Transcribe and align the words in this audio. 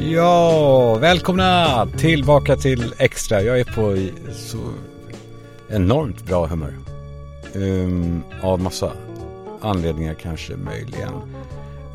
Ja, 0.00 0.94
välkomna 1.00 1.86
tillbaka 1.98 2.56
till 2.56 2.94
Extra. 2.98 3.42
Jag 3.42 3.60
är 3.60 3.64
på 3.64 3.96
så 4.32 4.58
enormt 5.68 6.24
bra 6.26 6.46
humör. 6.46 6.74
Um, 7.54 8.22
av 8.42 8.60
massa 8.60 8.92
anledningar 9.60 10.14
kanske 10.14 10.56
möjligen. 10.56 11.12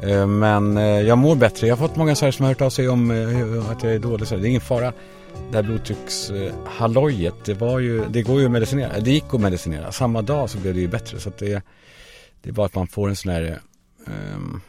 Uh, 0.03 0.27
men 0.27 0.77
uh, 0.77 0.83
jag 0.83 1.17
mår 1.17 1.35
bättre. 1.35 1.67
Jag 1.67 1.75
har 1.75 1.87
fått 1.87 1.97
många 1.97 2.15
så 2.15 2.31
som 2.31 2.45
har 2.45 2.51
hört 2.51 2.61
av 2.61 2.69
sig 2.69 2.89
om 2.89 3.11
uh, 3.11 3.71
att 3.71 3.83
jag 3.83 3.93
är 3.93 3.99
dålig. 3.99 4.27
Så 4.27 4.35
det 4.35 4.45
är 4.45 4.49
ingen 4.49 4.61
fara. 4.61 4.93
Det 5.51 5.55
här 5.57 5.63
blodtryckshallojet, 5.63 7.45
det 7.45 7.53
var 7.53 7.79
ju, 7.79 8.05
det 8.09 8.21
går 8.21 8.39
ju 8.39 8.45
att 8.45 8.51
medicinera. 8.51 8.99
Det 8.99 9.11
gick 9.11 9.33
att 9.33 9.41
medicinera. 9.41 9.91
Samma 9.91 10.21
dag 10.21 10.49
så 10.49 10.57
blev 10.57 10.73
det 10.73 10.81
ju 10.81 10.87
bättre. 10.87 11.19
Så 11.19 11.29
att 11.29 11.37
det, 11.37 11.63
det 12.41 12.49
är 12.49 12.53
bara 12.53 12.65
att 12.65 12.75
man 12.75 12.87
får 12.87 13.09
en 13.09 13.15
sån 13.15 13.31
här, 13.31 13.59
um, 14.05 14.61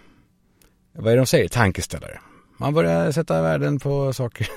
vad 0.92 1.06
är 1.06 1.16
det 1.16 1.20
de 1.20 1.26
säger, 1.26 1.48
tankeställare. 1.48 2.20
Man 2.58 2.74
börjar 2.74 3.12
sätta 3.12 3.42
värden 3.42 3.78
på 3.78 4.12
saker. 4.12 4.48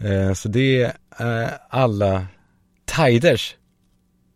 Ehm, 0.00 0.34
så 0.34 0.48
det 0.48 0.92
är 1.10 1.50
alla 1.68 2.26
tiders. 2.84 3.56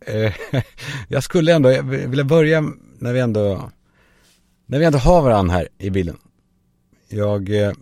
Ehm, 0.07 0.33
jag 1.09 1.23
skulle 1.23 1.55
ändå 1.55 1.83
vilja 1.83 2.25
börja 2.25 2.61
när 2.99 3.13
vi 3.13 3.21
ändå, 3.21 3.71
när 4.67 4.79
vi 4.79 4.85
ändå 4.85 4.99
har 4.99 5.23
varandra 5.23 5.55
här 5.55 5.69
i 5.79 5.91
bilen. 5.91 6.17
Jag, 7.09 7.51
eh, 7.51 7.73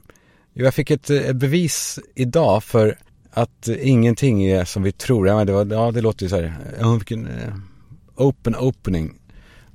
jag 0.53 0.75
fick 0.75 0.91
ett, 0.91 1.11
ett 1.11 1.37
bevis 1.37 1.99
idag 2.15 2.65
för 2.65 2.99
att 3.31 3.69
ingenting 3.69 4.45
är 4.45 4.65
som 4.65 4.83
vi 4.83 4.93
tror. 4.93 5.29
Ja, 5.29 5.45
det, 5.45 5.53
var, 5.53 5.67
ja, 5.67 5.91
det 5.91 6.01
låter 6.01 6.23
ju 6.23 6.29
så 6.29 6.37
här, 6.37 6.95
vilken 6.95 7.27
eh, 7.27 7.55
open 8.17 8.57
opening. 8.57 9.15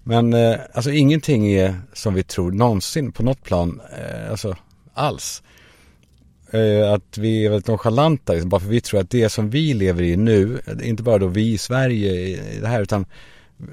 Men 0.03 0.33
eh, 0.33 0.59
alltså 0.73 0.91
ingenting 0.91 1.47
är 1.53 1.75
som 1.93 2.13
vi 2.13 2.23
tror 2.23 2.51
någonsin 2.51 3.11
på 3.11 3.23
något 3.23 3.43
plan, 3.43 3.81
eh, 3.97 4.31
alltså 4.31 4.55
alls. 4.93 5.43
Eh, 6.51 6.93
att 6.93 7.17
vi 7.17 7.45
är 7.45 7.49
väldigt 7.49 7.67
nonchalanta, 7.67 8.33
liksom, 8.33 8.49
bara 8.49 8.61
för 8.61 8.67
vi 8.67 8.81
tror 8.81 8.99
att 8.99 9.09
det 9.09 9.29
som 9.29 9.49
vi 9.49 9.73
lever 9.73 10.03
i 10.03 10.17
nu, 10.17 10.61
inte 10.83 11.03
bara 11.03 11.17
då 11.17 11.27
vi 11.27 11.51
i 11.51 11.57
Sverige 11.57 12.11
i 12.11 12.59
det 12.61 12.67
här, 12.67 12.81
utan 12.81 13.05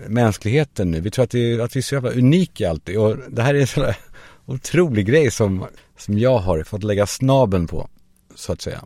mänskligheten 0.07 0.91
nu. 0.91 1.01
Vi 1.01 1.11
tror 1.11 1.25
att, 1.25 1.31
det, 1.31 1.61
att 1.61 1.77
vi 1.77 1.81
är 1.81 1.83
så 1.83 1.95
jävla 1.95 2.11
unika 2.11 2.71
alltid. 2.71 2.99
Och 2.99 3.17
det 3.29 3.43
här 3.43 3.55
är 3.55 3.61
en 3.61 3.67
sån 3.67 3.83
där 3.83 3.97
otrolig 4.47 5.07
grej 5.07 5.31
som, 5.31 5.67
som 5.97 6.19
jag 6.19 6.39
har 6.39 6.63
fått 6.63 6.83
lägga 6.83 7.07
snaben 7.07 7.67
på, 7.67 7.89
så 8.35 8.53
att 8.53 8.61
säga. 8.61 8.85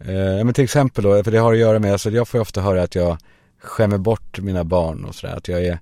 Eh, 0.00 0.44
men 0.44 0.54
till 0.54 0.64
exempel 0.64 1.04
då, 1.04 1.24
för 1.24 1.30
det 1.30 1.38
har 1.38 1.52
att 1.52 1.58
göra 1.58 1.78
med, 1.78 1.92
alltså 1.92 2.10
jag 2.10 2.28
får 2.28 2.38
ju 2.38 2.42
ofta 2.42 2.60
höra 2.60 2.82
att 2.82 2.94
jag 2.94 3.18
skämmer 3.58 3.98
bort 3.98 4.40
mina 4.40 4.64
barn 4.64 5.04
och 5.04 5.14
sådär. 5.14 5.36
Att 5.36 5.48
jag 5.48 5.64
är, 5.64 5.78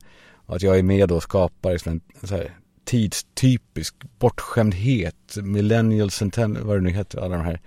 att 0.47 0.63
jag 0.63 0.79
är 0.79 0.83
med 0.83 1.13
och 1.13 1.23
skapar 1.23 1.73
liksom 1.73 2.01
en 2.21 2.29
så 2.29 2.35
här, 2.37 2.51
tidstypisk 2.85 3.95
bortskämdhet, 4.19 5.37
millennial 5.37 6.11
centennial, 6.11 6.65
vad 6.65 6.77
det 6.77 6.81
nu 6.81 6.91
heter, 6.91 7.19
alla 7.19 7.37
de 7.37 7.45
här. 7.45 7.61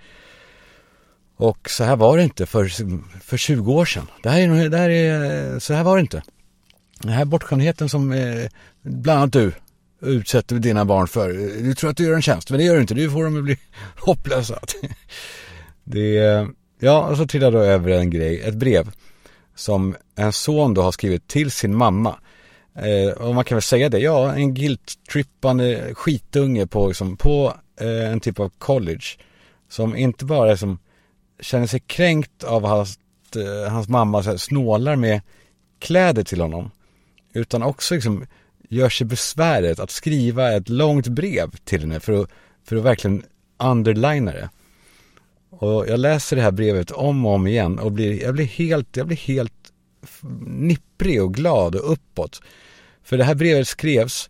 Och 1.36 1.70
så 1.70 1.84
här 1.84 1.96
var 1.96 2.16
det 2.16 2.22
inte 2.22 2.46
för, 2.46 2.68
för 3.20 3.36
20 3.36 3.72
år 3.72 3.84
sedan. 3.84 4.06
Det 4.22 4.28
här 4.28 4.40
är, 4.40 4.68
det 4.68 4.78
här 4.78 4.90
är, 4.90 5.58
så 5.58 5.74
här 5.74 5.84
var 5.84 5.96
det 5.96 6.00
inte. 6.00 6.22
Den 7.00 7.12
här 7.12 7.24
bortskämdheten 7.24 7.88
som 7.88 8.12
eh, 8.12 8.48
bland 8.82 9.18
annat 9.18 9.32
du 9.32 9.52
utsätter 10.00 10.56
dina 10.56 10.84
barn 10.84 11.08
för. 11.08 11.28
Du 11.62 11.74
tror 11.74 11.90
att 11.90 11.96
du 11.96 12.04
gör 12.04 12.14
en 12.14 12.22
tjänst, 12.22 12.50
men 12.50 12.58
det 12.58 12.64
gör 12.64 12.74
du 12.74 12.80
inte. 12.80 12.94
Du 12.94 13.10
får 13.10 13.24
dem 13.24 13.38
att 13.38 13.44
bli 13.44 13.58
hopplösa. 13.96 14.58
Det 15.84 16.46
ja, 16.78 17.08
och 17.08 17.16
så 17.16 17.26
trillade 17.26 17.56
jag 17.56 17.66
över 17.66 17.90
en 17.90 18.10
grej, 18.10 18.40
ett 18.40 18.54
brev 18.54 18.90
som 19.54 19.96
en 20.16 20.32
son 20.32 20.74
då 20.74 20.82
har 20.82 20.92
skrivit 20.92 21.28
till 21.28 21.50
sin 21.50 21.76
mamma. 21.76 22.18
Eh, 22.82 23.10
och 23.10 23.34
man 23.34 23.44
kan 23.44 23.56
väl 23.56 23.62
säga 23.62 23.88
det, 23.88 23.98
ja, 23.98 24.34
en 24.34 24.54
guilt-trippande 24.54 25.94
skitunge 25.94 26.66
på, 26.66 26.88
liksom, 26.88 27.16
på 27.16 27.54
eh, 27.80 28.10
en 28.10 28.20
typ 28.20 28.40
av 28.40 28.52
college. 28.58 29.04
Som 29.68 29.96
inte 29.96 30.24
bara 30.24 30.50
liksom, 30.50 30.78
känner 31.40 31.66
sig 31.66 31.80
kränkt 31.80 32.44
av 32.44 32.66
hans, 32.66 32.98
eh, 33.36 33.72
hans 33.72 33.88
mamma 33.88 34.22
så 34.22 34.30
här, 34.30 34.36
snålar 34.36 34.96
med 34.96 35.20
kläder 35.78 36.24
till 36.24 36.40
honom. 36.40 36.70
Utan 37.32 37.62
också 37.62 37.94
liksom 37.94 38.26
gör 38.68 38.88
sig 38.88 39.06
besväret 39.06 39.80
att 39.80 39.90
skriva 39.90 40.52
ett 40.52 40.68
långt 40.68 41.06
brev 41.06 41.50
till 41.64 41.80
henne 41.80 42.00
för 42.00 42.22
att, 42.22 42.30
för 42.64 42.76
att 42.76 42.82
verkligen 42.84 43.22
underlina 43.58 44.32
det. 44.32 44.48
Och 45.50 45.88
jag 45.88 46.00
läser 46.00 46.36
det 46.36 46.42
här 46.42 46.50
brevet 46.50 46.90
om 46.90 47.26
och 47.26 47.34
om 47.34 47.46
igen 47.46 47.78
och 47.78 47.92
blir, 47.92 48.22
jag 48.22 48.34
blir 48.34 48.44
helt, 48.44 48.96
jag 48.96 49.06
blir 49.06 49.16
helt 49.16 49.72
nipprig 50.46 51.22
och 51.22 51.34
glad 51.34 51.74
och 51.74 51.92
uppåt. 51.92 52.40
För 53.08 53.18
det 53.18 53.24
här 53.24 53.34
brevet 53.34 53.68
skrevs 53.68 54.28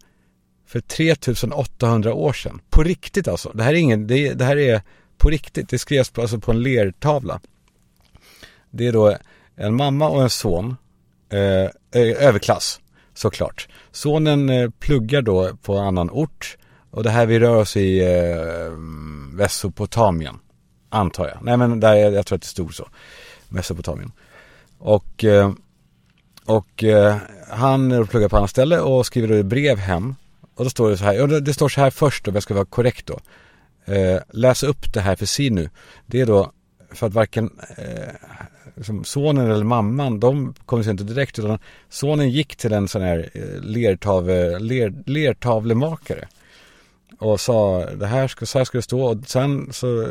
för 0.67 0.81
3800 0.81 2.15
år 2.15 2.33
sedan. 2.33 2.61
På 2.71 2.83
riktigt 2.83 3.29
alltså. 3.29 3.51
Det 3.55 3.63
här 3.63 3.73
är 3.75 3.77
ingen, 3.77 4.07
det, 4.07 4.35
det 4.35 4.45
här 4.45 4.57
är 4.57 4.83
på 5.17 5.31
riktigt. 5.31 5.69
Det 5.69 5.79
skrevs 5.79 6.11
på, 6.11 6.21
alltså 6.21 6.41
på 6.41 6.51
en 6.53 6.63
lertavla. 6.63 7.41
Det 8.71 8.87
är 8.87 8.93
då 8.93 9.17
en 9.57 9.77
mamma 9.77 10.09
och 10.09 10.23
en 10.23 10.31
son, 10.31 10.77
eh, 11.33 12.01
eh 12.03 12.27
överklass 12.27 12.81
såklart. 13.15 13.69
Sonen 13.91 14.49
eh, 14.49 14.71
pluggar 14.71 15.23
då 15.23 15.57
på 15.63 15.77
en 15.77 15.85
annan 15.85 16.11
ort 16.11 16.59
och 16.91 17.03
det 17.03 17.11
här 17.11 17.27
vi 17.27 17.39
rör 17.39 17.57
oss 17.57 17.77
i 17.77 18.01
eh, 18.01 18.79
Mesopotamien, 19.33 20.39
antar 20.89 21.29
jag. 21.29 21.39
Nej 21.43 21.57
men 21.57 21.81
där, 21.81 21.95
jag 21.95 22.27
tror 22.27 22.37
att 22.37 22.43
det 22.43 22.49
stod 22.49 22.75
så, 22.75 22.89
Mesopotamien. 23.49 24.13
Och 24.79 25.25
eh, 25.25 25.53
och 26.49 26.85
eh, 26.85 27.17
han 27.49 28.07
pluggar 28.07 28.29
på 28.29 28.37
annat 28.37 28.51
ställe 28.51 28.81
och 28.81 29.07
skriver 29.07 29.29
då 29.29 29.35
ett 29.35 29.47
brev 29.47 29.79
hem. 29.79 30.15
Och 30.55 30.65
då 30.65 30.71
står 30.71 30.91
det 30.91 30.97
så 30.97 31.05
här, 31.05 31.23
och 31.23 31.43
det 31.43 31.55
står 31.55 31.69
så 31.69 31.81
här 31.81 31.91
först 31.91 32.29
om 32.29 32.35
jag 32.35 32.43
ska 32.43 32.55
vara 32.55 32.65
korrekt 32.65 33.07
då. 33.07 33.21
Eh, 33.95 34.21
läs 34.31 34.63
upp 34.63 34.93
det 34.93 35.01
här 35.01 35.17
för 35.17 35.27
Sinu. 35.27 35.71
Det 36.07 36.21
är 36.21 36.27
då 36.27 36.53
för 36.91 37.07
att 37.07 37.15
varken 37.15 37.51
eh, 37.77 38.15
liksom 38.77 39.05
sonen 39.05 39.51
eller 39.51 39.65
mamman, 39.65 40.21
de 40.21 40.55
kommer 40.67 40.83
sig 40.83 40.91
inte 40.91 41.05
direkt 41.05 41.39
utan 41.39 41.59
sonen 41.89 42.31
gick 42.31 42.57
till 42.57 42.73
en 42.73 42.89
sån 42.89 43.03
här 43.03 43.31
eh, 43.35 43.61
ler, 44.61 45.09
lertavlemakare 45.11 46.29
och 47.19 47.41
sa 47.41 47.85
det 47.85 48.07
här 48.07 48.29
ska, 48.29 48.47
så 48.47 48.59
här 48.59 48.65
ska 48.65 48.79
det 48.79 48.83
stå 48.83 49.03
och 49.03 49.17
sen 49.27 49.73
så 49.73 50.03
eh, 50.03 50.09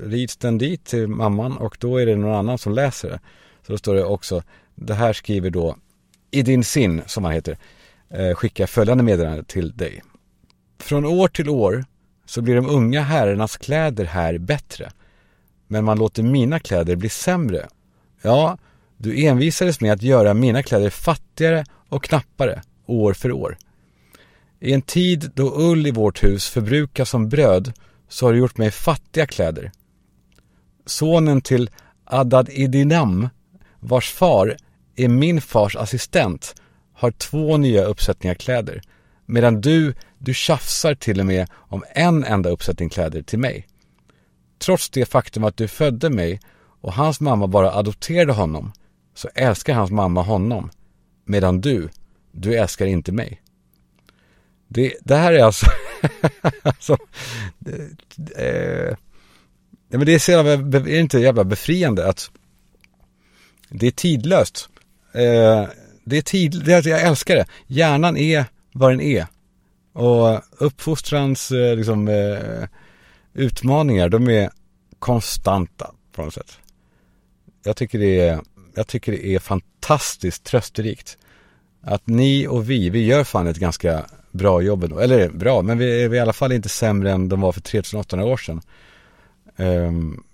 rids 0.00 0.36
den 0.36 0.58
dit 0.58 0.84
till 0.84 1.08
mamman 1.08 1.56
och 1.56 1.76
då 1.80 1.96
är 1.96 2.06
det 2.06 2.16
någon 2.16 2.34
annan 2.34 2.58
som 2.58 2.72
läser 2.72 3.10
det. 3.10 3.20
Så 3.66 3.72
då 3.72 3.78
står 3.78 3.94
det 3.94 4.04
också 4.04 4.42
det 4.76 4.94
här 4.94 5.12
skriver 5.12 5.50
då 5.50 5.76
i 6.30 6.42
din 6.42 6.64
sin, 6.64 7.02
som 7.06 7.24
han 7.24 7.32
heter, 7.32 7.58
eh, 8.10 8.18
Skickar 8.18 8.34
skicka 8.34 8.66
följande 8.66 9.04
meddelande 9.04 9.44
till 9.44 9.76
dig. 9.76 10.02
Från 10.78 11.04
år 11.04 11.28
till 11.28 11.48
år 11.48 11.84
så 12.26 12.42
blir 12.42 12.56
de 12.56 12.66
unga 12.66 13.02
herrarnas 13.02 13.56
kläder 13.56 14.04
här 14.04 14.38
bättre. 14.38 14.90
Men 15.66 15.84
man 15.84 15.98
låter 15.98 16.22
mina 16.22 16.60
kläder 16.60 16.96
bli 16.96 17.08
sämre. 17.08 17.68
Ja, 18.22 18.58
du 18.96 19.26
envisades 19.26 19.80
med 19.80 19.92
att 19.92 20.02
göra 20.02 20.34
mina 20.34 20.62
kläder 20.62 20.90
fattigare 20.90 21.64
och 21.88 22.04
knappare 22.04 22.62
år 22.86 23.12
för 23.12 23.32
år. 23.32 23.58
I 24.60 24.72
en 24.72 24.82
tid 24.82 25.30
då 25.34 25.54
ull 25.56 25.86
i 25.86 25.90
vårt 25.90 26.24
hus 26.24 26.48
förbrukas 26.48 27.10
som 27.10 27.28
bröd 27.28 27.72
så 28.08 28.26
har 28.26 28.32
du 28.32 28.38
gjort 28.38 28.58
mig 28.58 28.70
fattiga 28.70 29.26
kläder. 29.26 29.72
Sonen 30.86 31.40
till 31.40 31.70
Adad 32.04 32.48
Idinam, 32.48 33.28
vars 33.80 34.12
far 34.12 34.56
är 34.96 35.08
min 35.08 35.40
fars 35.40 35.76
assistent 35.76 36.54
har 36.92 37.10
två 37.10 37.56
nya 37.56 37.84
uppsättningar 37.84 38.34
kläder. 38.34 38.82
Medan 39.26 39.60
du, 39.60 39.94
du 40.18 40.34
tjafsar 40.34 40.94
till 40.94 41.20
och 41.20 41.26
med 41.26 41.48
om 41.52 41.84
en 41.94 42.24
enda 42.24 42.50
uppsättning 42.50 42.88
kläder 42.88 43.22
till 43.22 43.38
mig. 43.38 43.66
Trots 44.58 44.90
det 44.90 45.06
faktum 45.06 45.44
att 45.44 45.56
du 45.56 45.68
födde 45.68 46.10
mig 46.10 46.40
och 46.80 46.92
hans 46.92 47.20
mamma 47.20 47.46
bara 47.46 47.72
adopterade 47.72 48.32
honom 48.32 48.72
så 49.14 49.28
älskar 49.34 49.74
hans 49.74 49.90
mamma 49.90 50.22
honom. 50.22 50.70
Medan 51.24 51.60
du, 51.60 51.88
du 52.32 52.54
älskar 52.54 52.86
inte 52.86 53.12
mig. 53.12 53.42
Det, 54.68 54.94
det 55.00 55.16
här 55.16 55.32
är 55.32 55.44
alltså, 55.44 55.66
alltså 56.62 56.96
det, 57.58 57.88
det, 58.16 58.88
eh, 58.88 58.96
men 59.88 60.06
det 60.06 60.14
är 60.14 60.18
så 60.18 60.30
jävla, 60.30 60.52
är 60.52 60.80
det 60.80 60.98
inte 60.98 61.18
jävla 61.18 61.44
befriande 61.44 62.08
att 62.08 62.30
det 63.68 63.86
är 63.86 63.90
tidlöst. 63.90 64.68
Eh, 65.16 65.68
det 66.04 66.16
är 66.16 66.22
tid, 66.22 66.62
det 66.64 66.72
är, 66.72 66.88
jag 66.88 67.02
älskar 67.02 67.36
det. 67.36 67.46
Hjärnan 67.66 68.16
är 68.16 68.44
vad 68.72 68.92
den 68.92 69.00
är. 69.00 69.26
Och 69.92 70.42
uppfostrans 70.58 71.50
eh, 71.50 71.76
liksom, 71.76 72.08
eh, 72.08 72.68
utmaningar, 73.34 74.08
de 74.08 74.28
är 74.28 74.50
konstanta 74.98 75.90
på 76.12 76.22
något 76.22 76.34
sätt. 76.34 76.58
Jag 77.64 77.76
tycker 77.76 77.98
det 77.98 78.20
är, 78.20 78.40
jag 78.74 78.86
tycker 78.86 79.12
det 79.12 79.26
är 79.26 79.38
fantastiskt 79.38 80.44
trösterikt. 80.44 81.18
Att 81.82 82.06
ni 82.06 82.46
och 82.46 82.70
vi, 82.70 82.90
vi 82.90 83.06
gör 83.06 83.24
fan 83.24 83.46
ett 83.46 83.56
ganska 83.56 84.04
bra 84.30 84.62
jobb 84.62 84.84
ändå. 84.84 84.98
Eller 84.98 85.28
bra, 85.28 85.62
men 85.62 85.78
vi 85.78 86.04
är 86.04 86.14
i 86.14 86.18
alla 86.18 86.32
fall 86.32 86.52
inte 86.52 86.68
sämre 86.68 87.12
än 87.12 87.28
de 87.28 87.40
var 87.40 87.52
för 87.52 87.60
3800 87.60 88.26
år 88.26 88.36
sedan. 88.36 88.62
Um, 89.56 90.24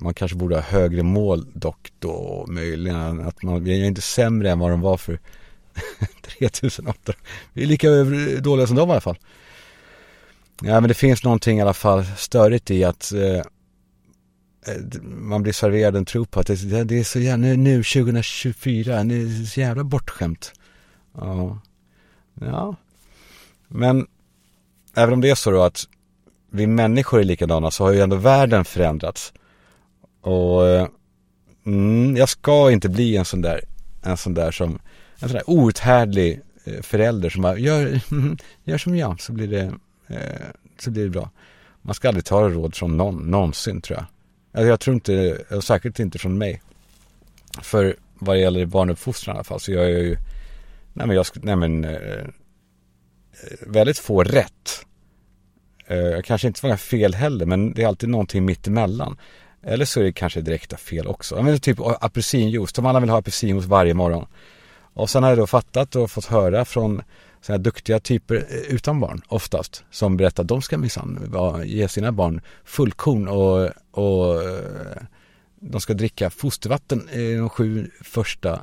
man 0.00 0.14
kanske 0.14 0.36
borde 0.36 0.54
ha 0.54 0.62
högre 0.62 1.02
mål 1.02 1.46
dock 1.54 1.92
då 1.98 2.44
möjligen 2.48 3.20
att 3.20 3.42
man, 3.42 3.64
vi 3.64 3.80
är 3.80 3.84
inte 3.84 4.00
sämre 4.00 4.50
än 4.50 4.58
vad 4.58 4.70
de 4.70 4.80
var 4.80 4.96
för 4.96 5.18
3008. 6.38 7.12
Vi 7.52 7.62
är 7.62 7.66
lika 7.66 7.88
dåliga 8.40 8.66
som 8.66 8.76
de 8.76 8.88
i 8.88 8.92
alla 8.92 9.00
fall. 9.00 9.18
Ja 10.62 10.80
men 10.80 10.88
det 10.88 10.94
finns 10.94 11.24
någonting 11.24 11.58
i 11.58 11.62
alla 11.62 11.74
fall 11.74 12.04
störigt 12.16 12.70
i 12.70 12.84
att 12.84 13.12
eh, 13.12 13.36
eh 13.36 13.44
man 15.02 15.42
blir 15.42 15.52
serverad 15.52 15.96
en 15.96 16.04
tro 16.04 16.24
på 16.24 16.40
att 16.40 16.46
det, 16.46 16.84
det 16.84 16.98
är 16.98 17.04
så 17.04 17.18
jävla, 17.18 17.46
nu, 17.46 17.56
nu 17.56 17.82
2024, 17.82 19.02
nu 19.02 19.22
är 19.22 19.40
det 19.40 19.46
så 19.46 19.60
jävla 19.60 19.84
bortskämt. 19.84 20.52
Ja. 21.14 21.60
ja. 22.40 22.76
Men 23.68 24.06
även 24.94 25.14
om 25.14 25.20
det 25.20 25.30
är 25.30 25.34
så 25.34 25.50
då 25.50 25.62
att 25.62 25.88
vi 26.50 26.66
människor 26.66 27.20
är 27.20 27.24
likadana 27.24 27.70
så 27.70 27.84
har 27.84 27.92
ju 27.92 28.00
ändå 28.00 28.16
världen 28.16 28.64
förändrats. 28.64 29.32
Och 30.20 30.68
eh, 30.68 30.88
mm, 31.66 32.16
jag 32.16 32.28
ska 32.28 32.70
inte 32.70 32.88
bli 32.88 33.16
en 33.16 33.24
sån 33.24 33.42
där, 33.42 33.60
en 34.02 34.16
sån 34.16 34.34
där 34.34 34.50
som, 34.50 34.78
en 35.18 35.28
sån 35.28 35.36
där 35.36 35.50
outhärdlig 35.50 36.40
eh, 36.64 36.82
förälder 36.82 37.30
som 37.30 37.42
bara, 37.42 37.58
gör, 37.58 38.00
gör 38.64 38.78
som 38.78 38.96
jag 38.96 39.20
så 39.20 39.32
blir 39.32 39.48
det, 39.48 39.72
eh, 40.06 40.46
så 40.78 40.90
blir 40.90 41.04
det 41.04 41.10
bra. 41.10 41.30
Man 41.82 41.94
ska 41.94 42.08
aldrig 42.08 42.24
ta 42.24 42.48
råd 42.48 42.74
från 42.74 42.96
någon, 42.96 43.30
någonsin 43.30 43.80
tror 43.80 43.98
jag. 43.98 44.06
Alltså 44.52 44.68
jag 44.68 44.80
tror 44.80 44.94
inte, 44.94 45.38
och 45.50 45.64
säkert 45.64 45.98
inte 45.98 46.18
från 46.18 46.38
mig. 46.38 46.62
För 47.62 47.96
vad 48.18 48.36
det 48.36 48.40
gäller 48.40 48.66
barnuppfostran 48.66 49.36
i 49.36 49.38
alla 49.38 49.44
fall 49.44 49.60
så 49.60 49.72
jag 49.72 49.84
är 49.84 49.88
ju, 49.98 50.16
nej 50.92 51.06
men 51.06 51.16
jag, 51.16 51.26
nej 51.34 51.56
men, 51.56 51.84
eh, 51.84 51.92
eh, 51.92 52.28
väldigt 53.66 53.98
få 53.98 54.22
rätt. 54.24 54.86
Eh, 55.90 56.22
kanske 56.24 56.46
inte 56.46 56.60
så 56.60 56.66
många 56.66 56.76
fel 56.76 57.14
heller, 57.14 57.46
men 57.46 57.72
det 57.72 57.82
är 57.82 57.86
alltid 57.86 58.08
någonting 58.08 58.44
mittemellan. 58.44 59.16
Eller 59.62 59.84
så 59.84 60.00
är 60.00 60.04
det 60.04 60.12
kanske 60.12 60.40
direkta 60.40 60.76
fel 60.76 61.06
också. 61.06 61.42
Men 61.42 61.60
typ 61.60 61.78
apelsinjuice, 61.80 62.72
de 62.72 62.86
alla 62.86 63.00
vill 63.00 63.10
ha 63.10 63.18
apelsinjuice 63.18 63.66
varje 63.66 63.94
morgon. 63.94 64.26
Och 64.94 65.10
sen 65.10 65.22
har 65.22 65.30
jag 65.30 65.38
då 65.38 65.46
fattat 65.46 65.96
och 65.96 66.10
fått 66.10 66.24
höra 66.24 66.64
från 66.64 67.02
sådana 67.40 67.58
här 67.58 67.64
duktiga 67.64 68.00
typer 68.00 68.34
eh, 68.36 68.74
utan 68.74 69.00
barn 69.00 69.22
oftast. 69.28 69.84
Som 69.90 70.16
berättar 70.16 70.42
att 70.42 70.48
de 70.48 70.62
ska 70.62 70.78
minsann 70.78 71.32
ge 71.64 71.88
sina 71.88 72.12
barn 72.12 72.40
fullkorn 72.64 73.28
och, 73.28 73.70
och 73.90 74.42
eh, 74.42 75.02
de 75.60 75.80
ska 75.80 75.94
dricka 75.94 76.30
fostervatten 76.30 77.08
i 77.08 77.34
de 77.34 77.48
sju 77.48 77.90
första 78.00 78.60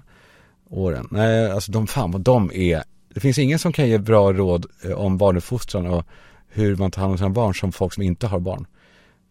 åren. 0.70 1.08
Nej, 1.12 1.52
alltså 1.52 1.72
de, 1.72 1.88
fan 1.88 2.12
vad 2.12 2.22
de 2.22 2.52
är. 2.54 2.84
Det 3.14 3.20
finns 3.20 3.38
ingen 3.38 3.60
som 3.60 3.74
kan 3.74 3.90
ge 3.90 3.98
bra 3.98 4.34
råd 4.34 4.66
eh, 4.84 4.92
om 4.92 5.18
barnuppfostran 5.18 5.88
och 5.88 6.06
hur 6.50 6.76
man 6.76 6.92
tar 6.92 7.02
hand 7.02 7.12
om 7.12 7.18
sina 7.18 7.30
barn 7.30 7.56
som 7.56 7.72
folk 7.72 7.94
som 7.94 8.04
inte 8.04 8.28
har 8.28 8.40
barn. 8.40 8.68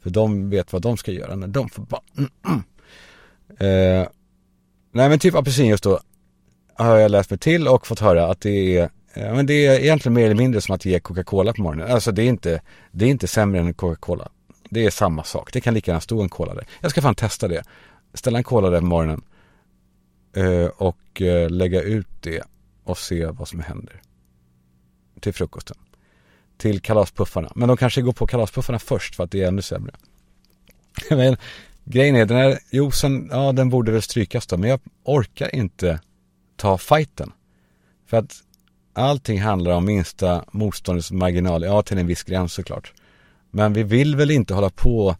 För 0.02 0.10
de 0.10 0.50
vet 0.50 0.72
vad 0.72 0.82
de 0.82 0.96
ska 0.96 1.12
göra 1.12 1.36
när 1.36 1.46
de 1.46 1.68
får 1.68 1.82
barn. 1.82 2.02
Mm, 2.18 2.30
mm. 2.48 2.62
Eh, 3.58 4.08
nej 4.92 5.08
men 5.08 5.18
typ 5.18 5.34
apelsinjuice 5.34 5.80
då 5.80 6.00
har 6.74 6.96
jag 6.96 7.10
läst 7.10 7.30
mig 7.30 7.38
till 7.38 7.68
och 7.68 7.86
fått 7.86 8.00
höra 8.00 8.26
att 8.26 8.40
det 8.40 8.76
är 8.76 8.90
eh, 9.14 9.34
men 9.34 9.46
det 9.46 9.66
är 9.66 9.80
egentligen 9.80 10.14
mer 10.14 10.24
eller 10.24 10.34
mindre 10.34 10.60
som 10.60 10.74
att 10.74 10.84
ge 10.84 11.00
Coca-Cola 11.00 11.52
på 11.52 11.62
morgonen. 11.62 11.90
Alltså 11.90 12.12
det 12.12 12.22
är 12.22 12.28
inte, 12.28 12.60
det 12.92 13.04
är 13.04 13.08
inte 13.08 13.26
sämre 13.26 13.60
än 13.60 13.74
Coca-Cola. 13.74 14.28
Det 14.70 14.86
är 14.86 14.90
samma 14.90 15.24
sak. 15.24 15.52
Det 15.52 15.60
kan 15.60 15.74
lika 15.74 15.90
gärna 15.90 16.00
stå 16.00 16.22
en 16.22 16.28
Cola 16.28 16.54
där. 16.54 16.66
Jag 16.80 16.90
ska 16.90 17.02
fan 17.02 17.14
testa 17.14 17.48
det. 17.48 17.62
Ställa 18.14 18.38
en 18.38 18.44
Cola 18.44 18.70
där 18.70 18.80
på 18.80 18.86
morgonen. 18.86 19.22
Eh, 20.36 20.66
och 20.66 21.22
eh, 21.22 21.50
lägga 21.50 21.82
ut 21.82 22.08
det 22.20 22.42
och 22.84 22.98
se 22.98 23.26
vad 23.26 23.48
som 23.48 23.60
händer. 23.60 24.02
Till 25.20 25.34
frukosten. 25.34 25.76
Till 26.56 26.80
kalaspuffarna. 26.80 27.52
Men 27.54 27.68
de 27.68 27.76
kanske 27.76 28.02
går 28.02 28.12
på 28.12 28.26
kalaspuffarna 28.26 28.78
först 28.78 29.16
för 29.16 29.24
att 29.24 29.30
det 29.30 29.42
är 29.42 29.48
ännu 29.48 29.62
sämre. 29.62 29.94
men 31.10 31.36
grejen 31.84 32.16
är, 32.16 32.26
den 32.26 32.36
här 32.36 32.58
juicen, 32.70 33.28
ja 33.32 33.52
den 33.52 33.70
borde 33.70 33.92
väl 33.92 34.02
strykas 34.02 34.46
då. 34.46 34.56
Men 34.56 34.70
jag 34.70 34.80
orkar 35.04 35.54
inte 35.54 36.00
ta 36.56 36.78
fighten. 36.78 37.32
För 38.06 38.16
att 38.16 38.42
allting 38.92 39.40
handlar 39.40 39.72
om 39.72 39.84
minsta 39.84 40.44
motståndets 40.52 41.12
marginal. 41.12 41.62
Ja, 41.62 41.82
till 41.82 41.98
en 41.98 42.06
viss 42.06 42.22
gräns 42.22 42.52
såklart. 42.52 42.92
Men 43.50 43.72
vi 43.72 43.82
vill 43.82 44.16
väl 44.16 44.30
inte 44.30 44.54
hålla 44.54 44.70
på 44.70 45.06
och 45.06 45.16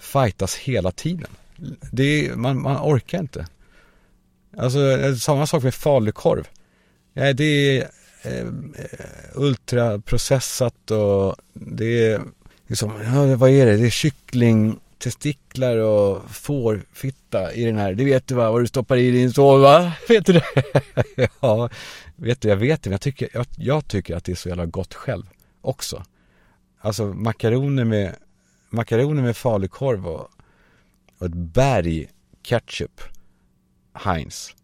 fightas 0.00 0.56
hela 0.56 0.90
tiden. 0.90 1.30
Det 1.92 2.28
är, 2.28 2.36
man, 2.36 2.62
man 2.62 2.76
orkar 2.76 3.18
inte. 3.18 3.46
Alltså 4.56 4.90
eh, 4.90 5.14
samma 5.14 5.46
sak 5.46 5.62
med 5.62 5.74
falukorv. 5.74 6.48
Ja, 7.12 7.32
det 7.32 7.44
är 7.44 7.90
Eh, 8.24 8.38
eh, 8.38 8.46
ultraprocessat 9.34 10.90
och 10.90 11.36
det 11.52 12.08
är 12.08 12.20
liksom, 12.66 13.02
ja, 13.02 13.36
vad 13.36 13.50
är 13.50 13.66
det? 13.66 13.76
Det 13.76 13.86
är 13.86 13.90
kyckling, 13.90 14.80
testiklar 14.98 15.76
och 15.76 16.30
fårfitta 16.30 17.52
i 17.52 17.64
den 17.64 17.76
här. 17.76 17.94
Det 17.94 18.04
vet 18.04 18.26
du 18.26 18.34
va, 18.34 18.50
vad 18.50 18.62
du 18.62 18.66
stoppar 18.66 18.96
i 18.96 19.10
din 19.10 19.32
sova? 19.32 19.92
Vet 20.08 20.26
du 20.26 20.32
det? 20.32 20.44
ja, 21.40 21.68
vet 22.16 22.40
du, 22.40 22.48
jag 22.48 22.56
vet 22.56 22.82
det, 22.82 22.90
men 22.90 22.94
jag 22.94 23.00
tycker, 23.00 23.28
jag, 23.32 23.46
jag, 23.56 23.88
tycker 23.88 24.16
att 24.16 24.24
det 24.24 24.32
är 24.32 24.36
så 24.36 24.48
jävla 24.48 24.66
gott 24.66 24.94
själv 24.94 25.24
också. 25.60 26.04
Alltså 26.80 27.06
makaroner 27.06 27.84
med, 27.84 28.16
makaroner 28.70 29.22
med 29.22 29.36
falukorv 29.36 30.06
och, 30.06 30.30
och 31.18 31.26
ett 31.26 31.34
berg 31.34 32.08
ketchup, 32.42 33.00
Heinz. 33.92 34.54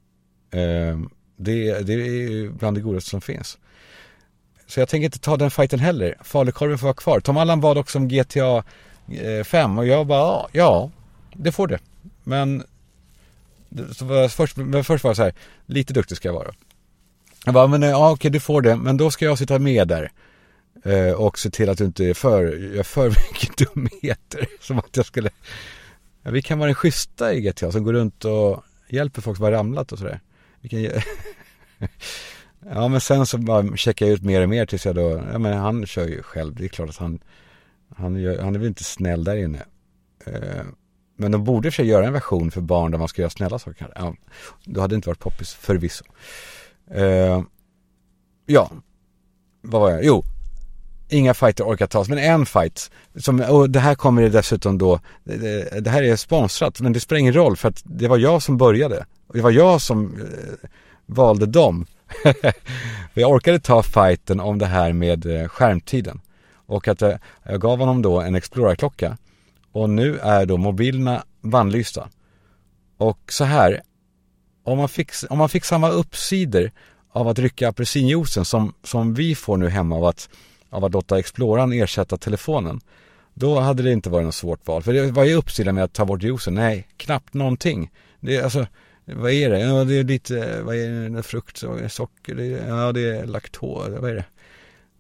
Eh, 0.51 0.99
det, 1.41 1.87
det 1.87 1.93
är 1.93 2.49
bland 2.49 2.77
det 2.77 2.81
godaste 2.81 3.11
som 3.11 3.21
finns. 3.21 3.59
Så 4.67 4.81
jag 4.81 4.89
tänker 4.89 5.05
inte 5.05 5.19
ta 5.19 5.37
den 5.37 5.51
fighten 5.51 5.79
heller. 5.79 6.17
Falukorven 6.23 6.79
får 6.79 6.87
vara 6.87 6.95
kvar. 6.95 7.21
Tom 7.21 7.37
Allan 7.37 7.61
bad 7.61 7.79
också 7.79 7.99
om 7.99 8.09
GTA 8.09 8.65
5 9.45 9.71
eh, 9.71 9.79
och 9.79 9.87
jag 9.87 10.07
bara, 10.07 10.47
ja, 10.53 10.91
det 11.35 11.53
får 11.53 11.67
det. 11.67 11.79
Men 12.25 12.65
så 13.93 14.29
först, 14.29 14.57
men 14.57 14.85
först 14.85 15.05
var 15.05 15.11
det 15.11 15.15
så 15.15 15.23
här, 15.23 15.35
lite 15.67 15.93
duktig 15.93 16.17
ska 16.17 16.29
jag 16.29 16.35
vara. 16.35 16.55
Jag 17.45 17.55
bara, 17.55 17.67
men 17.67 17.83
eh, 17.83 17.91
ja 17.91 18.11
okej 18.11 18.31
du 18.31 18.41
får 18.41 18.63
det, 18.63 18.77
men 18.77 18.97
då 18.97 19.11
ska 19.11 19.25
jag 19.25 19.39
sitta 19.39 19.59
med 19.59 19.89
där. 19.89 20.13
Eh, 20.85 21.13
och 21.13 21.39
se 21.39 21.51
till 21.51 21.69
att 21.69 21.79
du 21.79 21.85
inte 21.85 22.05
är 22.05 22.15
för, 22.15 22.57
gör 22.75 22.83
för 22.83 23.09
mycket 23.09 23.57
dumheter. 23.75 24.47
Som 24.61 24.79
att 24.79 24.97
jag 24.97 25.07
skulle, 25.07 25.31
ja, 26.23 26.31
vi 26.31 26.43
kan 26.43 26.59
vara 26.59 26.67
den 26.67 26.75
schyssta 26.75 27.35
i 27.35 27.41
GTA 27.41 27.73
som 27.73 27.85
går 27.85 27.93
runt 27.93 28.25
och 28.25 28.65
hjälper 28.89 29.23
folk 29.23 29.37
som 29.37 29.45
har 29.45 29.53
ramlat 29.53 29.93
och 29.93 29.99
sådär. 29.99 30.21
Vi 30.61 30.69
kan 30.69 30.81
Ja 32.67 32.89
men 32.89 33.01
sen 33.01 33.27
så 33.27 33.39
bara 33.39 33.77
checkar 33.77 34.07
jag 34.07 34.13
ut 34.13 34.23
mer 34.23 34.43
och 34.43 34.49
mer 34.49 34.67
tills 34.67 34.87
jag 34.87 34.95
då, 34.95 35.23
ja 35.33 35.39
men 35.39 35.59
han 35.59 35.87
kör 35.87 36.07
ju 36.07 36.23
själv, 36.23 36.55
det 36.55 36.65
är 36.65 36.69
klart 36.69 36.89
att 36.89 36.97
han, 36.97 37.19
han, 37.97 38.17
gör, 38.17 38.43
han 38.43 38.55
är 38.55 38.59
väl 38.59 38.69
inte 38.69 38.85
snäll 38.85 39.25
där 39.25 39.37
inne. 39.37 39.63
Eh, 40.27 40.65
men 41.17 41.33
de 41.33 41.45
borde 41.45 41.71
för 41.71 41.77
sig 41.77 41.87
göra 41.87 42.07
en 42.07 42.13
version 42.13 42.51
för 42.51 42.61
barn 42.61 42.91
där 42.91 42.99
man 42.99 43.09
ska 43.09 43.23
göra 43.23 43.31
snälla 43.31 43.59
saker. 43.59 43.93
Ja, 43.95 44.15
då 44.65 44.81
hade 44.81 44.95
det 44.95 44.97
inte 44.97 45.09
varit 45.09 45.19
poppis 45.19 45.55
förvisso. 45.55 46.05
Eh, 46.91 47.43
ja, 48.47 48.71
vad 49.61 49.81
var 49.81 49.91
jag? 49.91 50.05
Jo, 50.05 50.25
inga 51.11 51.35
fighter 51.35 51.65
orkar 51.65 51.87
tas, 51.87 52.09
men 52.09 52.19
en 52.19 52.47
fight. 52.47 52.91
Som, 53.17 53.41
och 53.41 53.71
det 53.71 53.81
här 53.81 53.95
kommer 53.95 54.29
dessutom 54.29 54.79
då, 54.79 55.01
det, 55.25 55.85
det, 55.85 55.91
här 55.91 56.03
är 56.03 56.17
sponsrat, 56.17 56.81
men 56.81 56.93
det 56.93 57.01
spelar 57.01 57.21
ingen 57.21 57.35
roll 57.35 57.57
för 57.57 57.69
att 57.69 57.83
det 57.85 58.09
var 58.09 58.19
jag 58.19 58.43
som 58.43 58.57
började. 58.57 59.07
Och 59.27 59.35
det 59.35 59.43
var 59.43 59.51
jag 59.51 59.81
som 59.81 60.15
eh, 60.21 60.69
valde 61.07 61.47
dem. 61.47 61.87
jag 63.15 63.31
orkade 63.31 63.61
ta 63.61 63.83
fighten 63.83 64.41
om 64.41 64.59
det 64.59 64.67
här 64.67 64.93
med 64.93 65.27
eh, 65.27 65.49
skärmtiden. 65.49 66.21
Och 66.67 66.89
att 66.89 67.01
jag, 67.01 67.19
jag 67.43 67.61
gav 67.61 67.79
honom 67.79 68.03
då 68.03 68.21
en 68.21 68.35
Explorer-klocka. 68.35 69.17
Och 69.73 69.91
nu 69.91 70.19
är 70.19 70.47
då 70.47 70.57
mobilerna 70.57 71.25
bannlysta. 71.41 72.09
Och 72.99 73.19
så 73.29 73.45
här, 73.45 73.81
om 74.65 74.79
man 74.79 74.89
fick, 74.89 75.11
om 75.31 75.39
man 75.39 75.49
fick 75.49 75.65
samma 75.65 75.89
uppsidor 75.89 76.71
av 77.13 77.29
att 77.29 77.39
rycka 77.39 77.69
apelsinjuicen 77.69 78.45
som, 78.45 78.75
som 78.85 79.15
vi 79.15 79.35
får 79.35 79.57
nu 79.57 79.69
hemma 79.69 79.97
av 79.97 80.05
att, 80.05 80.29
av 80.71 80.85
att 80.85 80.93
låta 80.93 81.19
Exploran 81.19 81.73
ersätta 81.73 82.17
telefonen. 82.17 82.81
Då 83.35 83.61
hade 83.61 83.83
det 83.83 83.93
inte 83.93 84.11
varit 84.11 84.25
något 84.25 84.35
svårt 84.35 84.67
val. 84.67 84.83
För 84.83 84.93
det, 84.93 85.11
vad 85.11 85.27
är 85.27 85.35
uppsidan 85.35 85.75
med 85.75 85.85
att 85.85 85.93
ta 85.93 86.05
bort 86.05 86.23
juicen? 86.23 86.55
Nej, 86.55 86.89
knappt 86.97 87.35
någonting. 87.35 87.91
Det 88.21 88.43
alltså, 88.43 88.67
vad 89.05 89.33
är 89.33 89.51
det? 89.51 89.61
Ja, 89.61 89.85
det 89.85 89.95
är 89.95 90.05
lite, 90.05 90.63
vad 90.63 90.77
är 90.77 91.09
det, 91.09 91.23
frukt, 91.23 91.63
socker, 91.89 92.35
det 92.35 92.47
ja 92.47 92.93
det 92.93 93.01
är 93.01 93.27
laktos, 93.27 93.89
vad 93.89 94.11
är 94.11 94.15
det? 94.15 94.25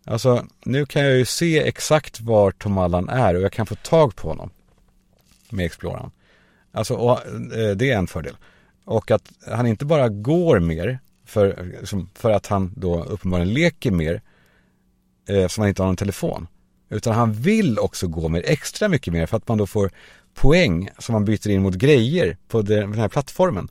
Alltså, 0.05 0.47
nu 0.65 0.87
kan 0.87 1.03
jag 1.03 1.17
ju 1.17 1.25
se 1.25 1.59
exakt 1.59 2.21
var 2.21 2.51
Tom 2.51 2.79
Allan 2.79 3.09
är 3.09 3.35
och 3.35 3.43
jag 3.43 3.53
kan 3.53 3.67
få 3.67 3.75
tag 3.75 4.17
på 4.17 4.29
honom 4.29 4.51
med 5.51 5.67
Exploran. 5.67 6.11
Alltså, 6.73 6.95
och, 6.95 7.27
eh, 7.57 7.77
det 7.77 7.91
är 7.91 7.99
en 7.99 8.07
fördel. 8.07 8.37
Och 8.85 9.11
att 9.11 9.33
han 9.47 9.67
inte 9.67 9.85
bara 9.85 10.09
går 10.09 10.61
mer 10.61 10.99
för, 11.25 11.73
för 12.15 12.31
att 12.31 12.47
han 12.47 12.73
då 12.77 13.05
uppenbarligen 13.05 13.55
leker 13.55 13.91
mer 13.91 14.23
eftersom 15.31 15.49
som 15.49 15.63
han 15.63 15.69
inte 15.69 15.83
har 15.83 15.87
någon 15.87 15.97
telefon. 15.97 16.47
Utan 16.91 17.15
han 17.15 17.33
vill 17.33 17.79
också 17.79 18.09
gå 18.09 18.29
med 18.29 18.43
extra 18.45 18.89
mycket 18.89 19.13
mer 19.13 19.27
för 19.27 19.37
att 19.37 19.49
man 19.49 19.59
då 19.59 19.67
får 19.67 19.91
poäng 20.35 20.89
som 20.99 21.13
man 21.13 21.25
byter 21.25 21.49
in 21.49 21.63
mot 21.63 21.75
grejer 21.75 22.37
på 22.49 22.63
den 22.63 22.95
här 22.95 23.09
plattformen. 23.09 23.69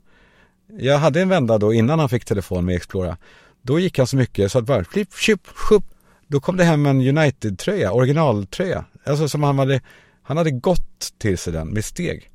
Jag 0.78 0.98
hade 0.98 1.20
en 1.20 1.28
vända 1.28 1.58
då 1.58 1.72
innan 1.74 1.98
han 1.98 2.08
fick 2.08 2.24
telefon 2.24 2.64
med 2.64 2.76
Explora. 2.76 3.16
Då 3.62 3.78
gick 3.78 3.98
han 3.98 4.06
så 4.06 4.16
mycket 4.16 4.52
så 4.52 4.58
att 4.58 4.64
bara 4.64 4.84
klipp, 4.84 5.14
tjup, 5.14 5.48
tjup. 5.68 5.84
Då 6.26 6.40
kom 6.40 6.56
det 6.56 6.64
hem 6.64 6.86
en 6.86 7.18
United-tröja, 7.18 7.92
originaltröja. 7.92 8.84
Alltså 9.04 9.28
som 9.28 9.42
han 9.42 9.58
hade, 9.58 9.80
han 10.22 10.36
hade 10.36 10.50
gått 10.50 11.12
till 11.18 11.38
sig 11.38 11.52
den 11.52 11.68
med 11.68 11.84
steg. 11.84 12.30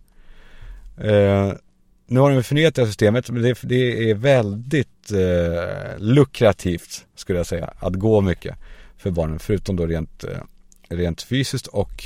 Eh, 0.98 1.54
nu 2.08 2.20
har 2.20 2.32
de 2.32 2.44
förnyat 2.44 2.76
det 2.76 2.82
här 2.82 2.88
systemet, 2.88 3.30
men 3.30 3.42
det, 3.42 3.58
det 3.62 4.10
är 4.10 4.16
väldigt 4.16 5.12
eh, 5.12 6.00
lukrativt 6.00 7.06
skulle 7.16 7.40
jag 7.40 7.48
säga, 7.48 7.74
att 7.80 7.94
gå 7.94 8.22
mycket 8.22 8.56
för 9.06 9.12
barnen, 9.12 9.40
förutom 9.40 9.76
då 9.76 9.86
rent, 9.86 10.24
eh, 10.24 10.40
rent 10.90 11.22
fysiskt 11.22 11.68
och 11.68 12.04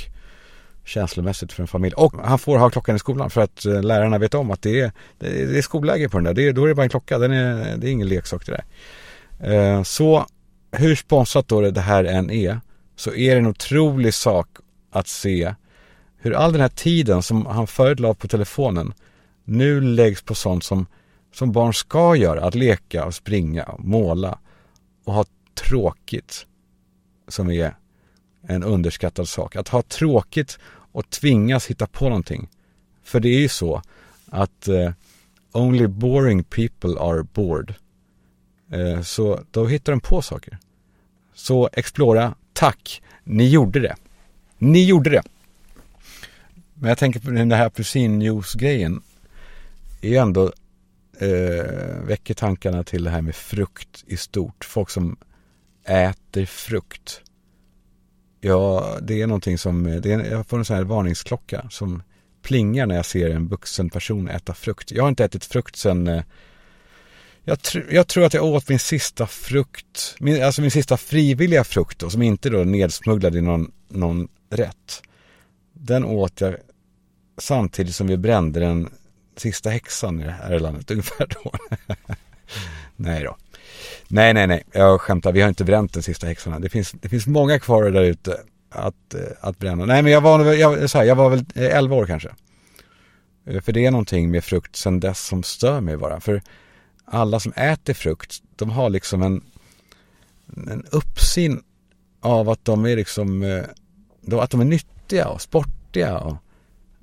känslomässigt 0.84 1.52
för 1.52 1.62
en 1.62 1.68
familj. 1.68 1.94
Och 1.94 2.12
han 2.12 2.38
får 2.38 2.58
ha 2.58 2.70
klockan 2.70 2.96
i 2.96 2.98
skolan 2.98 3.30
för 3.30 3.40
att 3.40 3.64
eh, 3.64 3.82
lärarna 3.82 4.18
vet 4.18 4.34
om 4.34 4.50
att 4.50 4.62
det 4.62 4.80
är, 4.80 4.92
det 5.18 5.58
är, 5.58 5.62
skolläge 5.62 6.08
på 6.08 6.16
den 6.16 6.24
där. 6.24 6.34
Det 6.34 6.48
är, 6.48 6.52
då 6.52 6.64
är 6.64 6.68
det 6.68 6.74
bara 6.74 6.82
en 6.82 6.88
klocka, 6.88 7.18
den 7.18 7.32
är, 7.32 7.76
det 7.76 7.88
är 7.88 7.92
ingen 7.92 8.08
leksak 8.08 8.46
det 8.46 8.52
där. 8.52 8.64
Eh, 9.52 9.82
så 9.82 10.26
hur 10.72 10.94
sponsrat 10.94 11.48
då 11.48 11.60
det 11.60 11.80
här 11.80 12.04
än 12.04 12.30
är, 12.30 12.60
så 12.96 13.14
är 13.14 13.34
det 13.34 13.40
en 13.40 13.46
otrolig 13.46 14.14
sak 14.14 14.48
att 14.90 15.08
se 15.08 15.54
hur 16.18 16.32
all 16.32 16.52
den 16.52 16.60
här 16.60 16.68
tiden 16.68 17.22
som 17.22 17.46
han 17.46 17.66
förut 17.66 18.00
la 18.00 18.14
på 18.14 18.28
telefonen 18.28 18.92
nu 19.44 19.80
läggs 19.80 20.22
på 20.22 20.34
sånt 20.34 20.64
som, 20.64 20.86
som 21.34 21.52
barn 21.52 21.74
ska 21.74 22.16
göra. 22.16 22.44
Att 22.44 22.54
leka 22.54 23.04
och 23.04 23.14
springa 23.14 23.64
och 23.64 23.84
måla 23.84 24.38
och 25.04 25.14
ha 25.14 25.24
tråkigt 25.54 26.46
som 27.30 27.50
är 27.50 27.74
en 28.42 28.62
underskattad 28.62 29.28
sak. 29.28 29.56
Att 29.56 29.68
ha 29.68 29.82
tråkigt 29.82 30.58
och 30.92 31.10
tvingas 31.10 31.66
hitta 31.66 31.86
på 31.86 32.04
någonting. 32.04 32.48
För 33.02 33.20
det 33.20 33.28
är 33.28 33.40
ju 33.40 33.48
så 33.48 33.82
att 34.26 34.68
eh, 34.68 34.92
only 35.52 35.86
boring 35.86 36.44
people 36.44 37.00
are 37.00 37.22
bored. 37.22 37.74
Eh, 38.70 39.02
så 39.02 39.40
då 39.50 39.66
hittar 39.66 39.92
de 39.92 40.00
på 40.00 40.22
saker. 40.22 40.58
Så 41.34 41.68
Explora, 41.72 42.34
tack, 42.52 43.02
ni 43.24 43.48
gjorde 43.48 43.80
det. 43.80 43.96
Ni 44.58 44.84
gjorde 44.84 45.10
det. 45.10 45.22
Men 46.74 46.88
jag 46.88 46.98
tänker 46.98 47.20
på 47.20 47.30
den 47.30 47.52
här 47.52 47.66
apelsinjuice-grejen. 47.66 49.02
är 50.00 50.08
ju 50.08 50.16
ändå 50.16 50.52
eh, 51.18 52.04
väcker 52.06 52.34
tankarna 52.34 52.84
till 52.84 53.04
det 53.04 53.10
här 53.10 53.22
med 53.22 53.34
frukt 53.34 54.04
i 54.06 54.16
stort. 54.16 54.64
Folk 54.64 54.90
som 54.90 55.16
äter 55.90 56.46
frukt. 56.46 57.22
Ja, 58.40 58.96
det 59.02 59.22
är 59.22 59.26
någonting 59.26 59.58
som, 59.58 60.00
det 60.02 60.12
är, 60.12 60.30
jag 60.30 60.46
får 60.46 60.58
en 60.58 60.64
sån 60.64 60.76
här 60.76 60.84
varningsklocka 60.84 61.66
som 61.70 62.02
plingar 62.42 62.86
när 62.86 62.94
jag 62.94 63.06
ser 63.06 63.30
en 63.30 63.48
vuxen 63.48 63.90
person 63.90 64.28
äta 64.28 64.54
frukt. 64.54 64.90
Jag 64.90 65.02
har 65.02 65.08
inte 65.08 65.24
ätit 65.24 65.44
frukt 65.44 65.76
sedan 65.76 66.06
eh, 66.06 66.22
jag, 67.44 67.62
tr 67.62 67.78
jag, 67.90 68.08
tror 68.08 68.24
att 68.24 68.34
jag 68.34 68.44
åt 68.44 68.68
min 68.68 68.78
sista 68.78 69.26
frukt, 69.26 70.16
min, 70.18 70.42
alltså 70.42 70.60
min 70.60 70.70
sista 70.70 70.96
frivilliga 70.96 71.64
frukt 71.64 71.98
då, 71.98 72.10
som 72.10 72.22
inte 72.22 72.50
då 72.50 72.58
nedsmugglad 72.58 73.36
i 73.36 73.40
någon, 73.40 73.72
någon 73.88 74.28
rätt. 74.50 75.02
Den 75.72 76.04
åt 76.04 76.40
jag 76.40 76.56
samtidigt 77.38 77.94
som 77.94 78.06
vi 78.06 78.16
brände 78.16 78.60
den 78.60 78.88
sista 79.36 79.70
häxan 79.70 80.20
i 80.20 80.24
det 80.24 80.30
här 80.30 80.58
landet 80.58 80.90
ungefär 80.90 81.26
då. 81.26 81.52
nej 82.96 83.24
då. 83.24 83.36
Nej, 84.08 84.34
nej, 84.34 84.46
nej, 84.46 84.62
jag 84.72 85.00
skämtar, 85.00 85.32
vi 85.32 85.40
har 85.40 85.48
inte 85.48 85.64
bränt 85.64 85.94
den 85.94 86.02
sista 86.02 86.26
häxan. 86.26 86.60
Det 86.60 86.68
finns, 86.68 86.92
det 86.92 87.08
finns 87.08 87.26
många 87.26 87.58
kvar 87.58 87.90
där 87.90 88.02
ute 88.02 88.40
att, 88.70 89.14
eh, 89.14 89.20
att 89.40 89.58
bränna. 89.58 89.84
Nej, 89.84 90.02
men 90.02 90.12
jag 90.12 90.20
var, 90.20 90.44
jag, 90.44 90.90
så 90.90 90.98
här, 90.98 91.04
jag 91.04 91.16
var 91.16 91.30
väl 91.30 91.44
eh, 91.54 91.76
11 91.76 91.96
år 91.96 92.06
kanske. 92.06 92.28
Eh, 93.46 93.60
för 93.60 93.72
det 93.72 93.86
är 93.86 93.90
någonting 93.90 94.30
med 94.30 94.44
frukt 94.44 94.76
sen 94.76 95.00
dess 95.00 95.26
som 95.26 95.42
stör 95.42 95.80
mig 95.80 95.96
bara. 95.96 96.20
För 96.20 96.42
alla 97.04 97.40
som 97.40 97.52
äter 97.52 97.94
frukt, 97.94 98.42
de 98.56 98.70
har 98.70 98.90
liksom 98.90 99.22
en, 99.22 99.42
en 100.70 100.86
uppsyn 100.90 101.62
av 102.20 102.48
att 102.48 102.64
de 102.64 102.84
är 102.86 102.96
liksom, 102.96 103.62
att 104.32 104.50
de 104.50 104.60
är 104.60 104.64
nyttiga 104.64 105.28
och 105.28 105.42
sportiga 105.42 106.18
och, 106.18 106.36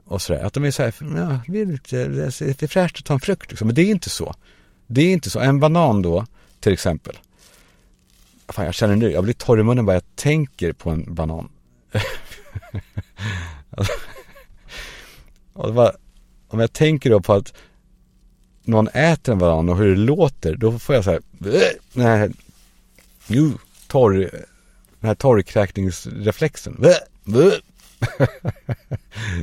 och 0.05 0.21
sådär. 0.21 0.43
Att 0.43 0.53
de 0.53 0.63
är 0.63 0.71
såhär, 0.71 0.93
ja, 0.99 1.39
det 1.47 1.61
är, 1.61 1.65
lite, 1.65 2.07
det 2.07 2.63
är 2.63 2.67
fräscht 2.67 2.97
att 2.97 3.05
ta 3.05 3.13
en 3.13 3.19
frukt 3.19 3.49
liksom. 3.51 3.67
Men 3.67 3.75
det 3.75 3.81
är 3.81 3.91
inte 3.91 4.09
så. 4.09 4.35
Det 4.87 5.01
är 5.01 5.13
inte 5.13 5.29
så. 5.29 5.39
En 5.39 5.59
banan 5.59 6.01
då, 6.01 6.25
till 6.59 6.73
exempel. 6.73 7.17
Fan, 8.49 8.65
jag 8.65 8.73
känner 8.73 8.95
nu, 8.95 9.11
jag 9.11 9.23
blir 9.23 9.33
torr 9.33 9.59
i 9.59 9.63
munnen 9.63 9.85
bara 9.85 9.93
jag 9.93 10.15
tänker 10.15 10.73
på 10.73 10.89
en 10.89 11.13
banan. 11.13 11.49
Alltså, 13.69 13.93
och 15.53 15.73
bara, 15.73 15.91
om 16.47 16.59
jag 16.59 16.73
tänker 16.73 17.09
då 17.09 17.19
på 17.19 17.33
att 17.33 17.53
någon 18.63 18.87
äter 18.87 19.31
en 19.31 19.39
banan 19.39 19.69
och 19.69 19.77
hur 19.77 19.89
det 19.89 20.01
låter, 20.01 20.55
då 20.55 20.79
får 20.79 20.95
jag 20.95 21.03
så 21.03 21.11
här, 21.11 21.21
den 21.93 22.05
här, 22.05 22.31
ju, 23.27 23.51
torr, 23.87 24.13
den 24.99 25.07
här 25.07 25.15
torrkräkningsreflexen. 25.15 26.75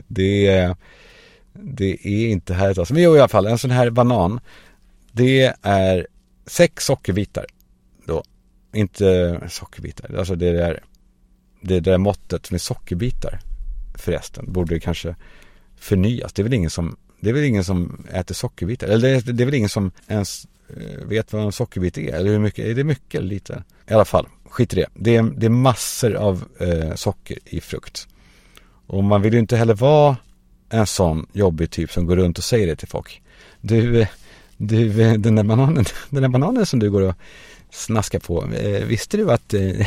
det, 0.07 0.47
är, 0.47 0.77
det 1.53 2.07
är 2.07 2.29
inte 2.29 2.55
härligt 2.55 2.79
alltså. 2.79 2.95
Men 2.95 3.03
jo, 3.03 3.17
i 3.17 3.19
alla 3.19 3.29
fall, 3.29 3.47
en 3.47 3.59
sån 3.59 3.71
här 3.71 3.91
banan, 3.91 4.41
det 5.13 5.55
är 5.63 6.07
sex 6.47 6.85
sockerbitar 6.85 7.47
då. 8.07 8.23
Inte 8.73 9.41
sockerbitar, 9.49 10.15
alltså 10.19 10.35
det 10.35 10.53
där. 10.53 10.85
det 11.61 11.81
där 11.81 11.99
måttet 11.99 12.51
med 12.51 12.61
sockerbitar 12.61 13.41
förresten 13.95 14.53
borde 14.53 14.81
kanske 14.81 15.17
förnyas. 15.77 16.33
Det 16.33 16.43
är 16.43 16.45
väl 16.45 16.55
ingen 16.55 16.71
som 16.71 16.97
det 17.25 17.31
är 17.31 17.35
väl 17.35 17.45
ingen 17.45 17.65
som 17.65 18.07
äter 18.13 18.35
sockerbitar. 18.35 18.87
Eller 18.87 19.09
det 19.09 19.17
är, 19.17 19.33
det 19.33 19.43
är 19.43 19.45
väl 19.45 19.55
ingen 19.55 19.69
som 19.69 19.91
ens 20.09 20.47
eh, 20.69 21.07
vet 21.07 21.33
vad 21.33 21.43
en 21.43 21.53
sockerbit 21.53 21.99
är. 21.99 22.15
Eller 22.15 22.31
hur 22.31 22.39
mycket, 22.39 22.67
är 22.67 22.75
det 22.75 22.85
mycket 22.85 23.15
eller 23.15 23.29
lite? 23.29 23.65
I 23.89 23.93
alla 23.93 24.05
fall, 24.05 24.27
skit 24.49 24.73
i 24.73 24.77
det. 24.77 24.87
Det 24.95 25.17
är, 25.17 25.23
det 25.23 25.47
är 25.47 25.51
massor 25.51 26.15
av 26.15 26.45
eh, 26.59 26.95
socker 26.95 27.39
i 27.45 27.61
frukt. 27.61 28.09
Och 28.87 29.05
man 29.05 29.23
vill 29.23 29.33
ju 29.33 29.39
inte 29.39 29.57
heller 29.57 29.75
vara 29.75 30.17
en 30.69 30.87
sån 30.87 31.27
jobbig 31.33 31.71
typ 31.71 31.93
som 31.93 32.07
går 32.07 32.17
runt 32.17 32.39
och 32.39 32.45
säger 32.45 32.67
det 32.67 32.77
till 32.77 32.89
folk. 32.89 33.23
Du, 33.61 34.01
eh, 34.01 34.09
du 34.67 35.03
eh, 35.03 35.13
den 35.13 35.35
där 35.35 35.45
bananen, 35.45 35.85
den 36.11 36.23
där 36.23 36.29
bananen 36.29 36.67
som 36.67 36.79
du 36.79 36.91
går 36.91 37.03
och 37.03 37.15
snaskar 37.71 38.19
på. 38.19 38.45
Eh, 38.53 38.85
visste 38.85 39.17
du 39.17 39.33
att 39.33 39.55
eh, 39.55 39.87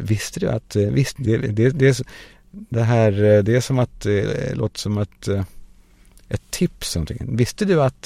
Visste 0.00 0.40
du 0.40 0.48
att, 0.48 0.76
visst, 0.76 1.16
det, 1.18 1.36
det, 1.36 1.70
det, 1.70 2.02
det 2.50 2.82
här, 2.82 3.12
det 3.42 3.56
är 3.56 3.60
som 3.60 3.78
att, 3.78 4.00
det 4.00 4.54
låter 4.54 4.80
som 4.80 4.98
att 4.98 5.28
ett 6.28 6.50
tips 6.50 6.96
någonting. 6.96 7.36
Visste 7.36 7.64
du 7.64 7.82
att 7.82 8.02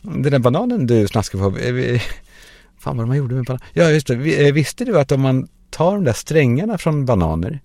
den 0.00 0.22
där 0.22 0.38
bananen 0.38 0.86
du 0.86 1.08
snaskar 1.08 1.38
på, 1.38 1.50
fan 2.78 2.96
vad 2.96 3.08
man 3.08 3.16
gjorde 3.16 3.34
med 3.34 3.44
bananen. 3.44 3.66
Ja 3.72 3.90
just 3.90 4.06
det, 4.06 4.16
visste 4.52 4.84
du 4.84 4.98
att 4.98 5.12
om 5.12 5.20
man 5.20 5.48
tar 5.70 5.94
de 5.94 6.04
där 6.04 6.12
strängarna 6.12 6.78
från 6.78 7.06
bananer, 7.06 7.60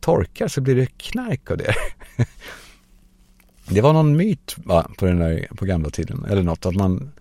torkar 0.00 0.48
så 0.48 0.60
blir 0.60 0.74
det 0.76 0.86
knark 0.86 1.50
av 1.50 1.56
det. 1.56 1.74
Det 3.70 3.80
var 3.80 3.92
någon 3.92 4.16
myt 4.16 4.56
va, 4.56 4.90
på 4.98 5.06
den 5.06 5.18
där, 5.18 5.48
på 5.56 5.64
gamla 5.64 5.90
tiden, 5.90 6.24
eller 6.24 6.42
något, 6.42 6.66
att 6.66 6.74
man, 6.74 7.12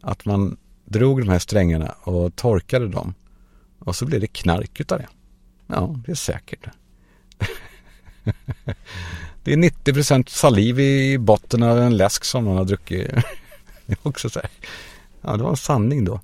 att 0.00 0.24
man 0.24 0.56
drog 0.84 1.20
de 1.20 1.28
här 1.28 1.38
strängarna 1.38 1.94
och 2.02 2.36
torkade 2.36 2.88
dem 2.88 3.14
och 3.78 3.96
så 3.96 4.06
blev 4.06 4.20
det 4.20 4.26
knark 4.26 4.80
utav 4.80 4.98
det. 4.98 5.08
Ja, 5.66 5.96
det 6.06 6.12
är 6.12 6.16
säkert. 6.16 6.66
det 9.44 9.52
är 9.52 9.56
90% 9.56 10.28
saliv 10.28 10.80
i 10.80 11.18
botten 11.18 11.62
av 11.62 11.78
en 11.78 11.96
läsk 11.96 12.24
som 12.24 12.44
man 12.44 12.56
har 12.56 12.64
druckit. 12.64 13.10
det 13.86 13.92
är 13.92 13.98
också 14.02 14.30
så 14.30 14.40
här. 14.40 14.50
Ja, 15.20 15.36
det 15.36 15.42
var 15.42 15.50
en 15.50 15.56
sanning 15.56 16.04
då. 16.04 16.20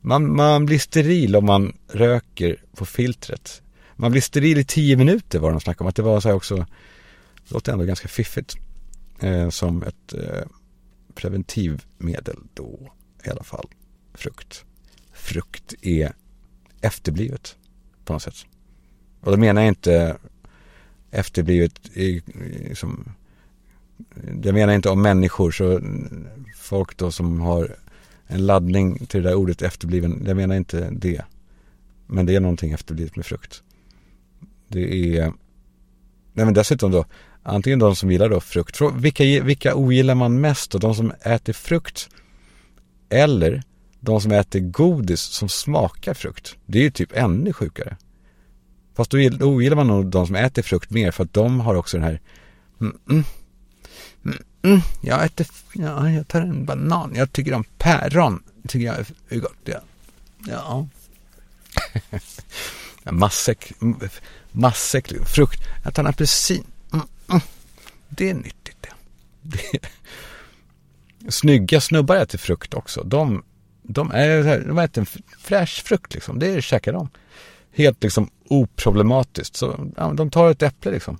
Man, 0.00 0.36
man 0.36 0.66
blir 0.66 0.78
steril 0.78 1.36
om 1.36 1.46
man 1.46 1.76
röker 1.88 2.56
på 2.76 2.86
filtret. 2.86 3.62
Man 3.96 4.10
blir 4.10 4.22
steril 4.22 4.58
i 4.58 4.64
tio 4.64 4.96
minuter 4.96 5.38
var 5.38 5.48
det 5.48 5.54
de 5.54 5.60
snackade 5.60 5.84
om. 5.84 5.88
Att 5.88 5.96
det 5.96 6.02
var 6.02 6.20
så 6.20 6.28
här 6.28 6.36
också, 6.36 6.66
det 7.48 7.54
låter 7.54 7.72
ändå 7.72 7.84
ganska 7.84 8.08
fiffigt. 8.08 8.56
Eh, 9.20 9.48
som 9.48 9.82
ett 9.82 10.14
eh, 10.14 10.46
preventivmedel 11.14 12.36
då 12.54 12.92
i 13.24 13.30
alla 13.30 13.42
fall. 13.42 13.68
Frukt. 14.14 14.64
Frukt 15.12 15.74
är 15.82 16.12
efterblivet 16.80 17.56
på 18.04 18.12
något 18.12 18.22
sätt. 18.22 18.46
Och 19.20 19.32
då 19.32 19.38
menar 19.38 19.62
jag 19.62 19.68
inte 19.68 20.16
efterblivet 21.10 21.96
i 21.96 22.22
liksom, 22.68 23.12
jag 24.42 24.54
menar 24.54 24.72
inte 24.72 24.88
om 24.88 25.02
människor 25.02 25.50
så 25.50 25.80
folk 26.56 26.96
då 26.96 27.10
som 27.10 27.40
har 27.40 27.76
en 28.26 28.46
laddning 28.46 29.06
till 29.06 29.22
det 29.22 29.28
där 29.28 29.36
ordet 29.36 29.62
efterbliven, 29.62 30.24
jag 30.26 30.36
menar 30.36 30.56
inte 30.56 30.90
det. 30.90 31.24
Men 32.06 32.26
det 32.26 32.36
är 32.36 32.40
någonting 32.40 32.72
efterblivet 32.72 33.16
med 33.16 33.26
frukt. 33.26 33.62
Det 34.68 35.16
är, 35.18 35.32
nej 36.32 36.44
men 36.44 36.54
dessutom 36.54 36.90
då, 36.90 37.04
antingen 37.46 37.78
de 37.78 37.96
som 37.96 38.10
gillar 38.10 38.28
då 38.28 38.40
frukt, 38.40 38.80
vilka, 38.94 39.24
vilka 39.24 39.74
ogillar 39.74 40.14
man 40.14 40.40
mest 40.40 40.70
då? 40.70 40.78
De 40.78 40.94
som 40.94 41.12
äter 41.22 41.52
frukt 41.52 42.08
eller 43.08 43.62
de 44.00 44.20
som 44.20 44.32
äter 44.32 44.60
godis 44.60 45.20
som 45.20 45.48
smakar 45.48 46.14
frukt. 46.14 46.56
Det 46.66 46.78
är 46.78 46.82
ju 46.82 46.90
typ 46.90 47.12
ännu 47.12 47.52
sjukare. 47.52 47.96
Fast 48.96 49.10
då 49.10 49.18
ogillar 49.40 49.76
man 49.76 49.86
nog 49.86 50.06
de 50.06 50.26
som 50.26 50.36
äter 50.36 50.62
frukt 50.62 50.90
mer 50.90 51.10
för 51.10 51.24
att 51.24 51.32
de 51.32 51.60
har 51.60 51.74
också 51.74 51.96
den 51.96 52.04
här 52.04 52.20
mm, 52.80 52.98
mm, 53.10 53.24
mm, 54.24 54.38
mm 54.62 54.80
jag 55.00 55.24
äter, 55.24 55.46
ja, 55.74 56.10
jag 56.10 56.28
tar 56.28 56.40
en 56.40 56.64
banan, 56.64 57.12
jag 57.14 57.32
tycker 57.32 57.54
om 57.54 57.64
päron, 57.78 58.42
tycker 58.68 58.86
jag 58.86 58.96
är 59.28 59.38
gott, 59.38 59.58
ja. 59.64 59.80
Ja. 60.46 60.88
Massäck, 63.10 63.72
massäck, 64.52 65.12
frukt, 65.34 65.60
jag 65.84 65.94
tar 65.94 66.02
en 66.02 66.08
apelsin, 66.08 66.64
mm, 67.30 67.42
det 68.08 68.30
är 68.30 68.34
nyttigt 68.34 68.86
det. 69.42 69.80
Snygga 71.28 71.80
snubbar 71.80 72.16
äter 72.16 72.38
frukt 72.38 72.74
också. 72.74 73.02
De, 73.02 73.44
de, 73.82 74.10
är, 74.10 74.64
de 74.66 74.78
äter 74.78 75.00
en 75.00 75.22
fräsch 75.38 75.82
frukt 75.84 76.14
liksom. 76.14 76.38
Det 76.38 76.62
käkar 76.62 76.92
de. 76.92 77.08
Helt 77.72 78.02
liksom 78.02 78.30
oproblematiskt. 78.48 79.56
Så 79.56 79.92
ja, 79.96 80.12
de 80.12 80.30
tar 80.30 80.50
ett 80.50 80.62
äpple 80.62 80.92
liksom. 80.92 81.18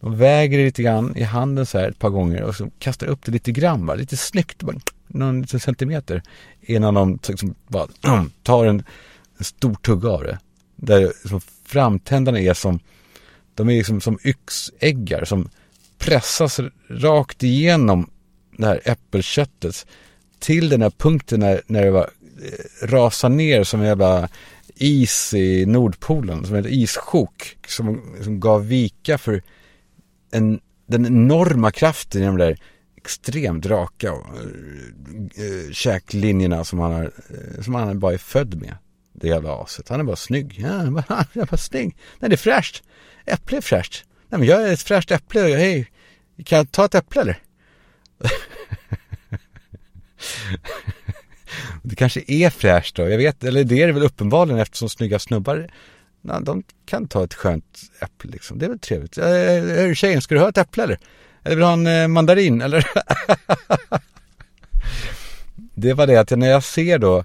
De 0.00 0.16
väger 0.16 0.58
det 0.58 0.64
lite 0.64 0.82
grann 0.82 1.16
i 1.16 1.22
handen 1.22 1.66
så 1.66 1.78
här 1.78 1.88
ett 1.88 1.98
par 1.98 2.10
gånger 2.10 2.42
och 2.42 2.54
så 2.54 2.70
kastar 2.78 3.06
upp 3.06 3.24
det 3.24 3.32
lite 3.32 3.52
grann 3.52 3.86
bara, 3.86 3.96
lite 3.96 4.16
snyggt 4.16 4.62
bara, 4.62 4.76
någon 5.06 5.40
liten 5.40 5.60
centimeter 5.60 6.22
innan 6.60 6.94
de 6.94 7.18
liksom 7.28 7.54
bara 7.68 7.88
tar 8.42 8.66
en, 8.66 8.84
en 9.38 9.44
stor 9.44 9.74
tugga 9.74 10.08
av 10.10 10.22
det. 10.22 10.38
Där 10.76 11.00
liksom 11.00 11.40
framtänderna 11.64 12.40
är 12.40 12.54
som, 12.54 12.80
de 13.54 13.68
är 13.68 13.74
liksom 13.74 14.00
som 14.00 14.18
yxäggar 14.24 15.24
som 15.24 15.48
pressas 15.98 16.60
rakt 16.88 17.42
igenom 17.42 18.10
det 18.56 18.66
här 18.66 18.80
äppelköttet 18.84 19.86
till 20.38 20.68
den 20.68 20.82
här 20.82 20.90
punkten 20.90 21.40
när, 21.40 21.62
när 21.66 21.84
det 21.84 21.92
bara 21.92 22.04
eh, 22.42 22.86
rasar 22.86 23.28
ner 23.28 23.64
som 23.64 23.80
en 23.80 23.86
jävla 23.86 24.28
is 24.74 25.34
i 25.34 25.66
Nordpolen, 25.66 26.46
som 26.46 26.56
ett 26.56 26.66
issjok 26.68 27.56
som, 27.68 28.16
som 28.22 28.40
gav 28.40 28.66
vika 28.66 29.18
för 29.18 29.42
en, 30.30 30.60
den 30.86 31.06
enorma 31.06 31.70
kraften 31.70 32.22
i 32.22 32.26
de 32.26 32.36
där 32.36 32.58
extremt 32.96 33.66
raka 33.66 34.12
och, 34.12 34.26
äh, 34.36 35.72
käklinjerna 35.72 36.64
som 36.64 36.78
han, 36.78 36.92
har, 36.92 37.12
som 37.62 37.74
han 37.74 37.98
bara 37.98 38.14
är 38.14 38.18
född 38.18 38.60
med. 38.60 38.76
Det 39.12 39.28
jävla 39.28 39.62
aset. 39.62 39.88
Han 39.88 40.00
är 40.00 40.04
bara 40.04 40.16
snygg. 40.16 40.54
Ja, 40.58 40.68
han 40.68 40.86
är 40.86 40.90
bara, 40.90 41.04
han 41.08 41.42
är 41.42 41.46
bara 41.46 41.56
snygg. 41.56 41.96
Nej, 42.18 42.30
det 42.30 42.34
är 42.34 42.36
fräscht. 42.36 42.82
Äpple 43.26 43.56
är 43.56 43.60
fräscht. 43.60 44.04
Nej, 44.28 44.38
men 44.38 44.48
jag 44.48 44.68
är 44.68 44.72
ett 44.72 44.82
fräscht 44.82 45.10
äpple. 45.10 45.40
Hej, 45.40 45.90
kan 46.44 46.58
jag 46.58 46.72
ta 46.72 46.84
ett 46.84 46.94
äpple 46.94 47.20
eller? 47.20 47.38
det 51.82 51.96
kanske 51.96 52.22
är 52.26 52.50
fräscht 52.50 52.96
då. 52.96 53.08
Jag 53.08 53.18
vet, 53.18 53.44
eller 53.44 53.64
det 53.64 53.82
är 53.82 53.86
det 53.86 53.92
väl 53.92 54.02
uppenbarligen 54.02 54.60
eftersom 54.60 54.88
snygga 54.88 55.18
snubbar 55.18 55.68
Ja, 56.28 56.40
de 56.40 56.62
kan 56.86 57.08
ta 57.08 57.24
ett 57.24 57.34
skönt 57.34 57.80
äpple 58.00 58.30
liksom. 58.30 58.58
Det 58.58 58.64
är 58.64 58.68
väl 58.68 58.78
trevligt. 58.78 59.18
Eh, 59.18 59.24
hörru 59.24 59.94
tjejen, 59.94 60.22
ska 60.22 60.34
du 60.34 60.40
ha 60.40 60.48
ett 60.48 60.58
äpple 60.58 60.82
eller? 60.82 60.98
Eller 61.42 61.56
vill 61.56 61.58
du 61.58 61.64
ha 61.64 61.72
en 61.72 61.86
eh, 61.86 62.08
mandarin 62.08 62.60
eller? 62.60 62.86
det 65.74 65.94
var 65.94 66.06
det 66.06 66.16
att 66.16 66.30
när 66.30 66.50
jag 66.50 66.64
ser 66.64 66.98
då 66.98 67.24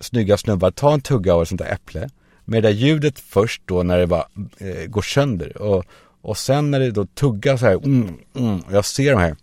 snygga 0.00 0.36
snubbar 0.36 0.70
ta 0.70 0.94
en 0.94 1.00
tugga 1.00 1.34
av 1.34 1.42
ett 1.42 1.48
sånt 1.48 1.60
där 1.60 1.72
äpple. 1.72 2.08
Med 2.48 2.62
det 2.62 2.68
där 2.68 2.74
ljudet 2.74 3.18
först 3.18 3.62
då 3.64 3.82
när 3.82 3.98
det 3.98 4.06
bara 4.06 4.28
eh, 4.58 4.86
går 4.86 5.02
sönder. 5.02 5.62
Och, 5.62 5.84
och 6.20 6.38
sen 6.38 6.70
när 6.70 6.80
det 6.80 6.90
då 6.90 7.06
tuggar 7.06 7.56
så 7.56 7.66
här. 7.66 7.74
Mm, 7.84 8.14
mm, 8.34 8.60
och 8.60 8.72
jag 8.72 8.84
ser 8.84 9.12
de 9.12 9.20
här 9.20 9.36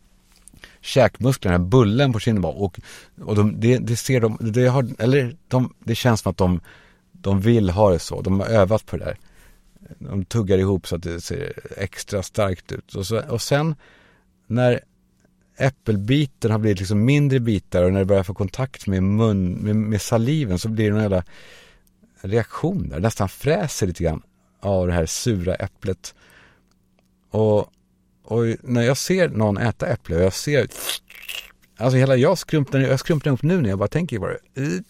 käkmusklerna, 0.81 1.59
bullen 1.59 2.13
på 2.13 2.19
kinden 2.19 2.41
bara. 2.41 2.53
Och, 2.53 2.79
och 3.21 3.35
de, 3.35 3.59
det, 3.59 3.77
det 3.77 3.95
ser 3.95 4.21
de, 4.21 4.37
det, 4.41 4.67
har, 4.67 4.87
eller 4.99 5.35
de, 5.47 5.73
det 5.83 5.95
känns 5.95 6.21
som 6.21 6.29
att 6.29 6.37
de 6.37 6.59
de 7.25 7.41
vill 7.41 7.69
ha 7.69 7.91
det 7.91 7.99
så. 7.99 8.21
De 8.21 8.39
har 8.39 8.47
övat 8.47 8.85
på 8.85 8.97
det 8.97 9.05
där. 9.05 9.17
De 9.99 10.25
tuggar 10.25 10.57
ihop 10.57 10.87
så 10.87 10.95
att 10.95 11.03
det 11.03 11.21
ser 11.21 11.53
extra 11.77 12.23
starkt 12.23 12.71
ut. 12.71 12.95
Och, 12.95 13.05
så, 13.05 13.21
och 13.21 13.41
sen 13.41 13.75
när 14.47 14.79
äppelbiten 15.57 16.51
har 16.51 16.59
blivit 16.59 16.79
liksom 16.79 17.05
mindre 17.05 17.39
bitar 17.39 17.83
och 17.83 17.93
när 17.93 17.99
det 17.99 18.05
börjar 18.05 18.23
få 18.23 18.33
kontakt 18.33 18.87
med 18.87 19.03
mun, 19.03 19.51
med, 19.53 19.75
med 19.75 20.01
saliven 20.01 20.59
så 20.59 20.69
blir 20.69 20.91
det 20.91 20.95
en 20.95 21.01
jävla 21.01 21.23
reaktion 22.27 22.89
där. 22.89 22.99
Nästan 22.99 23.29
fräser 23.29 23.87
lite 23.87 24.03
grann 24.03 24.21
av 24.59 24.87
det 24.87 24.93
här 24.93 25.05
sura 25.05 25.55
äpplet. 25.55 26.15
Och, 27.31 27.59
och 28.23 28.43
när 28.61 28.81
jag 28.81 28.97
ser 28.97 29.29
någon 29.29 29.57
äta 29.57 29.87
äpple 29.87 30.15
och 30.15 30.21
jag 30.21 30.33
ser 30.33 30.67
Alltså 31.77 31.97
hela 31.97 32.15
jag 32.15 32.37
skrumpnar, 32.37 32.79
jag 32.79 32.99
skrumpnar 32.99 33.29
ihop 33.29 33.43
nu 33.43 33.61
när 33.61 33.69
jag 33.69 33.79
bara 33.79 33.87
tänker 33.87 34.19
på 34.19 34.27
det. 34.27 34.83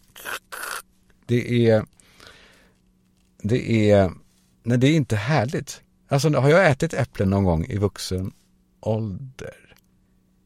Det 1.26 1.68
är 1.68 1.86
det 3.44 3.92
är, 3.92 4.12
nej 4.64 4.78
det 4.78 4.88
är 4.88 4.96
inte 4.96 5.16
härligt. 5.16 5.82
Alltså 6.08 6.30
har 6.30 6.50
jag 6.50 6.72
ätit 6.72 6.94
äpplen 6.94 7.30
någon 7.30 7.44
gång 7.44 7.66
i 7.66 7.78
vuxen 7.78 8.32
ålder? 8.80 9.76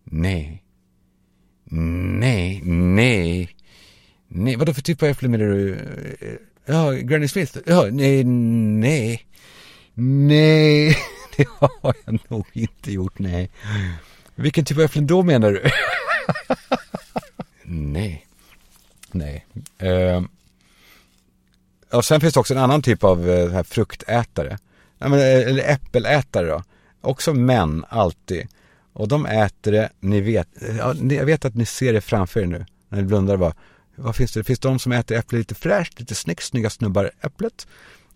Nej. 0.03 0.63
Nej, 1.71 2.61
nej. 2.63 3.55
Nej, 4.27 4.55
vadå 4.55 4.73
för 4.73 4.81
typ 4.81 5.03
av 5.03 5.09
äpple 5.09 5.29
menar 5.29 5.45
du? 5.45 5.77
Ja, 6.69 6.91
Granny 6.91 7.27
Smith? 7.27 7.57
Ja, 7.65 7.87
nej, 7.91 8.23
nej. 8.23 9.25
Nej, 9.93 10.97
det 11.37 11.47
har 11.59 11.93
jag 12.05 12.19
nog 12.27 12.47
inte 12.53 12.91
gjort, 12.91 13.19
nej. 13.19 13.49
Vilken 14.35 14.65
typ 14.65 14.77
av 14.77 14.83
äpplen 14.83 15.07
då 15.07 15.23
menar 15.23 15.51
du? 15.51 15.63
nej. 17.63 18.25
Nej. 19.11 19.45
Uh, 19.83 20.23
och 21.91 22.05
sen 22.05 22.21
finns 22.21 22.33
det 22.33 22.39
också 22.39 22.53
en 22.53 22.59
annan 22.59 22.81
typ 22.81 23.03
av 23.03 23.27
uh, 23.27 23.51
här 23.51 23.63
fruktätare. 23.63 24.57
Eh, 24.99 25.13
eller 25.13 25.69
äppelätare 25.69 26.47
då. 26.47 26.63
Också 27.01 27.33
män, 27.33 27.85
alltid. 27.89 28.47
Och 28.93 29.07
de 29.07 29.25
äter 29.25 29.71
det, 29.71 29.89
ni 29.99 30.21
vet, 30.21 30.63
eh, 30.63 30.77
ja, 30.77 30.93
jag 30.95 31.25
vet 31.25 31.45
att 31.45 31.55
ni 31.55 31.65
ser 31.65 31.93
det 31.93 32.01
framför 32.01 32.39
er 32.39 32.45
nu. 32.45 32.65
När 32.89 33.01
ni 33.01 33.03
blundar 33.03 33.37
bara. 33.37 33.53
Vad 33.99 34.15
finns 34.15 34.31
det? 34.31 34.39
Det 34.39 34.43
finns 34.43 34.59
de 34.59 34.79
som 34.79 34.91
äter 34.91 35.17
äpple 35.17 35.37
lite 35.37 35.55
fräscht, 35.55 35.99
lite 35.99 36.15
snyggt, 36.15 36.43
snygga 36.43 36.69
snubbar 36.69 37.11
äpplet. 37.21 37.67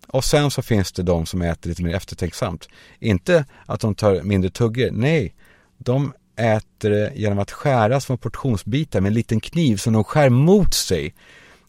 Och 0.06 0.24
sen 0.24 0.50
så 0.50 0.62
finns 0.62 0.92
det 0.92 1.02
de 1.02 1.26
som 1.26 1.42
äter 1.42 1.68
lite 1.68 1.82
mer 1.82 1.94
eftertänksamt. 1.94 2.68
Inte 2.98 3.44
att 3.66 3.80
de 3.80 3.94
tar 3.94 4.22
mindre 4.22 4.50
tuggor, 4.50 4.90
nej. 4.92 5.34
De 5.78 6.12
äter 6.36 6.90
det 6.90 7.12
genom 7.14 7.38
att 7.38 7.50
skära 7.50 8.00
små 8.00 8.16
portionsbitar 8.16 9.00
med 9.00 9.08
en 9.08 9.14
liten 9.14 9.40
kniv 9.40 9.76
som 9.76 9.92
de 9.92 10.04
skär 10.04 10.28
mot 10.30 10.74
sig. 10.74 11.14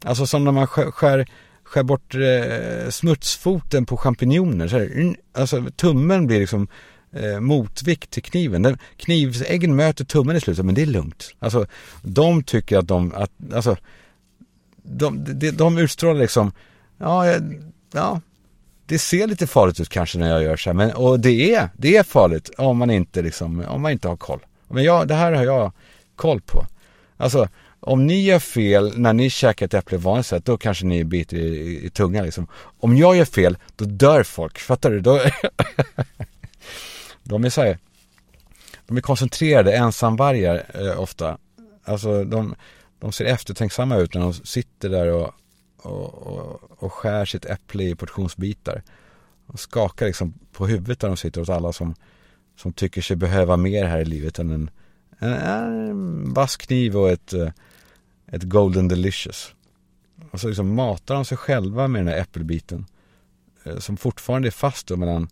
Alltså 0.04 0.28
som 0.28 0.44
när 0.44 0.52
man 0.52 0.68
skär, 0.68 0.92
skär 0.92 1.26
skär 1.66 1.84
bort 1.84 2.16
eh, 2.16 2.90
smutsfoten 2.90 3.86
på 3.86 3.98
champinjoner. 3.98 4.68
Så 4.68 4.78
här, 4.78 4.86
mm, 4.86 5.16
alltså 5.34 5.66
tummen 5.76 6.28
blir 6.28 6.40
liksom 6.40 6.68
eh, 7.14 7.40
motvikt 7.40 8.12
till 8.12 8.24
kniven. 8.24 8.62
Den, 8.62 8.78
knivsäggen 8.98 9.76
möter 9.76 10.06
tummen 10.06 10.36
i 10.36 10.42
slutet, 10.42 10.66
men 10.66 10.76
det 10.76 10.82
är 10.82 10.86
lugnt. 10.86 11.36
Alltså, 11.40 11.66
de 12.02 12.44
tycker 12.44 12.78
att 12.78 12.88
de, 12.88 13.14
att, 13.16 13.32
alltså, 13.54 13.78
de, 14.86 15.40
de, 15.40 15.52
de 15.52 15.78
utstrålar 15.78 16.22
liksom, 16.22 16.52
ja, 16.98 17.26
ja, 17.94 18.22
det 18.86 19.00
ser 19.00 19.28
lite 19.28 19.48
farligt 19.48 19.80
ut 19.80 19.90
kanske 19.90 20.18
när 20.18 20.30
jag 20.30 20.44
gör 20.44 20.58
så 20.58 20.70
här, 20.70 20.76
men, 20.76 20.92
och 20.92 21.20
det 21.20 21.56
är, 21.56 21.70
det 21.78 21.98
är 21.98 22.04
farligt 22.04 22.50
om 22.58 22.78
man 22.78 22.90
inte 22.90 23.22
liksom, 23.22 23.66
om 23.68 23.82
man 23.82 23.92
inte 23.92 24.08
har 24.08 24.18
koll. 24.18 24.40
Men 24.68 24.84
jag, 24.84 25.08
det 25.08 25.16
här 25.16 25.32
har 25.32 25.44
jag 25.44 25.72
koll 26.16 26.42
på. 26.42 26.66
Alltså, 27.18 27.48
om 27.80 28.08
ni 28.08 28.24
gör 28.24 28.40
fel 28.40 28.94
när 28.98 29.14
ni 29.14 29.30
käkar 29.30 29.66
ett 29.66 29.74
äpple 29.74 29.98
vanligt 29.98 30.26
sätt, 30.26 30.46
då 30.46 30.58
kanske 30.58 30.86
ni 30.86 31.04
biter 31.04 31.38
i, 31.38 31.42
i, 31.42 31.86
i 31.86 31.90
tungan 31.90 32.26
liksom. 32.26 32.48
Om 32.80 32.98
jag 32.98 33.16
gör 33.16 33.26
fel, 33.26 33.58
då 33.76 33.86
dör 33.86 34.24
folk. 34.24 34.60
Fattar 34.60 34.92
du? 34.92 35.00
Då 35.00 35.22
de 37.24 37.46
är 37.46 37.50
så 37.50 37.62
här, 37.62 37.78
de 38.88 38.98
är 38.98 39.02
koncentrerade 39.02 39.76
ensamvargar 39.76 40.64
eh, 40.74 41.00
ofta. 41.00 41.38
Alltså 41.84 42.24
de, 42.24 42.56
de 43.06 43.12
ser 43.12 43.26
eftertänksamma 43.26 43.98
ut 43.98 44.14
när 44.14 44.22
de 44.22 44.34
sitter 44.34 44.90
där 44.90 45.12
och, 45.12 45.34
och, 45.78 46.14
och, 46.14 46.62
och 46.84 46.94
skär 46.94 47.26
sitt 47.26 47.46
äpple 47.46 47.84
i 47.84 47.96
portionsbitar. 47.96 48.84
Och 49.46 49.60
skakar 49.60 50.06
liksom 50.06 50.34
på 50.52 50.68
huvudet 50.68 51.00
där 51.00 51.08
de 51.08 51.18
sitter 51.18 51.42
åt 51.42 51.50
alla 51.50 51.74
som, 51.74 51.96
som 52.58 52.74
tycker 52.74 53.02
sig 53.02 53.16
behöva 53.16 53.58
mer 53.58 53.86
här 53.86 54.00
i 54.00 54.06
livet 54.06 54.40
än 54.40 54.52
en, 54.52 54.70
en, 55.20 55.34
en 55.34 56.34
vass 56.34 56.58
kniv 56.58 56.98
och 56.98 57.10
ett 57.10 57.34
eh, 57.34 57.50
ett 58.28 58.44
Golden 58.44 58.88
Delicious. 58.88 59.54
Och 60.32 60.40
så 60.40 60.48
liksom 60.48 60.76
matar 60.76 61.16
de 61.16 61.26
sig 61.26 61.38
själva 61.38 61.88
med 61.88 62.00
den 62.00 62.08
här 62.08 62.22
äppelbiten. 62.22 62.86
Eh, 63.64 63.78
som 63.78 63.98
fortfarande 63.98 64.48
är 64.48 64.52
fast 64.52 64.88
då 64.88 64.98
mellan 64.98 65.30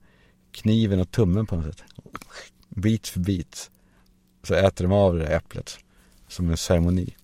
kniven 0.51 0.99
och 0.99 1.11
tummen 1.11 1.45
på 1.45 1.55
något 1.55 1.65
sätt. 1.65 1.83
Bit 2.69 3.07
för 3.07 3.19
bit. 3.19 3.71
Så 4.43 4.53
äter 4.53 4.83
de 4.85 4.91
av 4.91 5.13
det 5.13 5.19
där 5.19 5.35
äpplet. 5.35 5.77
Som 6.27 6.49
en 6.49 6.57
ceremoni. 6.57 7.15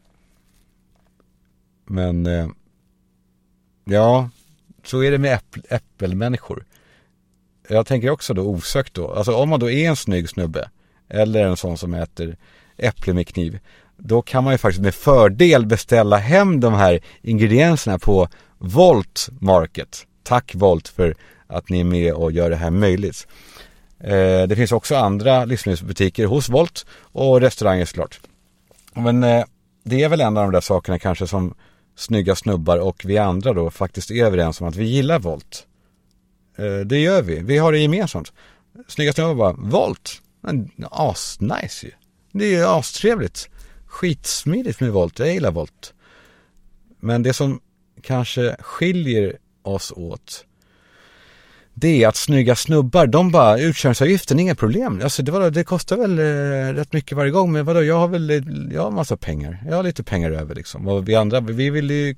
Men 1.90 2.26
eh, 2.26 2.48
ja, 3.86 4.30
så 4.84 5.04
är 5.04 5.12
det 5.12 5.18
med 5.18 5.34
äppl 5.34 5.60
äppelmänniskor. 5.70 6.66
Jag 7.68 7.88
tänker 7.88 8.10
också 8.10 8.34
då 8.34 8.42
osökt 8.42 8.94
då, 8.94 9.14
alltså 9.14 9.36
om 9.36 9.50
man 9.50 9.60
då 9.60 9.70
är 9.70 9.90
en 9.90 9.96
snygg 9.96 10.30
snubbe 10.30 10.70
eller 11.10 11.46
en 11.46 11.58
sån 11.58 11.78
som 11.78 11.94
äter 11.94 12.38
äpple 12.78 13.14
med 13.14 13.28
kniv 13.28 13.60
då 14.00 14.22
kan 14.22 14.44
man 14.44 14.54
ju 14.54 14.58
faktiskt 14.58 14.84
med 14.84 14.96
fördel 14.96 15.66
beställa 15.66 16.18
hem 16.18 16.60
de 16.60 16.74
här 16.74 17.00
ingredienserna 17.22 18.00
på 18.00 18.28
Volt 18.58 19.30
Market. 19.40 20.06
Tack 20.24 20.56
Volt 20.56 20.88
för 20.88 21.16
att 21.48 21.70
ni 21.70 21.80
är 21.80 21.84
med 21.84 22.14
och 22.14 22.32
gör 22.32 22.50
det 22.50 22.56
här 22.56 22.70
möjligt. 22.70 23.28
Eh, 24.00 24.44
det 24.48 24.56
finns 24.56 24.72
också 24.72 24.96
andra 24.96 25.46
livsmedelsbutiker 25.46 26.26
hos 26.26 26.50
Volt 26.50 26.86
och 27.02 27.42
restauranger 27.42 27.86
såklart. 27.86 28.20
Men 28.94 29.24
eh, 29.24 29.46
det 29.84 30.04
är 30.04 30.10
väl 30.10 30.22
en 30.22 30.38
av 30.38 30.44
de 30.44 30.52
där 30.52 30.62
sakerna 30.62 31.00
kanske 31.00 31.28
som 31.28 31.54
snygga 32.00 32.36
snubbar 32.36 32.78
och 32.78 33.02
vi 33.06 33.18
andra 33.18 33.54
då 33.54 33.70
faktiskt 33.70 34.12
är 34.12 34.26
överens 34.26 34.62
om 34.62 34.68
att 34.68 34.76
vi 34.76 34.86
gillar 34.86 35.20
Volt. 35.20 35.68
Eh, 36.58 36.80
det 36.86 37.00
gör 37.00 37.22
vi, 37.22 37.40
vi 37.40 37.58
har 37.58 37.72
det 37.72 37.80
gemensamt. 37.80 38.34
Snygga 38.88 39.14
snubbar 39.14 39.36
bara, 39.36 39.54
Volt, 39.54 40.22
asnice 40.90 41.86
ju. 41.86 41.92
Det 42.32 42.46
är 42.46 42.58
ju 42.58 42.66
astrevligt. 42.66 43.50
Skitsmidigt 43.86 44.80
med 44.80 44.92
volt, 44.92 45.20
jag 45.20 45.34
gillar 45.34 45.52
volt. 45.52 45.94
Men 47.00 47.24
det 47.24 47.34
som 47.34 47.62
kanske 48.02 48.56
skiljer 48.60 49.38
oss 49.62 49.94
åt 49.96 50.46
det 51.80 52.04
är 52.04 52.08
att 52.08 52.16
snygga 52.16 52.56
snubbar, 52.56 53.08
de 53.08 53.32
bara, 53.32 53.60
utkörningsavgiften, 53.60 54.40
inga 54.40 54.56
problem. 54.56 55.02
Alltså 55.04 55.24
det, 55.24 55.32
var, 55.32 55.50
det 55.50 55.64
kostar 55.64 55.98
väl 55.98 56.20
eh, 56.20 56.74
rätt 56.74 56.94
mycket 56.94 57.18
varje 57.18 57.32
gång, 57.32 57.52
men 57.52 57.66
vadå, 57.66 57.84
jag 57.84 58.00
har 58.00 58.08
väl, 58.08 58.30
eh, 58.30 58.42
jag 58.72 58.82
har 58.82 58.92
massa 58.92 59.18
pengar. 59.18 59.64
Jag 59.68 59.76
har 59.76 59.84
lite 59.84 60.04
pengar 60.04 60.32
över 60.32 60.56
liksom. 60.56 60.88
Och 60.88 61.10
vi 61.10 61.16
andra, 61.16 61.40
vi 61.40 61.70
vill 61.70 61.90
ju 61.90 62.16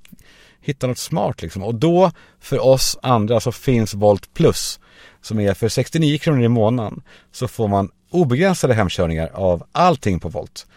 hitta 0.62 0.88
något 0.88 0.97
smart 0.97 1.41
liksom. 1.41 1.63
Och 1.63 1.76
då, 1.76 2.12
för 2.39 2.65
oss 2.65 2.97
andra, 3.02 3.39
så 3.39 3.52
finns 3.52 3.93
Volt 3.93 4.34
Plus. 4.34 4.80
Som 5.21 5.39
är 5.39 5.54
för 5.54 5.69
69 5.69 6.17
kronor 6.17 6.43
i 6.43 6.47
månaden. 6.47 7.02
Så 7.32 7.47
får 7.47 7.67
man 7.67 7.89
obegränsade 8.10 8.74
hemkörningar 8.74 9.30
av 9.34 9.63
allting 9.71 10.19
på 10.19 10.30
Volt. 10.30 10.67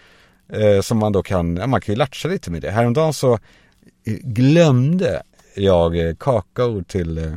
Eh, 0.53 0.81
som 0.81 0.99
man 0.99 1.13
då 1.13 1.23
kan, 1.23 1.57
ja, 1.57 1.67
man 1.67 1.81
kan 1.81 1.95
ju 1.95 1.99
latcha 1.99 2.29
lite 2.29 2.51
med 2.51 2.63
det. 2.63 2.71
Häromdagen 2.71 3.13
så 3.13 3.33
eh, 3.33 4.15
glömde 4.23 5.23
jag 5.55 6.09
eh, 6.09 6.15
kakao 6.15 6.83
till 6.83 7.19
eh, 7.19 7.33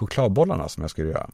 chokladbollarna 0.00 0.68
som 0.68 0.82
jag 0.82 0.90
skulle 0.90 1.10
göra. 1.10 1.30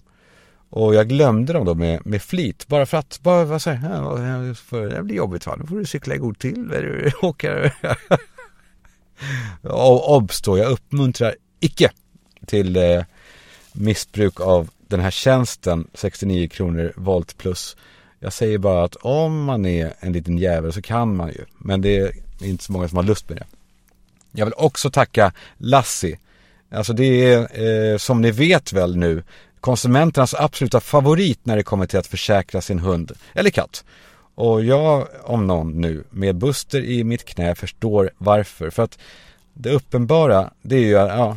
Och 0.71 0.95
jag 0.95 1.09
glömde 1.09 1.53
dem 1.53 1.65
då 1.65 1.75
med, 1.75 2.07
med 2.07 2.23
flit. 2.23 2.67
Bara 2.67 2.87
för 2.87 2.97
att, 2.97 3.21
bara 3.23 3.45
vad 3.45 3.63
säger 3.63 4.55
för 4.55 4.89
det 4.89 5.03
blir 5.03 5.17
jobbigt 5.17 5.47
va. 5.47 5.57
Nu 5.59 5.67
får 5.67 5.77
du 5.77 5.87
cykla 5.87 6.15
i 6.15 6.19
god 6.19 6.39
till. 6.39 6.73
Åka. 7.23 7.73
och 9.63 10.17
obs 10.17 10.43
då, 10.43 10.59
jag 10.59 10.71
uppmuntrar 10.71 11.35
icke 11.61 11.91
till 12.47 12.77
eh, 12.77 13.05
missbruk 13.73 14.41
av 14.41 14.71
den 14.89 15.01
här 15.01 15.11
tjänsten 15.11 15.89
69 15.95 16.49
kronor 16.49 16.93
volt 16.97 17.39
plus. 17.39 17.77
Jag 18.19 18.33
säger 18.33 18.59
bara 18.59 18.85
att 18.85 18.97
om 18.97 19.45
man 19.45 19.67
är 19.67 19.95
en 20.01 20.13
liten 20.13 20.39
jävel 20.39 20.73
så 20.73 20.83
kan 20.83 21.17
man 21.17 21.29
ju. 21.29 21.45
Men 21.59 21.81
det 21.81 21.97
är 21.99 22.13
inte 22.41 22.65
så 22.65 22.73
många 22.73 22.89
som 22.89 22.97
har 22.97 23.05
lust 23.05 23.29
med 23.29 23.39
det. 23.39 23.47
Jag 24.33 24.47
vill 24.47 24.55
också 24.57 24.91
tacka 24.91 25.33
Lassie. 25.57 26.19
Alltså 26.77 26.93
det 26.93 27.25
är 27.25 27.93
eh, 27.93 27.99
som 27.99 28.21
ni 28.21 28.31
vet 28.31 28.73
väl 28.73 28.97
nu 28.97 29.23
konsumenternas 29.61 30.35
absoluta 30.35 30.81
favorit 30.81 31.41
när 31.43 31.57
det 31.57 31.63
kommer 31.63 31.87
till 31.87 31.99
att 31.99 32.07
försäkra 32.07 32.61
sin 32.61 32.79
hund 32.79 33.13
eller 33.35 33.51
katt. 33.51 33.85
Och 34.35 34.65
jag 34.65 35.09
om 35.23 35.47
någon 35.47 35.81
nu 35.81 36.05
med 36.11 36.37
Buster 36.37 36.85
i 36.85 37.05
mitt 37.05 37.25
knä 37.25 37.55
förstår 37.55 38.11
varför. 38.19 38.71
För 38.71 38.83
att 38.83 38.99
det 39.55 39.71
uppenbara 39.71 40.51
det 40.63 40.77
är 40.77 40.81
ju, 40.81 40.91
ja 40.91 41.37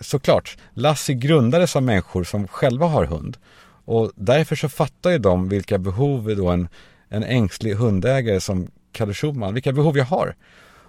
såklart, 0.00 0.56
Lassie 0.74 1.14
grundades 1.14 1.76
av 1.76 1.82
människor 1.82 2.24
som 2.24 2.48
själva 2.48 2.86
har 2.86 3.04
hund. 3.04 3.36
Och 3.84 4.12
därför 4.14 4.56
så 4.56 4.68
fattar 4.68 5.10
ju 5.10 5.18
de 5.18 5.48
vilka 5.48 5.78
behov 5.78 6.36
då 6.36 6.48
en, 6.48 6.68
en 7.08 7.24
ängslig 7.24 7.74
hundägare 7.74 8.40
som 8.40 8.70
Kalle 8.92 9.14
Schumann, 9.14 9.54
vilka 9.54 9.72
behov 9.72 9.98
jag 9.98 10.04
har. 10.04 10.34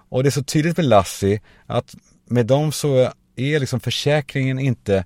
Och 0.10 0.24
det 0.24 0.30
är 0.30 0.32
så 0.32 0.44
tydligt 0.44 0.78
med 0.78 0.86
Lassie 0.86 1.42
att 1.66 1.96
med 2.26 2.46
dem 2.46 2.72
så 2.72 3.12
är 3.40 3.60
liksom 3.60 3.80
försäkringen 3.80 4.60
inte, 4.60 5.06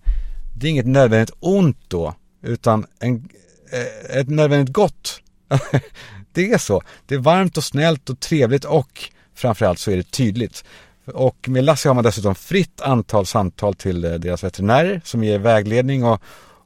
det 0.55 0.67
är 0.67 0.71
inget 0.71 0.87
nödvändigt 0.87 1.35
ont 1.39 1.77
då, 1.87 2.15
utan 2.41 2.85
en, 2.99 3.29
eh, 3.71 4.17
ett 4.17 4.29
nödvändigt 4.29 4.73
gott. 4.73 5.21
det 6.33 6.51
är 6.51 6.57
så. 6.57 6.81
Det 7.05 7.15
är 7.15 7.19
varmt 7.19 7.57
och 7.57 7.63
snällt 7.63 8.09
och 8.09 8.19
trevligt 8.19 8.65
och 8.65 9.09
framförallt 9.35 9.79
så 9.79 9.91
är 9.91 9.97
det 9.97 10.11
tydligt. 10.11 10.63
Och 11.05 11.49
med 11.49 11.63
Lassie 11.63 11.89
har 11.89 11.95
man 11.95 12.03
dessutom 12.03 12.35
fritt 12.35 12.81
antal 12.81 13.25
samtal 13.25 13.73
till 13.73 14.05
eh, 14.05 14.13
deras 14.13 14.43
veterinärer 14.43 15.01
som 15.05 15.23
ger 15.23 15.39
vägledning 15.39 16.03
och, 16.03 16.21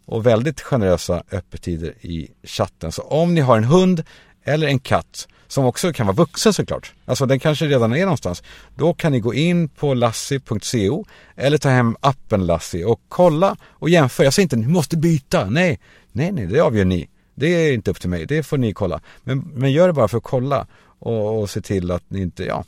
och 0.06 0.26
väldigt 0.26 0.62
generösa 0.62 1.24
öppettider 1.32 1.94
i 2.02 2.32
chatten. 2.44 2.92
Så 2.92 3.02
om 3.02 3.34
ni 3.34 3.42
har 3.42 3.58
en 3.58 3.64
hund 3.64 4.04
eller 4.48 4.68
en 4.68 4.80
katt 4.80 5.28
som 5.48 5.66
också 5.66 5.94
kan 5.94 6.06
vara 6.06 6.16
vuxen 6.16 6.54
såklart. 6.54 6.94
Alltså 7.06 7.26
den 7.26 7.40
kanske 7.40 7.66
redan 7.66 7.94
är 7.94 8.02
någonstans. 8.02 8.44
Då 8.76 8.94
kan 8.94 9.12
ni 9.12 9.20
gå 9.20 9.34
in 9.34 9.70
på 9.70 9.94
lassi.co 9.94 11.06
eller 11.36 11.58
ta 11.58 11.70
hem 11.70 11.96
appen 12.00 12.46
Lassi 12.46 12.84
och 12.84 13.02
kolla 13.10 13.58
och 13.64 13.90
jämföra. 13.90 14.26
Jag 14.26 14.34
säger 14.34 14.44
inte 14.46 14.56
ni 14.56 14.68
måste 14.68 14.98
byta. 14.98 15.50
Nej, 15.50 15.80
nej, 16.12 16.32
nej, 16.32 16.46
det 16.46 16.60
avgör 16.60 16.86
ni. 16.86 17.10
Det 17.36 17.48
är 17.48 17.74
inte 17.74 17.92
upp 17.92 18.02
till 18.02 18.10
mig. 18.10 18.26
Det 18.26 18.44
får 18.44 18.58
ni 18.58 18.74
kolla. 18.74 19.02
Men, 19.24 19.40
men 19.40 19.72
gör 19.72 19.88
det 19.88 19.94
bara 19.94 20.08
för 20.08 20.18
att 20.18 20.24
kolla 20.24 20.68
och, 21.00 21.42
och 21.42 21.50
se 21.50 21.62
till 21.62 21.92
att 21.92 22.04
ni 22.10 22.22
inte, 22.22 22.44
ja, 22.46 22.66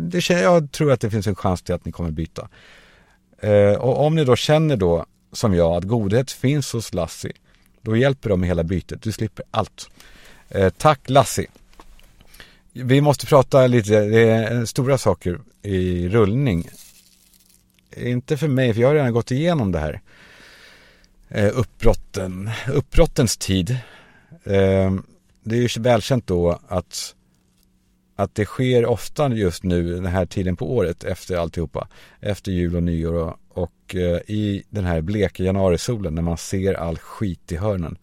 det, 0.00 0.30
jag 0.30 0.72
tror 0.72 0.92
att 0.92 1.00
det 1.00 1.10
finns 1.10 1.26
en 1.26 1.34
chans 1.34 1.62
till 1.62 1.74
att 1.74 1.84
ni 1.84 1.92
kommer 1.92 2.10
byta. 2.10 2.48
Eh, 3.42 3.72
och 3.72 4.06
om 4.06 4.14
ni 4.14 4.24
då 4.24 4.36
känner 4.36 4.76
då, 4.76 5.06
som 5.32 5.54
jag, 5.54 5.72
att 5.72 5.84
godhet 5.84 6.30
finns 6.30 6.72
hos 6.72 6.94
Lassi, 6.94 7.32
då 7.82 7.96
hjälper 7.96 8.28
de 8.28 8.40
med 8.40 8.48
hela 8.48 8.64
bytet. 8.64 9.02
Du 9.02 9.12
slipper 9.12 9.44
allt. 9.50 9.90
Eh, 10.54 10.70
tack 10.70 11.00
Lassi. 11.10 11.46
Vi 12.72 13.00
måste 13.00 13.26
prata 13.26 13.66
lite, 13.66 14.00
det 14.00 14.30
är 14.30 14.58
eh, 14.58 14.64
stora 14.64 14.98
saker 14.98 15.40
i 15.62 16.08
rullning. 16.08 16.68
Inte 17.96 18.36
för 18.36 18.48
mig, 18.48 18.74
för 18.74 18.80
jag 18.80 18.88
har 18.88 18.94
redan 18.94 19.12
gått 19.12 19.30
igenom 19.30 19.72
det 19.72 19.78
här. 19.78 20.00
Eh, 21.28 21.50
uppbrotten, 21.54 22.50
uppbrottens 22.68 23.36
tid. 23.36 23.76
Det 25.44 25.56
är 25.56 25.68
ju 25.68 25.68
välkänt 25.80 26.26
då 26.26 26.60
att 26.68 27.14
att 28.16 28.34
det 28.34 28.44
sker 28.44 28.86
ofta 28.86 29.28
just 29.34 29.62
nu 29.62 29.94
den 29.94 30.06
här 30.06 30.26
tiden 30.26 30.56
på 30.56 30.76
året 30.76 31.04
efter 31.04 31.36
alltihopa. 31.36 31.88
Efter 32.20 32.52
jul 32.52 32.76
och 32.76 32.82
nyår 32.82 33.14
och, 33.14 33.38
och 33.48 33.94
i 34.26 34.62
den 34.70 34.84
här 34.84 35.00
bleka 35.00 35.42
januarisolen 35.42 36.14
när 36.14 36.22
man 36.22 36.38
ser 36.38 36.74
all 36.74 36.98
skit 36.98 37.52
i 37.52 37.56
hörnen. 37.56 37.98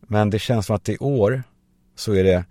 Men 0.00 0.30
det 0.30 0.38
känns 0.38 0.66
som 0.66 0.76
att 0.76 0.88
i 0.88 0.98
år 0.98 1.42
så 2.02 2.14
är 2.14 2.24
det, 2.24 2.44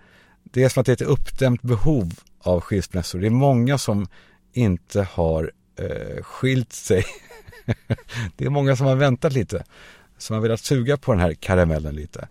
det 0.43 0.63
är 0.63 0.69
som 0.69 0.81
att 0.81 0.85
det 0.85 0.91
är 0.91 1.05
ett 1.05 1.11
uppdämt 1.11 1.61
behov 1.61 2.13
av 2.39 2.61
skilsmässor. 2.61 3.19
Det 3.19 3.27
är 3.27 3.31
många 3.31 3.77
som 3.77 4.07
inte 4.53 5.01
har 5.01 5.51
eh, 5.79 6.23
skilt 6.23 6.73
sig. 6.73 7.03
det 8.35 8.45
är 8.45 8.49
många 8.49 8.75
som 8.75 8.85
har 8.85 8.95
väntat 8.95 9.33
lite. 9.33 9.63
Som 10.17 10.33
har 10.33 10.41
velat 10.41 10.59
suga 10.59 10.97
på 10.97 11.11
den 11.11 11.21
här 11.21 11.33
karamellen 11.33 11.95
lite. 11.95 12.27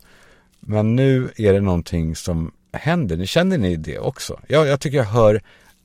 Men 0.60 0.96
nu 0.96 1.30
är 1.36 1.52
det 1.52 1.60
någonting 1.60 2.16
som 2.16 2.52
händer. 2.72 3.26
Känner 3.26 3.58
ni 3.58 3.76
det 3.76 3.98
också? 3.98 4.40
Jag, 4.48 4.66
jag 4.66 4.80
tycker 4.80 4.98
jag 4.98 5.04
hör 5.04 5.42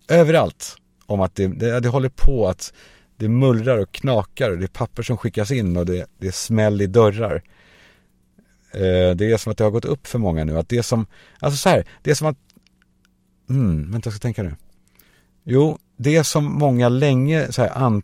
överallt 0.07 0.77
om 1.05 1.21
att 1.21 1.35
det, 1.35 1.47
det, 1.47 1.79
det, 1.79 1.89
håller 1.89 2.09
på 2.09 2.47
att 2.47 2.73
det 3.17 3.29
mullrar 3.29 3.77
och 3.77 3.91
knakar 3.91 4.51
och 4.51 4.57
det 4.57 4.65
är 4.65 4.67
papper 4.67 5.03
som 5.03 5.17
skickas 5.17 5.51
in 5.51 5.77
och 5.77 5.85
det, 5.85 6.05
det 6.17 6.27
är 6.27 6.31
smäll 6.31 6.81
i 6.81 6.87
dörrar. 6.87 7.43
Eh, 8.71 9.15
det 9.15 9.31
är 9.31 9.37
som 9.37 9.51
att 9.51 9.57
det 9.57 9.63
har 9.63 9.71
gått 9.71 9.85
upp 9.85 10.07
för 10.07 10.19
många 10.19 10.43
nu 10.43 10.57
att 10.57 10.69
det 10.69 10.83
som, 10.83 11.05
alltså 11.39 11.57
så 11.57 11.69
här, 11.69 11.85
det 12.01 12.11
är 12.11 12.15
som 12.15 12.27
att, 12.27 12.37
mm, 13.49 13.91
vänta 13.91 14.07
jag 14.07 14.13
ska 14.13 14.21
tänka 14.21 14.43
nu. 14.43 14.55
Jo, 15.43 15.77
det 15.97 16.23
som 16.23 16.45
många 16.45 16.89
länge 16.89 17.51
så 17.51 17.61
här, 17.61 17.77
an, 17.77 18.03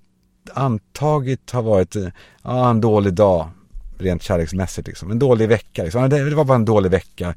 antagit 0.53 1.51
har 1.51 1.61
varit, 1.61 1.95
eh, 1.95 2.07
ja, 2.43 2.69
en 2.69 2.81
dålig 2.81 3.13
dag 3.13 3.49
rent 3.97 4.23
kärleksmässigt 4.23 4.87
liksom. 4.87 5.11
En 5.11 5.19
dålig 5.19 5.49
vecka 5.49 5.83
liksom. 5.83 6.09
Det, 6.09 6.29
det 6.29 6.35
var 6.35 6.45
bara 6.45 6.55
en 6.55 6.65
dålig 6.65 6.91
vecka. 6.91 7.35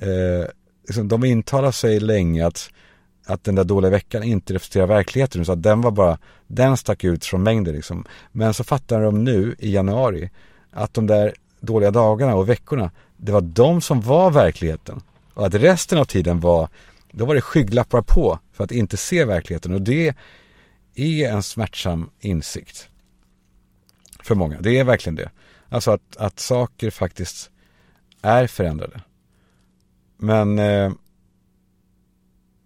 Eh, 0.00 0.48
liksom, 0.86 1.08
de 1.08 1.24
intalar 1.24 1.70
sig 1.70 2.00
länge 2.00 2.46
att, 2.46 2.70
att 3.26 3.44
den 3.44 3.54
där 3.54 3.64
dåliga 3.64 3.90
veckan 3.90 4.22
inte 4.22 4.54
representerar 4.54 4.86
verkligheten. 4.86 5.44
Så 5.44 5.52
att 5.52 5.62
den 5.62 5.80
var 5.80 5.90
bara, 5.90 6.18
den 6.46 6.76
stack 6.76 7.04
ut 7.04 7.24
från 7.24 7.42
mängden 7.42 7.74
liksom. 7.74 8.04
Men 8.32 8.54
så 8.54 8.64
fattar 8.64 9.02
de 9.02 9.24
nu 9.24 9.54
i 9.58 9.74
januari 9.74 10.30
att 10.70 10.94
de 10.94 11.06
där 11.06 11.34
dåliga 11.60 11.90
dagarna 11.90 12.34
och 12.34 12.48
veckorna, 12.48 12.90
det 13.16 13.32
var 13.32 13.40
de 13.40 13.80
som 13.80 14.00
var 14.00 14.30
verkligheten. 14.30 15.00
Och 15.34 15.46
att 15.46 15.54
resten 15.54 15.98
av 15.98 16.04
tiden 16.04 16.40
var, 16.40 16.68
då 17.12 17.24
var 17.24 17.34
det 17.34 17.40
skygglappar 17.40 18.02
på 18.02 18.38
för 18.52 18.64
att 18.64 18.72
inte 18.72 18.96
se 18.96 19.24
verkligheten. 19.24 19.74
Och 19.74 19.82
det 19.82 20.14
är 20.94 21.32
en 21.32 21.42
smärtsam 21.42 22.10
insikt. 22.20 22.88
För 24.22 24.34
många, 24.34 24.60
det 24.60 24.78
är 24.78 24.84
verkligen 24.84 25.14
det. 25.16 25.30
Alltså 25.68 25.90
att, 25.90 26.16
att 26.16 26.40
saker 26.40 26.90
faktiskt 26.90 27.50
är 28.22 28.46
förändrade. 28.46 29.00
Men, 30.16 30.58
eh, 30.58 30.92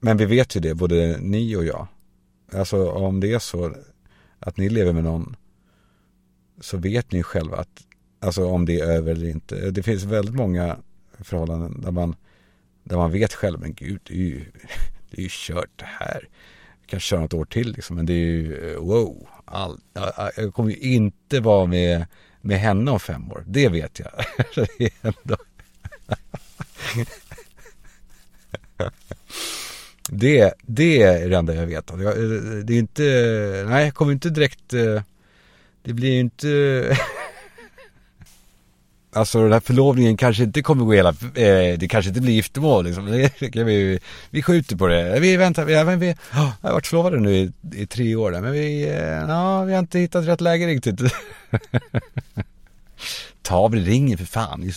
men 0.00 0.16
vi 0.16 0.24
vet 0.24 0.56
ju 0.56 0.60
det, 0.60 0.74
både 0.74 1.18
ni 1.20 1.56
och 1.56 1.64
jag. 1.64 1.86
Alltså 2.52 2.90
om 2.90 3.20
det 3.20 3.32
är 3.32 3.38
så 3.38 3.74
att 4.38 4.56
ni 4.56 4.68
lever 4.68 4.92
med 4.92 5.04
någon 5.04 5.36
så 6.60 6.76
vet 6.76 7.12
ni 7.12 7.22
själva 7.22 7.56
att, 7.56 7.86
alltså 8.24 8.46
om 8.46 8.64
det 8.64 8.80
är 8.80 8.84
över 8.84 9.12
eller 9.12 9.28
inte. 9.28 9.70
Det 9.70 9.82
finns 9.82 10.04
väldigt 10.04 10.34
många 10.34 10.76
förhållanden 11.18 11.80
där 11.80 11.90
man, 11.90 12.16
där 12.84 12.96
man 12.96 13.10
vet 13.10 13.34
själv, 13.34 13.60
men 13.60 13.74
gud, 13.74 14.00
det 14.04 14.14
är 14.14 14.18
ju, 14.18 14.44
det 15.10 15.18
är 15.18 15.22
ju 15.22 15.28
kört 15.30 15.70
det 15.76 15.88
här. 15.88 16.28
Vi 16.80 16.86
kan 16.86 17.00
köra 17.00 17.20
något 17.20 17.34
år 17.34 17.44
till 17.44 17.72
liksom, 17.72 17.96
men 17.96 18.06
det 18.06 18.12
är 18.12 18.16
ju, 18.16 18.70
eh, 18.72 18.78
wow, 18.78 19.28
all, 19.44 19.80
jag, 20.36 20.54
kommer 20.54 20.70
ju 20.70 20.76
inte 20.76 21.40
vara 21.40 21.66
med, 21.66 22.06
med 22.40 22.60
henne 22.60 22.90
om 22.90 23.00
fem 23.00 23.32
år. 23.32 23.44
Det 23.46 23.68
vet 23.68 23.98
jag. 23.98 24.12
det 24.78 24.84
är 24.84 24.90
ändå 25.02 25.36
det, 30.08 30.54
det 30.62 31.02
är 31.02 31.28
det 31.28 31.36
enda 31.36 31.54
jag 31.54 31.66
vet. 31.66 31.90
Eh, 31.90 31.96
det 32.64 32.74
är 32.74 32.78
inte, 32.78 33.02
nej 33.68 33.84
jag 33.84 33.94
kommer 33.94 34.12
inte 34.12 34.30
direkt, 34.30 34.72
eh, 34.72 35.02
det 35.82 35.92
blir 35.92 36.12
ju 36.12 36.20
inte 36.20 36.96
Alltså 39.14 39.42
den 39.42 39.52
här 39.52 39.60
förlovningen 39.60 40.16
kanske 40.16 40.42
inte 40.42 40.62
kommer 40.62 40.84
gå 40.84 40.92
hela, 40.92 41.08
eh, 41.08 41.78
det 41.78 41.88
kanske 41.90 42.08
inte 42.08 42.20
blir 42.20 42.32
giftermål 42.32 42.84
liksom. 42.84 43.06
vi, 43.52 43.98
vi 44.30 44.42
skjuter 44.42 44.76
på 44.76 44.86
det. 44.86 45.20
Vi 45.20 45.36
väntar, 45.36 45.64
vi, 45.64 45.84
men 45.84 45.98
vi 45.98 46.12
oh, 46.12 46.16
jag 46.32 46.68
har 46.68 46.72
varit 46.72 46.86
förlovade 46.86 47.20
nu 47.20 47.34
i, 47.36 47.52
i 47.74 47.86
tre 47.86 48.16
år 48.16 48.30
där. 48.30 48.40
men 48.40 48.52
vi, 48.52 48.88
eh, 48.88 49.26
no, 49.26 49.64
vi 49.64 49.72
har 49.72 49.78
inte 49.78 49.98
hittat 49.98 50.26
rätt 50.26 50.40
läge 50.40 50.66
riktigt. 50.66 51.00
Ta 53.42 53.56
av 53.56 53.70
dig 53.70 53.80
ringen 53.80 54.18
för 54.18 54.24
fan. 54.24 54.72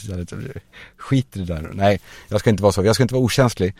Skit 0.97 1.37
i 1.37 1.39
det 1.39 1.53
där. 1.53 1.69
Nej, 1.73 1.99
jag 2.27 2.39
ska 2.39 2.49
inte 2.49 2.63
vara 2.63 2.73
så. 2.73 2.83
Jag 2.83 2.95
ska 2.95 3.03
inte 3.03 3.13
vara 3.13 3.23
okänslig. 3.23 3.75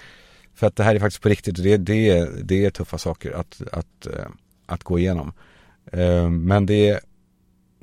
För 0.56 0.67
att 0.67 0.76
det 0.76 0.84
här 0.84 0.96
är 0.96 1.00
faktiskt 1.00 1.24
på 1.24 1.30
riktigt 1.30 1.58
och 1.58 1.63
det, 1.63 1.78
det, 1.78 2.30
det 2.43 2.65
är 2.65 2.70
tuffa 2.70 2.98
saker 2.98 3.32
att, 3.32 3.62
att, 3.72 4.06
eh, 4.06 4.26
att 4.65 4.84
gå 4.84 5.00
igenom. 5.00 5.34
Eh, 5.91 6.30
men 6.30 6.65
det, 6.65 7.00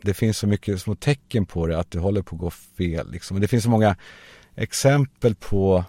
det 0.04 0.14
finns 0.14 0.38
så 0.38 0.46
mycket 0.46 0.80
små 0.80 0.94
tecken 0.94 1.46
på 1.46 1.66
det 1.66 1.78
att 1.78 1.90
det 1.90 1.98
håller 1.98 2.22
på 2.22 2.36
att 2.36 2.40
gå 2.40 2.50
fel. 2.50 3.10
Liksom. 3.10 3.40
Det 3.40 3.48
finns 3.48 3.64
så 3.64 3.70
många 3.70 3.96
exempel 4.54 5.34
på, 5.34 5.84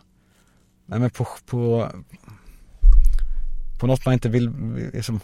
nej 0.85 0.99
men 0.99 1.09
på, 1.09 1.27
på, 1.45 1.89
på 3.79 3.87
något 3.87 4.05
man 4.05 4.13
inte 4.13 4.29
vill, 4.29 4.51
liksom, 4.93 5.19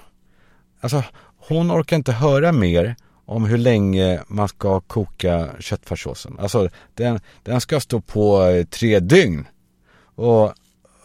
alltså 0.80 1.04
hon 1.38 1.72
orkar 1.72 1.96
inte 1.96 2.12
höra 2.12 2.52
mer 2.52 2.96
om 3.26 3.46
hur 3.46 3.58
länge 3.58 4.24
man 4.28 4.48
ska 4.48 4.80
koka 4.80 5.50
köttfärssåsen. 5.60 6.40
Alltså 6.40 6.70
den, 6.94 7.20
den 7.44 7.62
ska 7.62 7.80
stå 7.80 8.02
på 8.02 8.44
eh, 8.44 8.66
tre 8.66 9.00
dygn. 9.00 9.48
Och, 10.16 10.44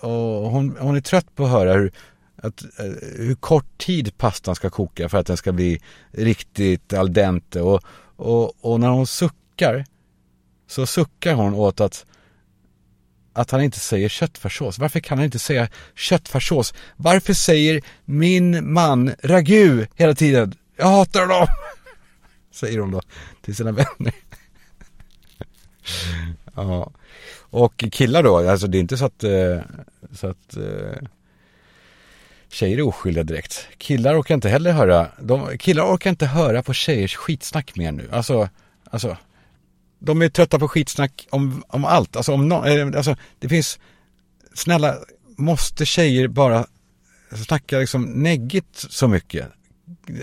och 0.01 0.51
hon, 0.51 0.77
hon 0.81 0.97
är 0.97 1.01
trött 1.01 1.35
på 1.35 1.45
att 1.45 1.51
höra 1.51 1.73
hur, 1.73 1.93
att, 2.37 2.63
eh, 2.63 2.87
hur 3.17 3.35
kort 3.35 3.79
tid 3.79 4.19
pastan 4.19 4.55
ska 4.55 4.71
koka 4.71 5.09
för 5.09 5.19
att 5.19 5.27
den 5.27 5.37
ska 5.37 5.53
bli 5.53 5.81
riktigt 6.11 6.93
al 6.93 7.13
dente. 7.13 7.61
Och, 7.61 7.83
och, 8.17 8.65
och 8.65 8.81
när 8.81 8.89
hon 8.89 9.07
suckar 9.07 9.85
så 10.67 10.87
suckar 10.87 11.35
hon 11.35 11.55
åt 11.55 11.81
att 11.81 12.07
att 13.37 13.51
han 13.51 13.63
inte 13.63 13.81
säger 13.81 14.09
köttfärssås. 14.09 14.79
Varför 14.79 15.01
kan 15.01 15.19
han 15.19 15.25
inte 15.25 15.39
säga 15.39 15.69
köttfärssås? 15.95 16.75
Varför 16.97 17.35
säger 17.35 17.83
min 18.05 18.73
man 18.73 19.15
ragu 19.23 19.87
hela 19.95 20.15
tiden? 20.15 20.55
Jag 20.77 20.87
hatar 20.87 21.21
honom! 21.21 21.47
Säger 22.51 22.79
hon 22.79 22.91
då 22.91 23.01
till 23.43 23.57
sina 23.57 23.73
vänner. 23.73 24.15
ja. 26.55 26.93
Och 27.51 27.85
killar 27.93 28.23
då, 28.23 28.51
alltså 28.51 28.67
det 28.67 28.79
är 28.79 28.81
inte 28.81 28.97
så 28.97 29.05
att, 29.05 29.25
eh, 29.25 29.59
så 30.13 30.27
att 30.27 30.57
eh, 30.57 31.09
tjejer 32.57 32.79
är 32.79 32.83
oskyldiga 32.83 33.25
direkt. 33.25 33.69
Killar 33.79 34.21
orkar 34.21 34.35
inte 34.35 34.49
heller 34.49 34.73
höra, 34.73 35.09
de, 35.21 35.59
killar 35.59 35.85
orkar 35.85 36.11
inte 36.11 36.27
höra 36.27 36.63
på 36.63 36.73
tjejers 36.73 37.17
skitsnack 37.17 37.77
mer 37.77 37.93
nu. 37.93 38.09
Alltså, 38.13 38.49
alltså 38.91 39.17
de 39.99 40.23
är 40.23 40.29
trötta 40.29 40.59
på 40.59 40.69
skitsnack 40.69 41.27
om, 41.31 41.65
om 41.69 41.85
allt. 41.85 42.17
Alltså, 42.17 42.33
om 42.33 42.49
no, 42.49 42.67
eh, 42.67 42.87
alltså 42.87 43.17
det 43.39 43.49
finns, 43.49 43.79
snälla, 44.55 44.95
måste 45.37 45.87
tjejer 45.87 46.29
bara 46.29 46.67
snacka 47.47 47.79
liksom 47.79 48.03
neggigt 48.03 48.77
så 48.91 49.09
mycket? 49.09 49.47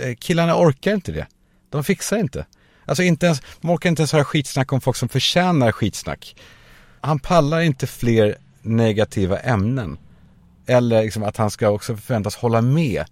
Eh, 0.02 0.16
killarna 0.16 0.56
orkar 0.56 0.94
inte 0.94 1.12
det. 1.12 1.28
De 1.70 1.84
fixar 1.84 2.18
inte. 2.18 2.46
Alltså 2.86 3.04
inte 3.04 3.26
ens, 3.26 3.42
de 3.62 3.70
orkar 3.70 3.90
inte 3.90 4.02
ens 4.02 4.14
höra 4.14 4.26
skitsnack 4.26 4.74
om 4.74 4.82
folk 4.82 4.98
som 4.98 5.10
förtjänar 5.10 5.72
skitsnack. 5.72 6.36
Han 7.02 7.20
pallar 7.20 7.62
inte 7.62 7.88
fler 7.88 8.38
negativa 8.62 9.40
ämnen. 9.40 9.98
Eller 10.66 11.04
liksom 11.04 11.24
att 11.24 11.38
han 11.38 11.52
ska 11.52 11.70
också 11.70 11.98
förväntas 11.98 12.36
hålla 12.36 12.62
med 12.62 13.06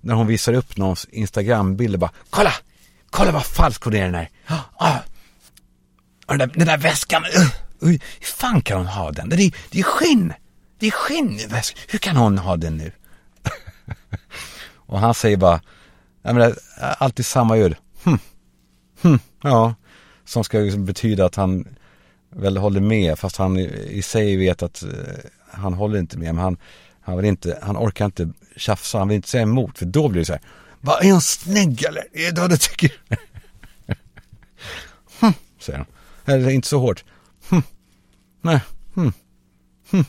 när 0.00 0.14
hon 0.14 0.26
visar 0.26 0.52
upp 0.52 0.76
någons 0.76 1.04
Instagrambild 1.04 1.94
och 1.94 2.00
bara 2.00 2.12
Kolla! 2.30 2.52
Kolla 3.10 3.32
vad 3.32 3.46
falsk 3.46 3.84
hon 3.84 3.94
är 3.94 4.04
den 4.04 4.14
här! 4.14 4.30
Ah, 4.46 4.60
ah. 4.76 4.98
den, 6.26 6.38
där 6.38 6.46
den 6.46 6.66
där 6.66 6.78
väskan! 6.78 7.24
Uh, 7.24 7.40
uh, 7.82 7.98
hur 8.20 8.26
fan 8.26 8.60
kan 8.60 8.78
hon 8.78 8.86
ha 8.86 9.10
den? 9.10 9.28
Det 9.28 9.42
är, 9.42 9.52
det 9.70 9.78
är 9.78 9.82
skinn! 9.82 10.32
Det 10.78 10.86
är 10.86 10.90
skinn 10.90 11.38
i 11.38 11.46
väskan! 11.46 11.82
Hur 11.88 11.98
kan 11.98 12.16
hon 12.16 12.38
ha 12.38 12.56
den 12.56 12.76
nu? 12.76 12.92
och 14.74 15.00
han 15.00 15.14
säger 15.14 15.36
bara 15.36 15.60
jag 16.22 16.34
menar, 16.34 16.54
alltid 16.98 17.26
samma 17.26 17.56
ljud. 17.56 17.76
Hm. 18.04 18.18
Hm. 19.02 19.18
Ja, 19.42 19.74
som 20.24 20.44
ska 20.44 20.58
liksom 20.58 20.84
betyda 20.84 21.26
att 21.26 21.34
han 21.34 21.68
väl 22.30 22.56
håller 22.56 22.80
med 22.80 23.18
fast 23.18 23.36
han 23.36 23.58
i 23.58 24.02
sig 24.02 24.36
vet 24.36 24.62
att 24.62 24.82
uh, 24.82 24.90
han 25.50 25.74
håller 25.74 25.98
inte 25.98 26.18
med. 26.18 26.34
Men 26.34 26.44
han, 26.44 26.56
han, 27.08 27.16
vill 27.16 27.26
inte, 27.26 27.58
han 27.62 27.76
orkar 27.76 28.04
inte 28.04 28.32
tjafsa, 28.56 28.98
han 28.98 29.08
vill 29.08 29.16
inte 29.16 29.28
säga 29.28 29.42
emot 29.42 29.78
för 29.78 29.86
då 29.86 30.08
blir 30.08 30.20
det 30.20 30.24
så 30.24 30.32
här. 30.32 30.42
Vad 30.80 31.04
är 31.04 31.12
han 31.12 31.20
snygg 31.20 31.84
eller? 31.84 32.04
Är 32.12 32.32
det 32.32 32.40
vad 32.40 32.50
du 32.50 32.56
tycker? 32.56 32.92
hm, 35.20 35.32
säger 35.58 35.78
han. 35.78 35.86
Eller 36.34 36.50
inte 36.50 36.68
så 36.68 36.78
hårt. 36.78 37.04
Hm. 37.50 37.62
Nej. 38.40 38.60
Hm. 38.94 39.12
Hm. 39.90 40.04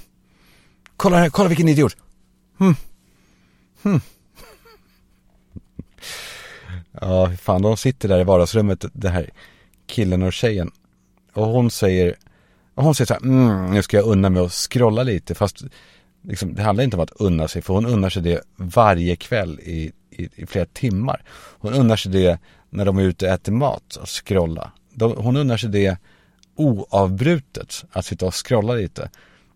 Kolla 0.98 1.18
här, 1.18 1.30
kolla 1.30 1.50
vilken 1.50 1.68
idiot. 1.68 1.98
Hm. 2.60 2.76
Hm. 3.84 4.02
Ja, 6.92 7.32
fan 7.42 7.62
de 7.62 7.78
sitter 7.78 8.10
där 8.10 8.20
i 8.20 8.24
vardagsrummet, 8.24 8.86
det 8.94 9.10
här 9.10 9.30
killen 9.88 10.24
och 10.24 10.34
tjejen. 10.34 10.72
Och 11.34 11.46
hon 11.46 11.72
säger, 11.72 12.16
och 12.76 12.84
hon 12.84 12.96
säger 12.96 13.06
så 13.06 13.14
här, 13.14 13.22
mm, 13.22 13.72
nu 13.74 13.84
ska 13.84 13.98
jag 13.98 14.06
unna 14.06 14.30
mig 14.30 14.42
och 14.42 14.52
scrolla 14.72 15.04
lite. 15.04 15.36
Fast 15.36 15.64
liksom, 16.22 16.56
det 16.56 16.62
handlar 16.62 16.84
inte 16.84 16.98
om 16.98 17.04
att 17.04 17.12
unna 17.12 17.48
sig, 17.48 17.62
för 17.62 17.74
hon 17.74 17.86
unnar 17.86 18.10
sig 18.10 18.22
det 18.22 18.42
varje 18.56 19.16
kväll 19.16 19.60
i, 19.60 19.92
i, 20.12 20.30
i 20.36 20.46
flera 20.46 20.66
timmar. 20.66 21.24
Hon 21.60 21.74
unnar 21.74 21.96
sig 21.96 22.12
det 22.12 22.40
när 22.70 22.86
de 22.86 22.98
är 22.98 23.02
ute 23.02 23.26
och 23.26 23.32
äter 23.32 23.52
mat, 23.52 23.98
att 24.02 24.10
scrolla. 24.10 24.72
De, 24.94 25.14
hon 25.18 25.38
unnar 25.38 25.58
sig 25.58 25.70
det 25.70 25.98
oavbrutet, 26.56 27.86
att 27.92 28.06
sitta 28.06 28.26
och 28.26 28.48
scrolla 28.48 28.74
lite. 28.74 29.10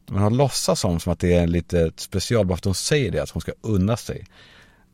Men 0.10 0.24
hon 0.24 0.38
låtsas 0.38 0.80
som, 0.80 1.00
som 1.00 1.14
att 1.14 1.20
det 1.20 1.34
är 1.34 1.48
lite 1.48 1.92
special, 1.96 2.46
bara 2.46 2.56
för 2.56 2.62
att 2.62 2.66
hon 2.66 2.76
säger 2.76 3.12
det, 3.12 3.24
att 3.24 3.30
hon 3.30 3.42
ska 3.42 3.52
unna 3.62 3.98
sig. 3.98 4.26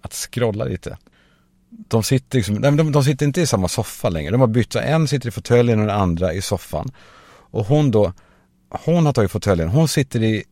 Att 0.02 0.14
scrolla 0.14 0.66
lite. 0.66 0.98
De 1.70 2.04
sitter 2.04 2.38
liksom, 2.38 2.56
nej, 2.56 2.72
de, 2.72 2.92
de 2.92 3.04
sitter 3.04 3.26
inte 3.26 3.42
i 3.42 3.46
samma 3.46 3.68
soffa 3.68 4.10
längre. 4.10 4.32
De 4.32 4.42
har 4.42 4.48
bytt, 4.48 4.76
en 4.76 5.08
sitter 5.08 5.28
i 5.28 5.32
fåtöljen 5.32 5.80
och 5.80 5.86
den 5.88 5.96
andra 5.96 6.34
i 6.34 6.42
soffan. 6.42 6.92
Och 7.52 7.66
hon 7.66 7.92
då, 7.92 8.14
hon 8.70 9.06
har 9.06 9.14
tagit 9.14 9.32
fåtöljen, 9.32 9.70
hon 9.70 9.88
sitter 9.88 10.24
i 10.24 10.44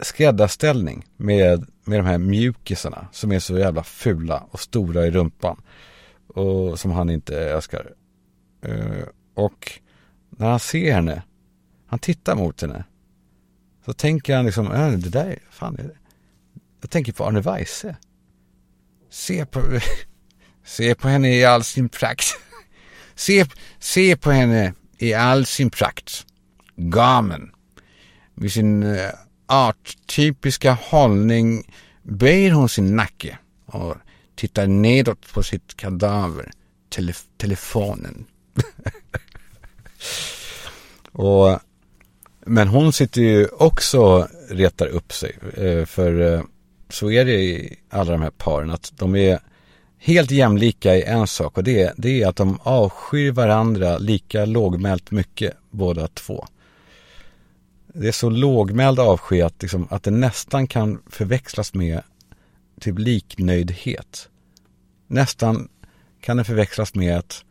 skräddarställning 0.00 1.06
med, 1.16 1.66
med 1.84 1.98
de 1.98 2.06
här 2.06 2.18
mjukisarna 2.18 3.08
som 3.12 3.32
är 3.32 3.38
så 3.38 3.58
jävla 3.58 3.84
fula 3.84 4.46
och 4.50 4.60
stora 4.60 5.06
i 5.06 5.10
rumpan. 5.10 5.62
Och 6.26 6.80
som 6.80 6.90
han 6.90 7.10
inte 7.10 7.40
älskar. 7.40 7.90
Uh, 8.68 9.04
och 9.34 9.80
när 10.30 10.50
han 10.50 10.60
ser 10.60 10.92
henne, 10.92 11.22
han 11.86 11.98
tittar 11.98 12.34
mot 12.34 12.60
henne. 12.60 12.84
Så 13.84 13.92
tänker 13.92 14.36
han 14.36 14.46
liksom, 14.46 14.72
äh, 14.72 14.92
det 14.92 15.08
där, 15.08 15.38
fan 15.50 15.78
är 15.78 15.82
det? 15.82 15.96
Jag 16.80 16.90
tänker 16.90 17.12
på 17.12 17.24
Arne 17.24 17.40
Weise. 17.40 17.96
Se 19.10 19.46
på, 19.46 19.60
se 20.64 20.94
på 20.94 21.08
henne 21.08 21.36
i 21.36 21.44
all 21.44 21.64
sin 21.64 21.88
prakt. 21.88 22.24
se, 23.14 23.46
se 23.78 24.16
på 24.16 24.30
henne 24.30 24.74
i 24.98 25.14
all 25.14 25.46
sin 25.46 25.70
prakt. 25.70 26.26
Gamen. 26.76 27.50
Med 28.34 28.52
sin 28.52 28.82
uh, 28.82 29.10
arttypiska 29.46 30.72
hållning 30.72 31.72
böjer 32.02 32.52
hon 32.52 32.68
sin 32.68 32.96
nacke 32.96 33.38
och 33.66 33.96
tittar 34.34 34.66
nedåt 34.66 35.32
på 35.32 35.42
sitt 35.42 35.76
kadaver, 35.76 36.50
Telef 36.88 37.24
telefonen. 37.36 38.24
och, 41.12 41.58
men 42.46 42.68
hon 42.68 42.92
sitter 42.92 43.20
ju 43.20 43.46
också 43.46 44.00
och 44.00 44.26
retar 44.50 44.86
upp 44.86 45.12
sig. 45.12 45.38
Eh, 45.56 45.84
för 45.84 46.34
eh, 46.34 46.42
så 46.88 47.10
är 47.10 47.24
det 47.24 47.42
i 47.42 47.76
alla 47.90 48.12
de 48.12 48.22
här 48.22 48.30
paren 48.30 48.70
att 48.70 48.92
de 48.96 49.16
är 49.16 49.38
helt 49.98 50.30
jämlika 50.30 50.96
i 50.96 51.02
en 51.02 51.26
sak 51.26 51.56
och 51.56 51.64
det, 51.64 51.94
det 51.96 52.22
är 52.22 52.28
att 52.28 52.36
de 52.36 52.58
avskyr 52.62 53.32
varandra 53.32 53.98
lika 53.98 54.44
lågmält 54.44 55.10
mycket 55.10 55.56
båda 55.70 56.08
två 56.08 56.46
det 57.94 58.08
är 58.08 58.12
så 58.12 58.30
lågmäld 58.30 58.98
avsky 58.98 59.40
att, 59.40 59.62
liksom, 59.62 59.88
att 59.90 60.02
det 60.02 60.10
nästan 60.10 60.66
kan 60.66 61.02
förväxlas 61.06 61.74
med 61.74 62.02
typ 62.80 62.98
liknöjdhet. 62.98 64.28
Nästan 65.06 65.68
kan 66.20 66.36
det 66.36 66.44
förväxlas 66.44 66.94
med 66.94 67.18
att, 67.18 67.44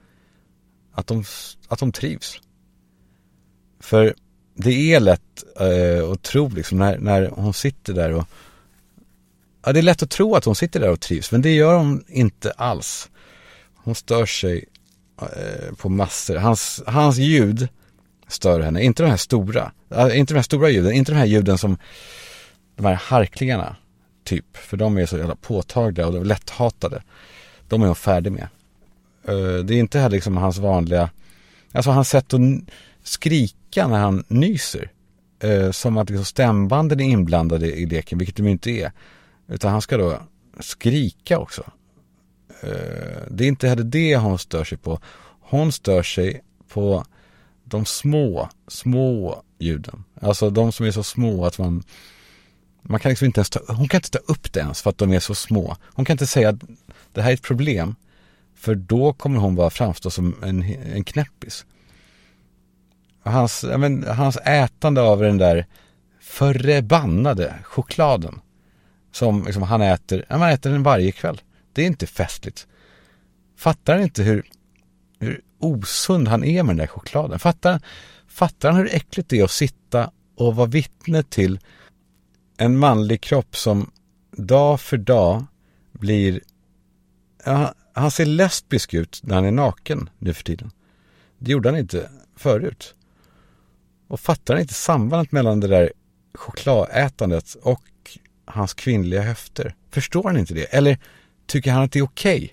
att, 0.91 1.08
de, 1.08 1.23
att 1.67 1.79
de 1.79 1.91
trivs. 1.91 2.41
För 3.79 4.15
det 4.56 4.93
är 4.93 4.99
lätt 4.99 5.43
eh, 5.60 6.10
att 6.12 6.23
tro 6.23 6.49
liksom 6.49 6.77
när, 6.77 6.97
när 6.97 7.29
hon 7.29 7.53
sitter 7.53 7.93
där 7.93 8.12
och 8.12 8.27
Ja, 9.65 9.73
det 9.73 9.79
är 9.79 9.84
lätt 9.84 10.03
att 10.03 10.10
tro 10.10 10.36
att 10.36 10.45
hon 10.45 10.56
sitter 10.56 10.79
där 10.79 10.89
och 10.89 10.99
trivs, 10.99 11.32
men 11.32 11.41
det 11.41 11.53
gör 11.53 11.77
hon 11.77 12.06
inte 12.08 12.51
alls. 12.51 13.10
Hon 13.75 13.95
stör 13.95 14.25
sig 14.25 14.65
eh, 15.21 15.75
på 15.75 15.89
massor. 15.89 16.36
Hans, 16.36 16.84
hans 16.86 17.17
ljud 17.17 17.67
stör 18.33 18.59
henne. 18.59 18.83
Inte 18.83 19.03
de 19.03 19.09
här 19.09 19.17
stora, 19.17 19.71
äh, 19.89 20.19
inte 20.19 20.33
de 20.33 20.37
här 20.37 20.43
stora 20.43 20.69
ljuden, 20.69 20.93
inte 20.93 21.11
de 21.11 21.17
här 21.17 21.25
ljuden 21.25 21.57
som 21.57 21.77
de 22.75 22.85
här 22.85 22.93
harklingarna, 22.93 23.75
typ. 24.23 24.57
För 24.57 24.77
de 24.77 24.97
är 24.97 25.05
så 25.05 25.17
jävla 25.17 25.35
påtagliga 25.35 26.07
och 26.07 26.25
lätthatade. 26.25 27.03
De 27.67 27.81
är 27.81 27.85
hon 27.85 27.95
färdig 27.95 28.31
med. 28.31 28.47
Uh, 29.29 29.65
det 29.65 29.75
är 29.75 29.79
inte 29.79 29.99
heller 29.99 30.15
liksom 30.15 30.37
hans 30.37 30.57
vanliga, 30.57 31.09
alltså 31.71 31.91
hans 31.91 32.09
sätt 32.09 32.33
att 32.33 32.41
skrika 33.03 33.87
när 33.87 33.99
han 33.99 34.23
nyser. 34.27 34.91
Uh, 35.43 35.71
som 35.71 35.97
att 35.97 36.09
liksom 36.09 36.25
stämbanden 36.25 36.99
är 36.99 37.03
inblandade 37.03 37.67
i 37.67 37.85
leken, 37.85 38.17
vilket 38.17 38.35
de 38.35 38.47
inte 38.47 38.71
är. 38.71 38.91
Utan 39.47 39.71
han 39.71 39.81
ska 39.81 39.97
då 39.97 40.21
skrika 40.59 41.39
också. 41.39 41.63
Uh, 42.63 42.69
det 43.29 43.43
är 43.43 43.47
inte 43.47 43.67
heller 43.67 43.83
det 43.83 44.17
hon 44.17 44.39
stör 44.39 44.63
sig 44.63 44.77
på. 44.77 44.99
Hon 45.41 45.71
stör 45.71 46.03
sig 46.03 46.41
på 46.73 47.05
de 47.73 47.86
små, 47.86 48.49
små 48.67 49.43
ljuden. 49.59 50.03
Alltså 50.21 50.49
de 50.49 50.71
som 50.71 50.86
är 50.86 50.91
så 50.91 51.03
små 51.03 51.45
att 51.45 51.57
man 51.57 51.83
man 52.81 52.99
kan 52.99 53.09
liksom 53.09 53.25
inte 53.25 53.39
ens 53.39 53.49
ta, 53.49 53.59
hon 53.67 53.88
kan 53.88 53.97
inte 53.97 54.09
ta 54.09 54.19
upp 54.33 54.53
det 54.53 54.59
ens 54.59 54.81
för 54.81 54.89
att 54.89 54.97
de 54.97 55.13
är 55.13 55.19
så 55.19 55.36
små. 55.36 55.75
Hon 55.83 56.05
kan 56.05 56.13
inte 56.13 56.27
säga 56.27 56.49
att 56.49 56.62
det 57.12 57.21
här 57.21 57.29
är 57.29 57.33
ett 57.33 57.41
problem. 57.41 57.95
För 58.55 58.75
då 58.75 59.13
kommer 59.13 59.39
hon 59.39 59.55
bara 59.55 59.69
framstå 59.69 60.09
som 60.09 60.36
en, 60.43 60.63
en 60.93 61.03
knäppis. 61.03 61.65
Hans, 63.23 63.65
men, 63.77 64.03
hans 64.03 64.38
ätande 64.38 65.01
av 65.01 65.19
den 65.19 65.38
där 65.38 65.65
förbannade 66.19 67.55
chokladen. 67.63 68.41
Som 69.12 69.45
liksom 69.45 69.63
han 69.63 69.81
äter, 69.81 70.25
han 70.29 70.41
äter 70.41 70.71
den 70.71 70.83
varje 70.83 71.12
kväll. 71.12 71.41
Det 71.73 71.81
är 71.81 71.86
inte 71.86 72.07
festligt. 72.07 72.67
Fattar 73.57 73.93
han 73.93 74.03
inte 74.03 74.23
hur, 74.23 74.45
hur 75.19 75.41
osund 75.63 76.28
han 76.28 76.43
är 76.43 76.63
med 76.63 76.69
den 76.69 76.78
där 76.78 76.88
chokladen? 76.88 77.39
Fattar, 77.39 77.82
fattar 78.28 78.71
han 78.71 78.78
hur 78.80 78.95
äckligt 78.95 79.30
det 79.30 79.39
är 79.39 79.43
att 79.43 79.52
sitta 79.52 80.12
och 80.36 80.56
vara 80.56 80.67
vittne 80.67 81.23
till 81.23 81.60
en 82.58 82.78
manlig 82.78 83.21
kropp 83.21 83.56
som 83.56 83.91
dag 84.32 84.82
för 84.82 84.97
dag 84.97 85.45
blir, 85.91 86.41
ja, 87.45 87.73
han 87.93 88.12
ser 88.12 88.26
lesbisk 88.26 88.93
ut 88.93 89.19
när 89.23 89.36
han 89.36 89.45
är 89.45 89.52
naken 89.52 90.10
nu 90.19 90.34
för 90.34 90.43
tiden. 90.43 90.71
Det 91.39 91.52
gjorde 91.52 91.69
han 91.69 91.80
inte 91.80 92.10
förut. 92.36 92.95
Och 94.08 94.19
fattar 94.19 94.54
han 94.54 94.62
inte 94.62 94.73
sambandet 94.73 95.32
mellan 95.32 95.60
det 95.60 95.67
där 95.67 95.91
chokladätandet 96.34 97.56
och 97.62 97.84
hans 98.45 98.73
kvinnliga 98.73 99.21
höfter? 99.21 99.76
Förstår 99.91 100.23
han 100.23 100.38
inte 100.38 100.54
det? 100.54 100.63
Eller 100.63 100.97
tycker 101.45 101.71
han 101.71 101.84
att 101.84 101.91
det 101.91 101.99
är 101.99 102.04
okej? 102.04 102.36
Okay? 102.36 102.49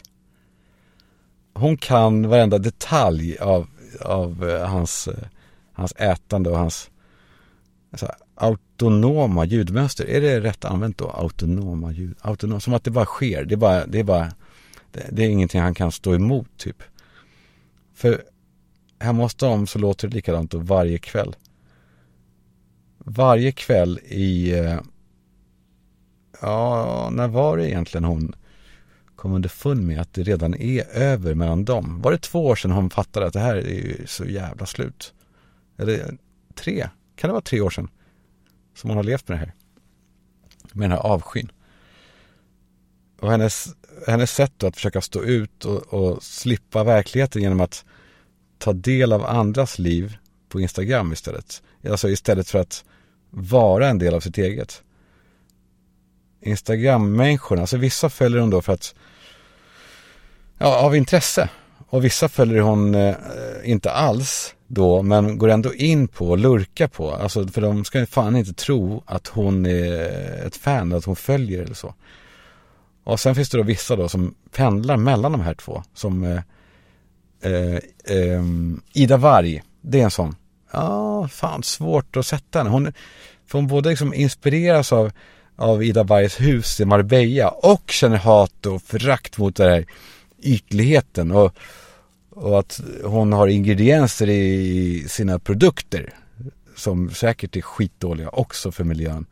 Hon 1.60 1.76
kan 1.76 2.28
varenda 2.28 2.58
detalj 2.58 3.38
av, 3.38 3.66
av 4.00 4.48
eh, 4.48 4.68
hans, 4.68 5.08
eh, 5.08 5.26
hans 5.72 5.92
ätande 5.92 6.50
och 6.50 6.58
hans 6.58 6.90
alltså, 7.90 8.12
autonoma 8.34 9.44
ljudmönster. 9.44 10.04
Är 10.04 10.20
det 10.20 10.40
rätt 10.40 10.64
använt 10.64 10.98
då? 10.98 11.10
Autonoma 11.10 11.92
ljud? 11.92 12.16
Autonom, 12.20 12.60
som 12.60 12.74
att 12.74 12.84
det 12.84 12.90
bara 12.90 13.04
sker. 13.04 13.44
Det 13.44 13.54
är 13.54 13.56
bara, 13.56 13.86
det 13.86 13.98
är 13.98 14.04
bara, 14.04 14.32
det, 14.92 15.06
det 15.12 15.22
är 15.24 15.28
ingenting 15.28 15.60
han 15.60 15.74
kan 15.74 15.92
stå 15.92 16.14
emot 16.14 16.48
typ. 16.56 16.82
För 17.94 18.22
hemma 18.98 19.22
hos 19.22 19.34
dem 19.34 19.66
så 19.66 19.78
låter 19.78 20.08
det 20.08 20.14
likadant 20.14 20.50
då 20.50 20.58
varje 20.58 20.98
kväll. 20.98 21.36
Varje 22.98 23.52
kväll 23.52 23.98
i, 23.98 24.58
eh, 24.58 24.80
ja, 26.40 27.08
när 27.12 27.28
var 27.28 27.56
det 27.56 27.70
egentligen 27.70 28.04
hon 28.04 28.34
kom 29.20 29.32
underfund 29.32 29.86
med 29.86 30.00
att 30.00 30.14
det 30.14 30.22
redan 30.22 30.54
är 30.54 30.84
över 30.88 31.34
mellan 31.34 31.64
dem? 31.64 32.00
Var 32.02 32.12
det 32.12 32.18
två 32.18 32.46
år 32.46 32.56
sedan 32.56 32.70
hon 32.70 32.90
fattade 32.90 33.26
att 33.26 33.32
det 33.32 33.40
här 33.40 33.56
är 33.56 33.70
ju 33.70 34.06
så 34.06 34.24
jävla 34.24 34.66
slut? 34.66 35.14
Eller 35.78 36.18
tre? 36.54 36.88
Kan 37.16 37.28
det 37.28 37.32
vara 37.32 37.42
tre 37.42 37.60
år 37.60 37.70
sedan? 37.70 37.88
Som 38.74 38.90
hon 38.90 38.96
har 38.96 39.04
levt 39.04 39.28
med 39.28 39.38
det 39.38 39.40
här. 39.40 39.54
Med 40.72 40.90
den 40.90 40.98
här 40.98 41.06
avskyn. 41.06 41.52
Och 43.20 43.30
hennes, 43.30 43.68
hennes 44.06 44.30
sätt 44.30 44.52
då 44.56 44.66
att 44.66 44.74
försöka 44.74 45.00
stå 45.00 45.22
ut 45.22 45.64
och, 45.64 45.94
och 45.94 46.22
slippa 46.22 46.84
verkligheten 46.84 47.42
genom 47.42 47.60
att 47.60 47.84
ta 48.58 48.72
del 48.72 49.12
av 49.12 49.26
andras 49.26 49.78
liv 49.78 50.16
på 50.48 50.60
Instagram 50.60 51.12
istället. 51.12 51.62
Alltså 51.90 52.08
istället 52.08 52.48
för 52.48 52.58
att 52.58 52.84
vara 53.30 53.88
en 53.88 53.98
del 53.98 54.14
av 54.14 54.20
sitt 54.20 54.38
eget. 54.38 54.82
Instagram-människorna, 56.42 57.60
alltså 57.60 57.76
vissa 57.76 58.10
följer 58.10 58.40
hon 58.40 58.50
då 58.50 58.62
för 58.62 58.72
att, 58.72 58.94
ja, 60.58 60.76
av 60.76 60.96
intresse. 60.96 61.48
Och 61.88 62.04
vissa 62.04 62.28
följer 62.28 62.60
hon 62.60 62.94
eh, 62.94 63.14
inte 63.64 63.90
alls 63.90 64.54
då, 64.66 65.02
men 65.02 65.38
går 65.38 65.48
ändå 65.48 65.74
in 65.74 66.08
på 66.08 66.28
och 66.28 66.38
lurkar 66.38 66.88
på. 66.88 67.10
Alltså, 67.12 67.48
för 67.48 67.60
de 67.60 67.84
ska 67.84 68.06
fan 68.06 68.36
inte 68.36 68.52
tro 68.52 69.02
att 69.06 69.26
hon 69.26 69.66
är 69.66 70.46
ett 70.46 70.56
fan, 70.56 70.92
att 70.92 71.04
hon 71.04 71.16
följer 71.16 71.62
eller 71.62 71.74
så. 71.74 71.94
Och 73.04 73.20
sen 73.20 73.34
finns 73.34 73.50
det 73.50 73.58
då 73.58 73.62
vissa 73.62 73.96
då 73.96 74.08
som 74.08 74.34
pendlar 74.52 74.96
mellan 74.96 75.32
de 75.32 75.40
här 75.40 75.54
två. 75.54 75.82
Som 75.94 76.24
eh, 76.24 76.42
eh, 77.42 77.76
eh, 78.16 78.44
Ida 78.92 79.16
Varg, 79.16 79.62
det 79.80 80.00
är 80.00 80.04
en 80.04 80.10
sån. 80.10 80.36
Ja, 80.72 81.28
fan 81.28 81.62
svårt 81.62 82.16
att 82.16 82.26
sätta 82.26 82.58
henne. 82.58 82.70
Hon, 82.70 82.92
för 83.46 83.58
hon 83.58 83.66
både 83.66 83.88
liksom 83.90 84.14
inspireras 84.14 84.92
av, 84.92 85.12
av 85.60 85.82
Ida 85.82 86.02
Vargs 86.02 86.40
hus 86.40 86.80
i 86.80 86.84
Marbella 86.84 87.48
och 87.48 87.90
känner 87.90 88.16
hat 88.16 88.66
och 88.66 88.82
förakt 88.82 89.38
mot 89.38 89.56
den 89.56 89.70
här 89.70 89.84
ytligheten. 90.42 91.30
Och, 91.30 91.54
och 92.30 92.58
att 92.58 92.80
hon 93.04 93.32
har 93.32 93.46
ingredienser 93.46 94.28
i 94.28 95.04
sina 95.08 95.38
produkter 95.38 96.14
som 96.76 97.10
säkert 97.10 97.56
är 97.56 97.60
skitdåliga 97.60 98.28
också 98.28 98.72
för 98.72 98.84
miljön. 98.84 99.26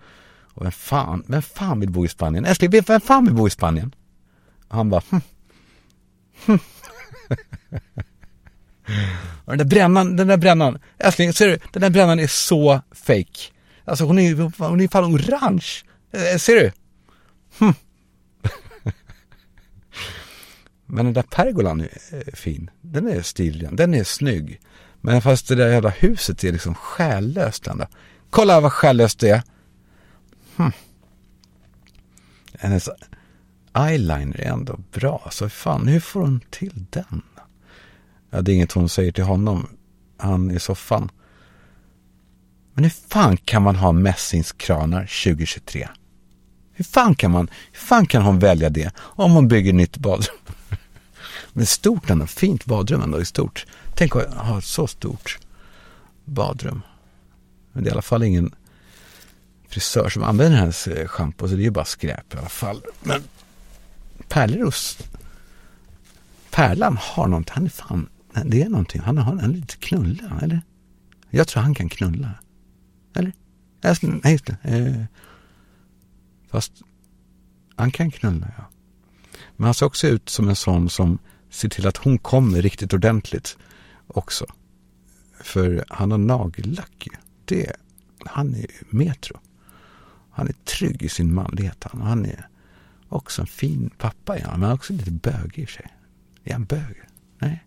Och 0.55 0.65
vem 0.65 0.73
fan, 0.73 1.25
vem 1.27 1.43
fan 1.43 1.81
vill 1.81 1.91
bo 1.91 2.05
i 2.05 2.09
Spanien? 2.09 2.45
Älskling, 2.45 2.71
vem 2.87 3.01
fan 3.01 3.25
vill 3.25 3.35
bo 3.35 3.47
i 3.47 3.51
Spanien? 3.51 3.95
Och 4.69 4.77
han 4.77 4.91
bara, 4.91 5.03
hm. 5.11 5.21
hm. 6.47 6.59
och 9.45 9.57
den 9.57 9.59
där 9.59 9.65
brännan, 9.65 10.17
den 10.17 10.27
där 10.27 10.37
brännan, 10.37 10.79
älskling, 10.99 11.33
ser 11.33 11.49
du? 11.49 11.59
Den 11.73 11.83
där 11.83 11.91
brännan 11.91 12.21
är 12.21 12.27
så 12.27 12.81
fake. 12.93 13.41
Alltså 13.85 14.05
hon 14.05 14.19
är, 14.19 14.69
hon 14.69 14.81
är 14.81 14.89
fan 14.89 15.15
orange. 15.15 15.88
Eh, 16.13 16.37
ser 16.39 16.55
du? 16.55 16.73
Hm. 17.59 17.75
Men 20.87 21.05
den 21.05 21.15
där 21.15 21.23
pergolan 21.23 21.81
är 21.81 21.99
eh, 22.13 22.35
fin. 22.35 22.71
Den 22.81 23.09
är 23.09 23.23
stilig, 23.23 23.77
den 23.77 23.95
är 23.95 24.05
snygg. 24.05 24.61
Men 25.01 25.23
fast 25.23 25.49
det 25.49 25.55
där 25.55 25.69
jävla 25.69 25.91
huset 25.91 26.45
är 26.45 26.53
liksom 26.53 26.75
själlöst 26.75 27.67
ändå. 27.67 27.87
Kolla 28.31 28.61
vad 28.61 28.73
själlöst 28.73 29.19
det 29.19 29.31
är. 29.31 29.43
Hm. 30.57 30.73
Hennes 32.59 32.89
eyeliner 33.75 34.41
är 34.41 34.53
ändå 34.53 34.81
bra. 34.93 35.29
Så 35.31 35.49
fan, 35.49 35.89
hur 35.89 36.01
får 36.01 36.21
hon 36.21 36.41
till 36.51 36.87
den? 36.91 37.23
Ja, 38.31 38.41
det 38.43 38.53
är 38.53 38.55
inget 38.55 38.73
hon 38.73 38.89
säger 38.89 39.13
till 39.13 39.25
honom. 39.25 39.69
Han 40.17 40.51
i 40.51 40.61
soffan. 40.61 41.11
Men 42.75 42.85
hur 42.85 42.91
fan 42.91 43.37
kan 43.37 43.63
man 43.63 43.77
ha 43.77 43.93
mässingskranar 43.93 45.01
2023? 45.01 45.89
Hur 46.79 46.85
fan 46.85 47.15
kan 47.15 47.31
man, 47.31 47.51
hur 47.73 47.81
fan 47.81 48.07
kan 48.07 48.23
hon 48.23 48.39
välja 48.39 48.71
det 48.71 48.91
om 48.99 49.33
hon 49.33 49.49
bygger 49.49 49.73
nytt 49.73 49.97
badrum? 49.97 50.37
Men 51.53 51.67
stort 51.67 52.11
ändå, 52.11 52.27
fint 52.27 52.65
badrum 52.65 53.03
ändå 53.03 53.21
i 53.21 53.25
stort. 53.25 53.67
Tänk 53.95 54.17
att 54.17 54.35
ha 54.35 54.59
ett 54.59 54.65
så 54.65 54.87
stort 54.87 55.39
badrum. 56.25 56.83
Men 57.73 57.85
det 57.85 57.89
är 57.89 57.91
i 57.91 57.93
alla 57.93 58.03
fall 58.03 58.23
ingen 58.23 58.55
frisör 59.69 60.09
som 60.09 60.23
använder 60.23 60.59
hennes 60.59 60.89
schampo 61.07 61.49
så 61.49 61.55
det 61.55 61.63
är 61.63 61.65
ju 61.65 61.71
bara 61.71 61.85
skräp 61.85 62.35
i 62.35 62.39
alla 62.39 62.49
fall. 62.49 62.83
Men 63.03 63.23
Pärleros 64.29 64.99
Pärlan 66.51 66.99
har 67.01 67.27
någonting, 67.27 67.55
han 67.55 67.65
är 67.65 67.71
fan, 67.71 68.09
det 68.45 68.63
är 68.63 68.69
någonting, 68.69 69.01
han 69.01 69.19
har 69.19 69.33
en 69.33 69.53
lite 69.53 69.77
knulla, 69.77 70.41
eller? 70.43 70.63
Jag 71.31 71.49
tror 71.49 71.63
han 71.63 71.75
kan 71.75 71.89
knulla. 71.89 72.31
Eller? 73.17 73.33
Nej, 74.01 74.33
just 74.33 74.47
det. 74.47 74.57
Eh, 74.63 75.05
Fast 76.51 76.73
han 77.77 77.91
kan 77.91 78.11
knulla, 78.11 78.53
ja. 78.57 78.65
Men 79.57 79.65
han 79.65 79.75
ser 79.75 79.87
också 79.87 80.07
ut 80.07 80.29
som 80.29 80.49
en 80.49 80.57
sån 80.57 80.91
som 80.91 81.19
ser 81.51 81.69
till 81.69 81.87
att 81.87 81.97
hon 81.97 82.19
kommer 82.19 82.63
riktigt 82.63 82.93
ordentligt 82.93 83.59
också. 84.07 84.47
För 85.41 85.85
han 85.89 86.11
har 86.11 86.19
nagellack 86.19 87.07
ju. 87.07 87.17
Det, 87.45 87.73
han 88.25 88.55
är 88.55 88.67
metro. 88.91 89.39
Han 90.31 90.49
är 90.49 90.53
trygg 90.53 91.03
i 91.03 91.09
sin 91.09 91.35
manlighet. 91.35 91.85
Han, 91.91 92.01
han 92.01 92.25
är 92.25 92.49
också 93.09 93.43
en 93.43 93.47
fin 93.47 93.91
pappa, 93.99 94.39
ja, 94.39 94.57
men 94.57 94.73
också 94.73 94.93
lite 94.93 95.11
bögig 95.11 95.63
i 95.63 95.65
och 95.65 95.69
för 95.69 95.75
sig. 95.75 95.97
Är 96.45 96.53
han 96.53 96.65
bög? 96.65 96.97
Nej. 97.39 97.65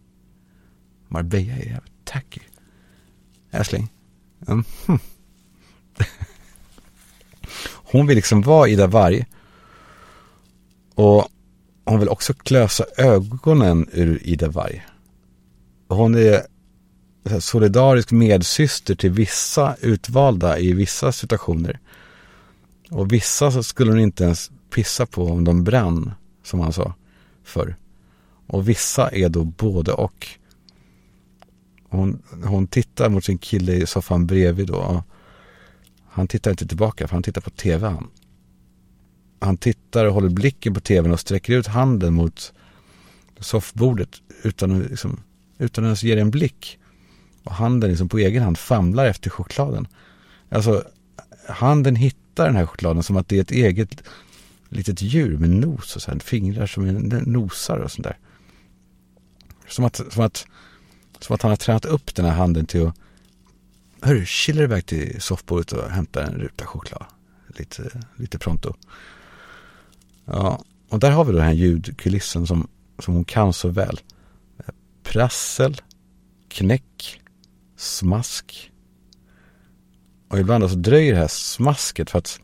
Marbella 1.08 1.54
är 1.54 1.66
jävligt 1.66 2.06
tacky. 2.06 2.42
Älskling. 3.52 3.94
Mm. 4.48 4.64
Hon 7.92 8.08
vill 8.08 8.16
liksom 8.16 8.42
vara 8.42 8.68
Ida 8.68 8.88
Varg. 8.88 9.26
Och 10.96 11.28
hon 11.86 12.00
vill 12.00 12.10
också 12.10 12.34
klösa 12.34 12.86
ögonen 12.98 13.90
ur 13.92 14.20
Ida 14.24 14.50
Varg. 14.50 14.86
Hon 15.88 16.16
är 16.16 16.42
solidarisk 17.40 18.12
medsyster 18.12 18.96
till 18.96 19.12
vissa 19.12 19.76
utvalda 19.82 20.60
i 20.60 20.74
vissa 20.74 21.12
situationer. 21.12 21.80
Och 22.90 23.14
vissa 23.14 23.52
så 23.52 23.64
skulle 23.64 23.92
hon 23.92 24.00
inte 24.00 24.24
ens 24.24 24.52
pissa 24.70 25.06
på 25.06 25.26
om 25.26 25.44
de 25.44 25.64
brann, 25.64 26.12
som 26.44 26.60
han 26.60 26.74
sa 26.74 26.94
förr. 27.44 27.76
Och 28.48 28.70
vissa 28.70 29.10
är 29.10 29.30
då 29.30 29.44
både 29.44 29.92
och. 29.92 30.28
hon, 31.90 32.22
hon 32.44 32.68
tittar 32.68 33.10
mot 33.10 33.26
sin 33.26 33.38
kille 33.38 33.74
i 33.74 33.88
soffan 33.88 34.28
bredvid 34.28 34.68
då. 34.68 35.04
Han 36.14 36.28
tittar 36.28 36.52
inte 36.52 36.68
tillbaka 36.68 37.08
för 37.08 37.16
han 37.16 37.24
tittar 37.24 37.42
på 37.42 37.50
tv 37.50 37.88
han. 37.88 38.10
Han 39.40 39.58
tittar 39.58 40.06
och 40.06 40.14
håller 40.14 40.30
blicken 40.30 40.74
på 40.74 40.80
tvn 40.80 41.12
och 41.12 41.20
sträcker 41.20 41.54
ut 41.54 41.68
handen 41.68 42.14
mot 42.14 42.54
soffbordet 43.40 44.10
utan, 44.44 44.80
liksom, 44.80 45.20
utan 45.58 45.84
att 45.84 45.88
ens 45.88 46.04
ge 46.04 46.16
det 46.16 46.22
en 46.22 46.32
blick. 46.32 46.80
Och 47.44 47.52
handen 47.52 47.90
liksom 47.90 48.10
på 48.10 48.18
egen 48.18 48.44
hand 48.44 48.58
famlar 48.58 49.06
efter 49.06 49.30
chokladen. 49.30 49.88
Alltså, 50.50 50.84
handen 51.48 51.96
hittar 51.96 52.46
den 52.46 52.56
här 52.56 52.66
chokladen 52.66 53.04
som 53.04 53.18
att 53.18 53.28
det 53.28 53.38
är 53.38 53.42
ett 53.42 53.52
eget 53.52 54.04
litet 54.70 55.02
djur 55.02 55.38
med 55.38 55.50
nos 55.50 55.96
och 55.96 56.02
sen 56.02 56.20
fingrar 56.20 56.68
som 56.68 56.86
är 56.86 57.22
nosar 57.26 57.78
och 57.78 57.92
sånt 57.92 58.04
där. 58.04 58.18
Som 59.68 59.86
att, 59.86 59.96
som 59.96 60.24
att, 60.24 60.46
som 61.20 61.36
att 61.36 61.42
han 61.42 61.52
har 61.52 61.56
tränat 61.56 61.86
upp 61.86 62.16
den 62.16 62.26
här 62.26 62.36
handen 62.36 62.66
till 62.66 62.88
att 62.88 62.96
Hörru, 64.02 64.26
chillar 64.26 64.64
iväg 64.64 64.86
till 64.86 65.22
soffbordet 65.22 65.72
och 65.72 65.90
hämtar 65.90 66.22
en 66.22 66.34
ruta 66.34 66.66
choklad. 66.66 67.06
Lite, 67.58 68.02
lite 68.16 68.40
pronto. 68.40 68.74
Ja, 70.26 70.64
och 70.90 71.00
där 71.00 71.12
har 71.12 71.26
vi 71.26 71.32
då 71.32 71.38
den 71.38 71.48
här 71.48 71.54
ljudkulissen 71.54 72.48
som, 72.48 72.68
som 73.00 73.14
hon 73.14 73.26
kan 73.26 73.54
så 73.54 73.70
väl. 73.70 74.00
Prassel, 75.04 75.82
knäck, 76.50 77.22
smask. 77.78 78.72
Och 80.30 80.40
ibland 80.40 80.70
så 80.70 80.76
dröjer 80.76 81.14
det 81.14 81.20
här 81.20 81.28
smasket 81.28 82.10
för 82.10 82.18
att 82.20 82.40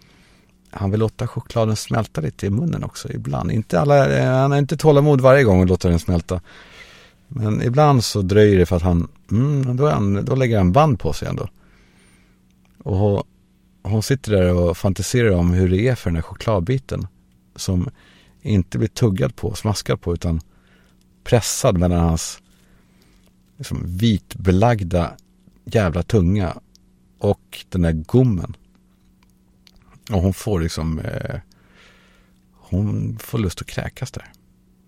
han 0.72 0.92
vill 0.92 1.00
låta 1.00 1.28
chokladen 1.28 1.76
smälta 1.76 2.22
lite 2.22 2.46
i 2.46 2.50
munnen 2.50 2.84
också 2.84 3.12
ibland. 3.12 3.52
Inte 3.52 3.80
alla, 3.80 4.18
eh, 4.18 4.32
han 4.32 4.52
har 4.52 4.58
inte 4.58 4.78
tålamod 4.78 5.22
varje 5.22 5.44
gång 5.44 5.60
och 5.60 5.68
låta 5.68 5.90
den 5.90 6.00
smälta. 6.00 6.42
Men 7.28 7.62
ibland 7.62 8.04
så 8.04 8.22
dröjer 8.22 8.58
det 8.58 8.66
för 8.66 8.76
att 8.76 8.82
han, 8.82 9.08
mm, 9.32 9.78
då, 9.78 9.90
han, 9.90 10.26
då 10.26 10.36
lägger 10.36 10.58
han 10.58 10.72
band 10.72 11.00
på 11.00 11.14
sig 11.14 11.28
ändå. 11.28 11.50
Och 12.84 12.98
hon, 12.98 13.24
hon 13.84 14.04
sitter 14.04 14.32
där 14.32 14.54
och 14.54 14.78
fantiserar 14.78 15.32
om 15.32 15.54
hur 15.54 15.70
det 15.70 15.88
är 15.88 15.96
för 15.96 16.10
den 16.10 16.16
här 16.16 16.22
chokladbiten. 16.22 17.08
Som 17.56 17.90
inte 18.42 18.78
blir 18.78 18.88
tuggad 18.88 19.36
på, 19.36 19.56
smaskad 19.56 20.02
på, 20.02 20.14
utan 20.14 20.42
pressad 21.24 21.78
mellan 21.78 22.00
hans 22.00 22.42
liksom, 23.58 23.84
vitbelagda 23.86 25.12
jävla 25.66 26.04
tunga 26.04 26.60
och 27.20 27.66
den 27.70 27.82
där 27.82 27.92
gommen. 27.92 28.56
Och 30.12 30.22
hon 30.22 30.34
får 30.34 30.60
liksom, 30.60 31.00
eh, 31.00 31.40
hon 32.54 33.18
får 33.20 33.38
lust 33.38 33.62
att 33.62 33.68
kräkas 33.68 34.12
där. 34.12 34.32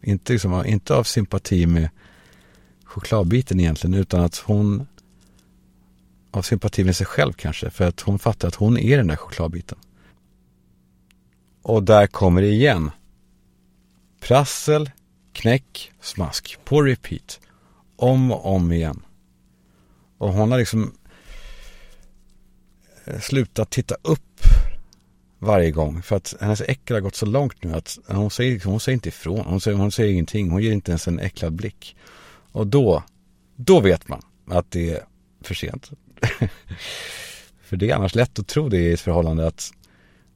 Inte, 0.01 0.33
liksom, 0.33 0.65
inte 0.65 0.95
av 0.95 1.03
sympati 1.03 1.65
med 1.67 1.89
chokladbiten 2.89 3.59
egentligen, 3.59 3.93
utan 3.93 4.21
att 4.21 4.37
hon 4.37 4.87
av 6.31 6.41
sympati 6.41 6.83
med 6.83 6.95
sig 6.95 7.05
själv 7.05 7.33
kanske, 7.33 7.69
för 7.69 7.87
att 7.87 7.99
hon 8.01 8.19
fattar 8.19 8.47
att 8.47 8.55
hon 8.55 8.77
är 8.77 8.97
den 8.97 9.07
där 9.07 9.15
chokladbiten. 9.15 9.77
Och 11.61 11.83
där 11.83 12.07
kommer 12.07 12.41
det 12.41 12.47
igen. 12.47 12.91
Prassel, 14.19 14.91
knäck, 15.33 15.91
smask 16.01 16.59
på 16.65 16.81
repeat. 16.81 17.39
Om 17.95 18.31
och 18.31 18.55
om 18.55 18.71
igen. 18.71 19.01
Och 20.17 20.33
hon 20.33 20.51
har 20.51 20.59
liksom 20.59 20.93
eh, 23.05 23.19
slutat 23.19 23.69
titta 23.69 23.95
upp 24.01 24.41
varje 25.39 25.71
gång. 25.71 26.01
För 26.01 26.15
att 26.15 26.35
hennes 26.39 26.61
äckel 26.61 26.95
har 26.95 27.01
gått 27.01 27.15
så 27.15 27.25
långt 27.25 27.63
nu 27.63 27.73
att 27.73 27.99
hon 28.07 28.31
säger, 28.31 28.65
hon 28.65 28.79
säger 28.79 28.93
inte 28.93 29.09
ifrån. 29.09 29.45
Hon 29.45 29.61
säger, 29.61 29.77
hon 29.77 29.91
säger 29.91 30.11
ingenting. 30.11 30.49
Hon 30.49 30.61
ger 30.61 30.71
inte 30.71 30.91
ens 30.91 31.07
en 31.07 31.19
äcklad 31.19 31.53
blick. 31.53 31.95
Och 32.51 32.67
då, 32.67 33.03
då 33.55 33.79
vet 33.79 34.07
man 34.07 34.21
att 34.47 34.71
det 34.71 34.89
är 34.89 35.03
för 35.41 35.53
sent. 35.53 35.91
för 37.61 37.77
det 37.77 37.89
är 37.89 37.95
annars 37.95 38.15
lätt 38.15 38.39
att 38.39 38.47
tro 38.47 38.69
det 38.69 38.77
i 38.77 38.93
ett 38.93 39.01
förhållande 39.01 39.47
att, 39.47 39.71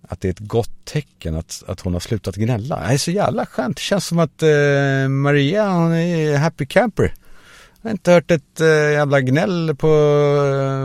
att 0.02 0.22
det 0.22 0.28
är 0.28 0.32
ett 0.32 0.40
gott 0.40 0.86
tecken 0.86 1.36
att, 1.36 1.64
att 1.68 1.80
hon 1.80 1.94
har 1.94 2.00
slutat 2.00 2.36
gnälla. 2.36 2.88
Det 2.88 2.94
är 2.94 2.98
så 2.98 3.12
jävla 3.12 3.46
skönt. 3.46 3.78
Det 3.78 3.82
känns 3.82 4.06
som 4.06 4.20
att 4.20 4.44
eh, 4.44 5.08
Maria, 5.10 5.70
hon 5.70 5.94
är 5.94 6.38
happy 6.38 6.66
camper. 6.66 7.14
Jag 7.82 7.90
har 7.90 7.92
inte 7.92 8.12
hört 8.12 8.32
ett 8.32 8.62
eh, 8.62 8.68
jävla 8.68 9.22
gnäll 9.22 9.76
på 9.76 9.88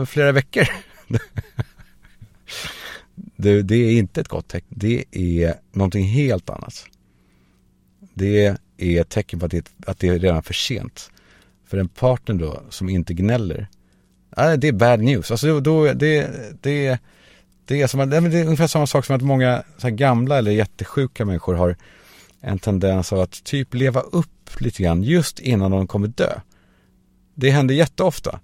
eh, 0.01 0.05
flera 0.05 0.31
veckor. 0.31 0.67
det, 3.15 3.61
det 3.61 3.75
är 3.75 3.91
inte 3.91 4.21
ett 4.21 4.27
gott 4.27 4.47
tecken. 4.47 4.77
Det 4.79 5.03
är 5.11 5.55
någonting 5.71 6.05
helt 6.05 6.49
annat. 6.49 6.85
Det 8.13 8.45
är 8.77 9.01
ett 9.01 9.09
tecken 9.09 9.39
på 9.39 9.45
att 9.45 9.51
det, 9.51 9.71
att 9.85 9.99
det 9.99 10.07
är 10.07 10.19
redan 10.19 10.43
för 10.43 10.53
sent. 10.53 11.11
För 11.69 11.77
en 11.77 11.87
partner 11.87 12.35
då 12.35 12.61
som 12.69 12.89
inte 12.89 13.13
gnäller, 13.13 13.67
det 14.57 14.67
är 14.67 14.71
bad 14.71 14.99
news. 14.99 15.31
Alltså 15.31 15.59
då, 15.59 15.93
det, 15.93 16.29
det, 16.61 16.99
det, 17.65 17.81
är 17.81 17.87
som, 17.87 18.09
det 18.09 18.17
är 18.17 18.45
ungefär 18.45 18.67
samma 18.67 18.87
sak 18.87 19.05
som 19.05 19.15
att 19.15 19.21
många 19.21 19.63
så 19.77 19.89
gamla 19.89 20.37
eller 20.37 20.51
jättesjuka 20.51 21.25
människor 21.25 21.53
har 21.53 21.75
en 22.41 22.59
tendens 22.59 23.13
av 23.13 23.19
att 23.19 23.43
typ 23.43 23.73
leva 23.73 24.01
upp 24.01 24.61
lite 24.61 24.83
grann 24.83 25.03
just 25.03 25.39
innan 25.39 25.71
de 25.71 25.87
kommer 25.87 26.07
dö. 26.07 26.39
Det 27.35 27.49
händer 27.49 27.75
jätteofta. 27.75 28.39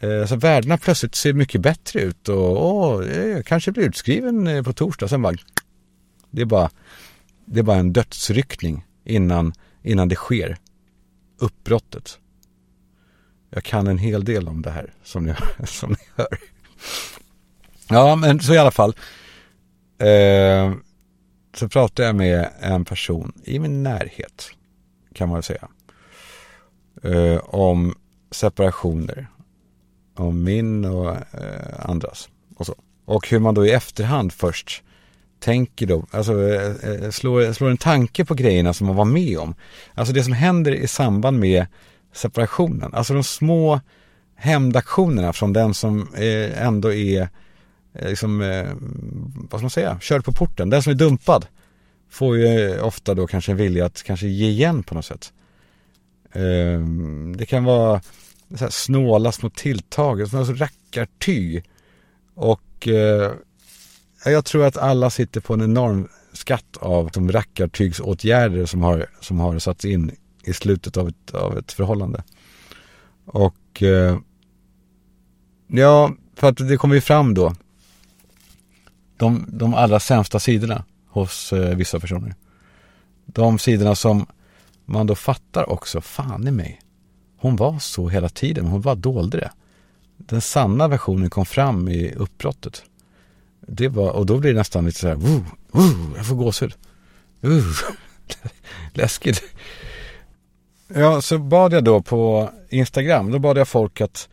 Eh, 0.00 0.26
så 0.26 0.36
värdena 0.36 0.78
plötsligt 0.78 1.14
ser 1.14 1.32
mycket 1.32 1.60
bättre 1.60 2.00
ut 2.00 2.28
och 2.28 2.66
åh, 2.66 3.06
jag 3.06 3.46
kanske 3.46 3.72
blir 3.72 3.84
utskriven 3.84 4.46
eh, 4.46 4.62
på 4.62 4.72
torsdag. 4.72 5.08
Sen 5.08 5.22
bara, 5.22 5.36
det 6.30 6.42
är 6.42 6.46
bara, 6.46 6.70
det 7.44 7.58
är 7.58 7.64
bara 7.64 7.76
en 7.76 7.92
dödsryckning 7.92 8.84
innan, 9.04 9.52
innan 9.82 10.08
det 10.08 10.14
sker. 10.14 10.56
Uppbrottet. 11.38 12.18
Jag 13.50 13.64
kan 13.64 13.86
en 13.86 13.98
hel 13.98 14.24
del 14.24 14.48
om 14.48 14.62
det 14.62 14.70
här 14.70 14.92
som 15.04 15.24
ni, 15.24 15.34
som 15.66 15.90
ni 15.90 16.06
hör. 16.16 16.38
Ja, 17.88 18.16
men 18.16 18.40
så 18.40 18.54
i 18.54 18.58
alla 18.58 18.70
fall. 18.70 18.94
Eh, 19.98 20.72
så 21.54 21.68
pratade 21.68 22.06
jag 22.06 22.16
med 22.16 22.48
en 22.60 22.84
person 22.84 23.32
i 23.44 23.58
min 23.58 23.82
närhet, 23.82 24.50
kan 25.14 25.28
man 25.28 25.42
säga. 25.42 25.68
Eh, 27.02 27.36
om 27.44 27.94
separationer. 28.30 29.26
Om 30.14 30.44
min 30.44 30.84
och 30.84 31.10
eh, 31.14 31.90
andras. 31.90 32.28
Och, 32.56 32.66
så. 32.66 32.74
och 33.04 33.28
hur 33.28 33.38
man 33.38 33.54
då 33.54 33.66
i 33.66 33.70
efterhand 33.70 34.32
först 34.32 34.82
tänker 35.38 35.86
då, 35.86 36.06
alltså 36.10 36.48
eh, 36.48 36.90
eh 36.90 37.10
slår, 37.10 37.52
slår 37.52 37.70
en 37.70 37.76
tanke 37.76 38.24
på 38.24 38.34
grejerna 38.34 38.72
som 38.72 38.86
man 38.86 38.96
var 38.96 39.04
med 39.04 39.38
om. 39.38 39.54
Alltså 39.94 40.14
det 40.14 40.24
som 40.24 40.32
händer 40.32 40.72
i 40.72 40.86
samband 40.86 41.38
med 41.38 41.66
separationen. 42.12 42.94
Alltså 42.94 43.14
de 43.14 43.24
små 43.24 43.80
hämndaktionerna 44.36 45.32
från 45.32 45.52
den 45.52 45.74
som 45.74 46.14
eh, 46.14 46.66
ändå 46.66 46.92
är, 46.92 47.28
eh, 47.94 48.08
liksom, 48.08 48.42
eh, 48.42 48.68
vad 49.50 49.60
ska 49.60 49.64
man 49.64 49.70
säga, 49.70 49.98
körd 50.00 50.24
på 50.24 50.32
porten. 50.32 50.70
Den 50.70 50.82
som 50.82 50.90
är 50.90 50.96
dumpad 50.96 51.46
får 52.10 52.36
ju 52.36 52.70
eh, 52.70 52.86
ofta 52.86 53.14
då 53.14 53.26
kanske 53.26 53.52
en 53.52 53.58
vilja 53.58 53.86
att 53.86 54.02
kanske 54.02 54.26
ge 54.26 54.48
igen 54.48 54.82
på 54.82 54.94
något 54.94 55.04
sätt. 55.04 55.32
Ehm, 56.32 57.36
det 57.36 57.46
kan 57.46 57.64
vara 57.64 58.00
så 58.54 58.64
här 58.64 58.70
snåla 58.70 59.32
små 59.32 59.50
tilltag, 59.50 60.28
som 60.28 60.38
alltså 60.38 60.54
rackartyg. 60.54 61.64
Och 62.34 62.88
eh, 62.88 63.32
jag 64.24 64.44
tror 64.44 64.64
att 64.64 64.76
alla 64.76 65.10
sitter 65.10 65.40
på 65.40 65.54
en 65.54 65.62
enorm 65.62 66.08
skatt 66.32 66.76
av 66.76 67.10
de 67.12 67.32
rackartygsåtgärder 67.32 68.66
som 68.66 68.82
har, 68.82 69.06
som 69.20 69.40
har 69.40 69.58
satts 69.58 69.84
in 69.84 70.16
i 70.44 70.52
slutet 70.52 70.96
av 70.96 71.08
ett, 71.08 71.34
av 71.34 71.58
ett 71.58 71.72
förhållande. 71.72 72.24
Och 73.24 73.82
eh, 73.82 74.18
ja, 75.66 76.14
för 76.34 76.48
att 76.48 76.68
det 76.68 76.76
kommer 76.76 76.94
ju 76.94 77.00
fram 77.00 77.34
då 77.34 77.54
de, 79.16 79.44
de 79.48 79.74
allra 79.74 80.00
sämsta 80.00 80.40
sidorna 80.40 80.84
hos 81.08 81.52
eh, 81.52 81.76
vissa 81.76 82.00
personer. 82.00 82.34
De 83.26 83.58
sidorna 83.58 83.94
som 83.94 84.26
man 84.84 85.06
då 85.06 85.14
fattar 85.14 85.70
också, 85.70 86.00
fan 86.00 86.48
i 86.48 86.50
mig. 86.50 86.80
Hon 87.36 87.56
var 87.56 87.78
så 87.78 88.08
hela 88.08 88.28
tiden, 88.28 88.66
hon 88.66 88.80
bara 88.80 88.94
dolde 88.94 89.38
det. 89.38 89.50
Den 90.16 90.40
sanna 90.40 90.88
versionen 90.88 91.30
kom 91.30 91.46
fram 91.46 91.88
i 91.88 92.14
uppbrottet. 92.14 92.82
Det 93.60 93.88
var, 93.88 94.10
och 94.10 94.26
då 94.26 94.38
blir 94.38 94.52
det 94.52 94.58
nästan 94.58 94.84
lite 94.84 94.98
så 94.98 95.08
här, 95.08 95.14
woo, 95.14 95.44
woo, 95.70 96.16
jag 96.16 96.26
får 96.26 96.34
gåshud. 96.34 96.74
Uh, 97.44 97.64
läskigt. 98.92 99.42
Ja, 100.94 101.20
så 101.20 101.38
bad 101.38 101.72
jag 101.72 101.84
då 101.84 102.02
på 102.02 102.50
Instagram, 102.68 103.30
då 103.30 103.38
bad 103.38 103.58
jag 103.58 103.68
folk 103.68 104.00
att 104.00 104.28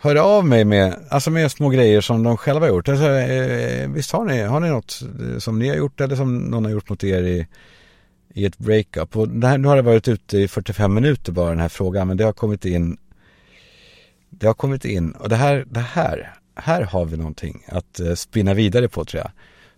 höra 0.00 0.22
av 0.22 0.46
mig 0.46 0.64
med, 0.64 0.96
alltså 1.10 1.30
med 1.30 1.52
små 1.52 1.68
grejer 1.68 2.00
som 2.00 2.22
de 2.22 2.36
själva 2.36 2.66
har 2.66 2.68
gjort. 2.68 2.88
Alltså, 2.88 3.08
eh, 3.08 3.88
visst 3.88 4.12
har 4.12 4.24
ni, 4.24 4.42
har 4.42 4.60
ni 4.60 4.68
något 4.68 5.02
eh, 5.02 5.38
som 5.38 5.58
ni 5.58 5.68
har 5.68 5.76
gjort 5.76 6.00
eller 6.00 6.16
som 6.16 6.38
någon 6.38 6.64
har 6.64 6.72
gjort 6.72 6.88
mot 6.88 7.04
er 7.04 7.22
i, 7.22 7.46
i 8.34 8.44
ett 8.44 8.58
breakup? 8.58 9.16
Och 9.16 9.28
det 9.28 9.46
här, 9.46 9.58
nu 9.58 9.68
har 9.68 9.76
det 9.76 9.82
varit 9.82 10.08
ute 10.08 10.38
i 10.38 10.48
45 10.48 10.94
minuter 10.94 11.32
bara 11.32 11.50
den 11.50 11.60
här 11.60 11.68
frågan, 11.68 12.08
men 12.08 12.16
det 12.16 12.24
har 12.24 12.32
kommit 12.32 12.64
in 12.64 12.98
det 14.30 14.46
har 14.46 14.54
kommit 14.54 14.84
in 14.84 15.10
och 15.10 15.28
det 15.28 15.36
här, 15.36 15.64
det 15.70 15.80
här, 15.80 16.34
här 16.54 16.82
har 16.82 17.04
vi 17.04 17.16
någonting 17.16 17.64
att 17.68 18.00
eh, 18.00 18.14
spinna 18.14 18.54
vidare 18.54 18.88
på 18.88 19.04
tror 19.04 19.22
jag. 19.22 19.30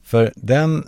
För 0.03 0.33
den 0.37 0.85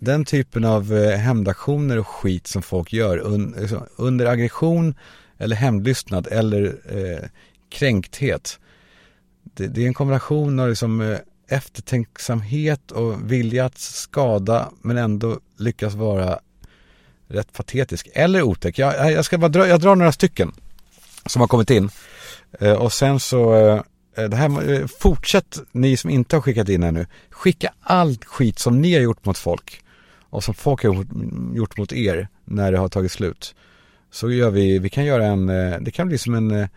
den 0.00 0.24
typen 0.24 0.64
av 0.64 0.96
eh, 0.96 1.18
hämndaktioner 1.18 1.98
och 1.98 2.08
skit 2.08 2.46
som 2.46 2.62
folk 2.62 2.92
gör 2.92 3.18
un, 3.18 3.54
liksom, 3.58 3.86
under 3.96 4.26
aggression 4.26 4.94
eller 5.38 5.56
hämndlystnad 5.56 6.26
eller 6.30 6.76
eh, 6.88 7.28
kränkthet. 7.70 8.58
Det, 9.42 9.66
det 9.66 9.82
är 9.82 9.86
en 9.86 9.94
kombination 9.94 10.60
av 10.60 10.68
liksom 10.68 11.00
eh, 11.00 11.18
eftertänksamhet 11.48 12.92
och 12.92 13.32
vilja 13.32 13.64
att 13.64 13.78
skada 13.78 14.70
men 14.82 14.98
ändå 14.98 15.40
lyckas 15.56 15.94
vara 15.94 16.38
rätt 17.28 17.52
patetisk 17.52 18.08
eller 18.12 18.42
otäck. 18.42 18.78
Jag, 18.78 19.12
jag 19.12 19.24
ska 19.24 19.38
bara 19.38 19.48
dra, 19.48 19.68
jag 19.68 19.80
drar 19.80 19.96
några 19.96 20.12
stycken 20.12 20.52
som 21.26 21.40
har 21.40 21.48
kommit 21.48 21.70
in. 21.70 21.90
Eh, 22.60 22.72
och 22.72 22.92
sen 22.92 23.20
så, 23.20 23.54
eh, 23.54 23.82
eh 24.16 24.28
det 24.28 24.36
här, 24.36 24.72
eh, 24.72 24.86
fortsätt 24.86 25.58
ni 25.72 25.96
som 25.96 26.10
inte 26.10 26.36
har 26.36 26.40
skickat 26.40 26.68
in 26.68 26.82
ännu. 26.82 27.06
Skicka 27.30 27.72
allt 27.80 28.24
skit 28.24 28.58
som 28.58 28.80
ni 28.80 28.94
har 28.94 29.00
gjort 29.00 29.24
mot 29.24 29.38
folk 29.38 29.82
och 30.30 30.44
som 30.44 30.54
folk 30.54 30.82
har 30.82 31.06
gjort, 31.54 31.78
mot 31.78 31.92
er 31.92 32.28
när 32.44 32.72
det 32.72 32.78
har 32.78 32.88
tagit 32.88 33.12
slut. 33.12 33.54
Så 34.10 34.30
gör 34.30 34.50
vi, 34.50 34.78
vi 34.78 34.88
kan 34.88 35.04
göra 35.04 35.26
en, 35.26 35.48
eh, 35.48 35.80
det 35.80 35.90
kan 35.90 36.08
bli 36.08 36.18
som 36.18 36.34
en 36.34 36.68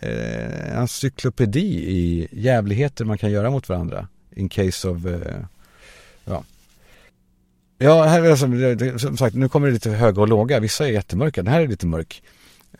en 0.00 0.78
encyklopedi 0.78 1.90
i 1.90 2.28
jävligheter 2.32 3.04
man 3.04 3.18
kan 3.18 3.30
göra 3.30 3.50
mot 3.50 3.68
varandra. 3.68 4.08
In 4.36 4.48
case 4.48 4.88
of, 4.88 4.98
ja. 6.24 6.44
Ja, 7.78 8.04
här 8.04 8.22
är 8.22 8.36
som, 8.36 8.98
som 8.98 9.16
sagt, 9.16 9.36
nu 9.36 9.48
kommer 9.48 9.66
det 9.66 9.72
lite 9.72 9.90
höga 9.90 10.20
och 10.20 10.28
låga. 10.28 10.60
Vissa 10.60 10.88
är 10.88 10.92
jättemörka, 10.92 11.42
den 11.42 11.52
här 11.52 11.60
är 11.60 11.68
lite 11.68 11.86
mörk. 11.86 12.22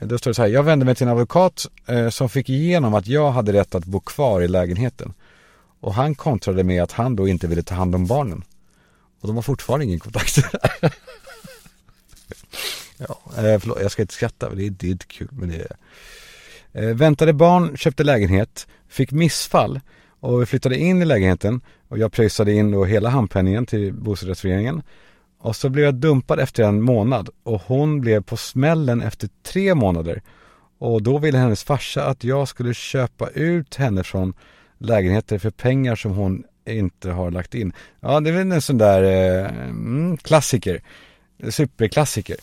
Då 0.00 0.18
står 0.18 0.30
det 0.30 0.34
så 0.34 0.42
här, 0.42 0.48
jag 0.48 0.62
vände 0.62 0.84
mig 0.84 0.94
till 0.94 1.06
en 1.06 1.12
advokat 1.12 1.66
eh, 1.86 2.08
som 2.08 2.28
fick 2.28 2.48
igenom 2.48 2.94
att 2.94 3.06
jag 3.06 3.30
hade 3.30 3.52
rätt 3.52 3.74
att 3.74 3.84
bo 3.84 4.00
kvar 4.00 4.40
i 4.40 4.48
lägenheten. 4.48 5.14
Och 5.80 5.94
han 5.94 6.14
kontrade 6.14 6.64
med 6.64 6.82
att 6.82 6.92
han 6.92 7.16
då 7.16 7.28
inte 7.28 7.46
ville 7.46 7.62
ta 7.62 7.74
hand 7.74 7.94
om 7.94 8.06
barnen. 8.06 8.44
Och 9.20 9.26
de 9.26 9.36
har 9.36 9.42
fortfarande 9.42 9.84
ingen 9.84 10.00
kontakt. 10.00 10.36
ja, 12.98 13.20
eh, 13.36 13.58
förlåt, 13.58 13.78
jag 13.82 13.90
ska 13.90 14.02
inte 14.02 14.14
skratta, 14.14 14.54
det 14.54 14.66
är, 14.66 14.70
det 14.70 14.86
är 14.86 14.90
inte 14.90 15.06
kul. 15.06 15.28
Men 15.32 15.48
det 15.48 15.56
är... 15.56 15.76
Eh, 16.72 16.94
väntade 16.94 17.32
barn, 17.32 17.76
köpte 17.76 18.04
lägenhet, 18.04 18.66
fick 18.88 19.12
missfall 19.12 19.80
och 20.20 20.40
vi 20.40 20.46
flyttade 20.46 20.78
in 20.78 21.02
i 21.02 21.04
lägenheten 21.04 21.60
och 21.88 21.98
jag 21.98 22.12
pröjsade 22.12 22.52
in 22.52 22.70
då 22.70 22.84
hela 22.84 23.08
handpenningen 23.08 23.66
till 23.66 23.92
bostadsrättsföreningen. 23.92 24.82
Och 25.38 25.56
så 25.56 25.68
blev 25.68 25.84
jag 25.84 25.94
dumpad 25.94 26.40
efter 26.40 26.62
en 26.62 26.82
månad 26.82 27.28
och 27.42 27.62
hon 27.66 28.00
blev 28.00 28.22
på 28.22 28.36
smällen 28.36 29.02
efter 29.02 29.28
tre 29.42 29.74
månader. 29.74 30.22
Och 30.78 31.02
då 31.02 31.18
ville 31.18 31.38
hennes 31.38 31.64
farsa 31.64 32.04
att 32.04 32.24
jag 32.24 32.48
skulle 32.48 32.74
köpa 32.74 33.28
ut 33.28 33.74
henne 33.74 34.04
från 34.04 34.34
lägenheter 34.78 35.38
för 35.38 35.50
pengar 35.50 35.96
som 35.96 36.12
hon 36.12 36.44
inte 36.74 37.10
har 37.10 37.30
lagt 37.30 37.54
in. 37.54 37.72
Ja, 38.00 38.20
det 38.20 38.30
är 38.30 38.34
väl 38.34 38.52
en 38.52 38.62
sån 38.62 38.78
där 38.78 39.02
eh, 39.02 39.46
mm, 39.46 40.16
klassiker. 40.16 40.82
Superklassiker. 41.50 42.36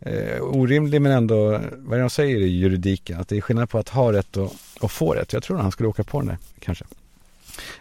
Eh, 0.00 0.42
orimlig 0.42 1.02
men 1.02 1.12
ändå, 1.12 1.50
vad 1.76 1.92
är 1.92 1.96
det 1.96 2.00
de 2.02 2.10
säger 2.10 2.40
i 2.40 2.48
juridiken? 2.48 3.20
Att 3.20 3.28
det 3.28 3.36
är 3.36 3.40
skillnad 3.40 3.70
på 3.70 3.78
att 3.78 3.88
ha 3.88 4.12
rätt 4.12 4.36
och, 4.36 4.52
och 4.80 4.90
få 4.90 5.14
rätt. 5.14 5.32
Jag 5.32 5.42
tror 5.42 5.58
han 5.58 5.72
skulle 5.72 5.88
åka 5.88 6.04
på 6.04 6.20
den 6.20 6.28
där, 6.28 6.38
kanske. 6.58 6.84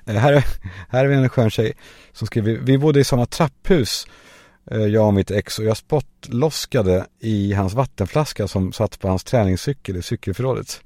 Eh, 0.05 0.15
här, 0.15 0.45
här 0.89 1.05
är 1.05 1.07
vi 1.07 1.15
en 1.15 1.29
skön 1.29 1.49
tjej 1.49 1.73
som 2.13 2.27
skriver, 2.27 2.59
vi 2.61 2.77
bodde 2.77 2.99
i 2.99 3.03
samma 3.03 3.25
trapphus 3.25 4.07
Eh, 4.65 4.85
jag 4.85 5.07
och 5.07 5.13
mitt 5.13 5.31
ex 5.31 5.59
och 5.59 5.65
jag 5.65 5.77
spottloskade 5.77 7.05
i 7.19 7.53
hans 7.53 7.73
vattenflaska 7.73 8.47
som 8.47 8.73
satt 8.73 8.99
på 8.99 9.07
hans 9.07 9.23
träningscykel 9.23 9.97
i 9.97 10.01
cykelförrådet. 10.01 10.81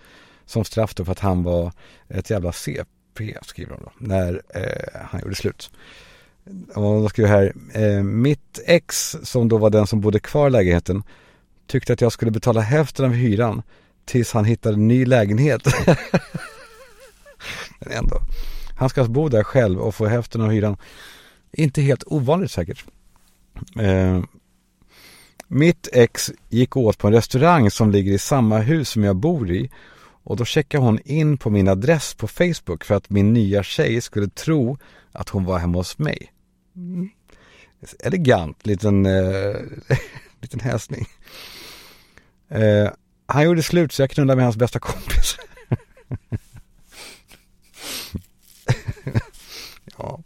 Som 0.46 0.66
straff 0.66 0.96
då 0.96 1.06
för 1.06 1.12
att 1.12 1.20
han 1.20 1.44
var 1.44 1.72
ett 2.08 2.30
jävla 2.30 2.52
P 3.18 3.38
skriver 3.42 3.72
de 3.72 3.84
då, 3.84 3.92
när 3.98 4.42
eh, 4.50 5.02
han 5.06 5.22
gjorde 5.22 5.36
slut. 5.36 5.72
Och 6.76 7.02
då 7.02 7.10
skriver 7.10 7.30
här, 7.30 7.54
eh, 7.74 8.04
mitt 8.04 8.60
ex 8.66 9.18
som 9.24 9.50
då 9.50 9.58
var 9.58 9.70
den 9.70 9.88
som 9.88 10.02
bodde 10.02 10.20
kvar 10.20 10.48
i 10.48 10.52
lägenheten 10.52 11.04
tyckte 11.68 11.94
att 11.94 12.02
jag 12.02 12.12
skulle 12.12 12.32
betala 12.32 12.62
hälften 12.62 13.06
av 13.06 13.12
hyran 13.12 13.62
tills 14.06 14.32
han 14.32 14.46
hittade 14.46 14.76
en 14.76 14.88
ny 14.88 15.06
lägenhet. 15.06 15.62
Men 17.80 17.92
ändå. 17.92 18.20
Han 18.78 18.90
ska 18.90 19.02
alltså 19.02 19.12
bo 19.12 19.30
där 19.30 19.44
själv 19.44 19.80
och 19.80 19.96
få 19.96 20.06
hälften 20.06 20.42
av 20.42 20.50
hyran. 20.50 20.78
Inte 21.52 21.82
helt 21.82 22.04
ovanligt 22.06 22.52
säkert. 22.52 22.86
Eh, 23.80 24.24
mitt 25.48 25.88
ex 25.94 26.32
gick 26.50 26.78
åt 26.78 26.98
på 26.98 27.08
en 27.08 27.14
restaurang 27.14 27.72
som 27.72 27.92
ligger 27.92 28.12
i 28.12 28.18
samma 28.18 28.60
hus 28.60 28.90
som 28.90 29.04
jag 29.04 29.16
bor 29.16 29.52
i 29.52 29.70
och 30.26 30.38
då 30.38 30.46
checkade 30.46 30.84
hon 30.84 31.00
in 31.06 31.38
på 31.38 31.50
min 31.50 31.68
adress 31.68 32.14
på 32.14 32.28
Facebook 32.28 32.84
för 32.84 32.96
att 32.96 33.10
min 33.10 33.34
nya 33.34 33.64
tjej 33.64 34.02
skulle 34.02 34.30
tro 34.30 34.78
att 35.12 35.30
hon 35.30 35.46
var 35.46 35.60
hemma 35.60 35.78
hos 35.78 35.98
mig. 35.98 36.32
Mm. 36.76 37.10
Elegant 38.00 38.66
liten, 38.66 39.06
eh, 39.06 39.56
liten 40.42 40.60
hälsning. 40.60 41.06
Eh, 42.50 42.90
han 43.26 43.44
gjorde 43.44 43.64
slut 43.64 43.94
så 43.94 44.02
jag 44.02 44.10
knullade 44.10 44.36
med 44.36 44.46
hans 44.46 44.58
bästa 44.58 44.80
kompis. 44.80 45.38
ja. 49.98 50.24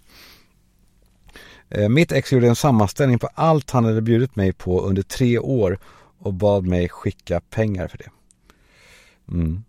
Eh, 1.69 1.89
mitt 1.89 2.11
ex 2.11 2.31
gjorde 2.31 2.47
en 2.47 2.55
sammanställning 2.55 3.19
på 3.19 3.29
allt 3.33 3.71
han 3.71 3.85
hade 3.85 4.01
bjudit 4.01 4.35
mig 4.35 4.53
på 4.53 4.81
under 4.81 5.01
tre 5.01 5.39
år 5.39 5.79
och 6.19 6.33
bad 6.33 6.65
mig 6.65 6.89
skicka 6.89 7.41
pengar 7.41 7.87
för 7.87 7.97
det. 7.97 8.09
Mm. 9.31 9.63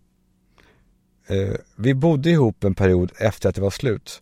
Eh, 1.31 1.55
vi 1.75 1.93
bodde 1.93 2.29
ihop 2.29 2.63
en 2.63 2.75
period 2.75 3.11
efter 3.17 3.49
att 3.49 3.55
det 3.55 3.61
var 3.61 3.69
slut. 3.69 4.21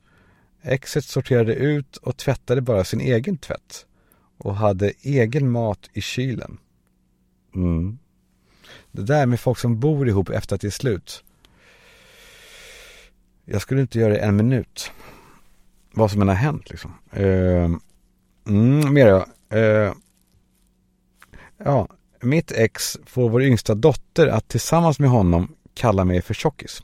Exet 0.61 1.05
sorterade 1.05 1.53
ut 1.53 1.97
och 1.97 2.17
tvättade 2.17 2.61
bara 2.61 2.83
sin 2.83 3.01
egen 3.01 3.37
tvätt 3.37 3.85
och 4.37 4.55
hade 4.55 4.91
egen 5.01 5.51
mat 5.51 5.89
i 5.93 6.01
kylen. 6.01 6.57
Mm. 7.55 7.99
Det 8.91 9.01
där 9.01 9.25
med 9.25 9.39
folk 9.39 9.59
som 9.59 9.79
bor 9.79 10.07
ihop 10.07 10.29
efter 10.29 10.55
att 10.55 10.61
det 10.61 10.67
är 10.67 10.71
slut. 10.71 11.23
Jag 13.45 13.61
skulle 13.61 13.81
inte 13.81 13.99
göra 13.99 14.13
det 14.13 14.19
en 14.19 14.35
minut 14.35 14.91
vad 15.91 16.11
som 16.11 16.21
än 16.21 16.27
har 16.27 16.35
hänt 16.35 16.69
liksom. 16.69 16.93
Eh, 17.11 17.69
mm, 18.47 18.93
mer 18.93 19.09
då. 19.09 19.25
Eh, 19.57 19.93
ja, 21.57 21.87
mitt 22.21 22.51
ex 22.51 22.97
får 23.05 23.29
vår 23.29 23.43
yngsta 23.43 23.75
dotter 23.75 24.27
att 24.27 24.47
tillsammans 24.47 24.99
med 24.99 25.09
honom 25.09 25.55
kalla 25.73 26.05
mig 26.05 26.21
för 26.21 26.33
tjockis. 26.33 26.83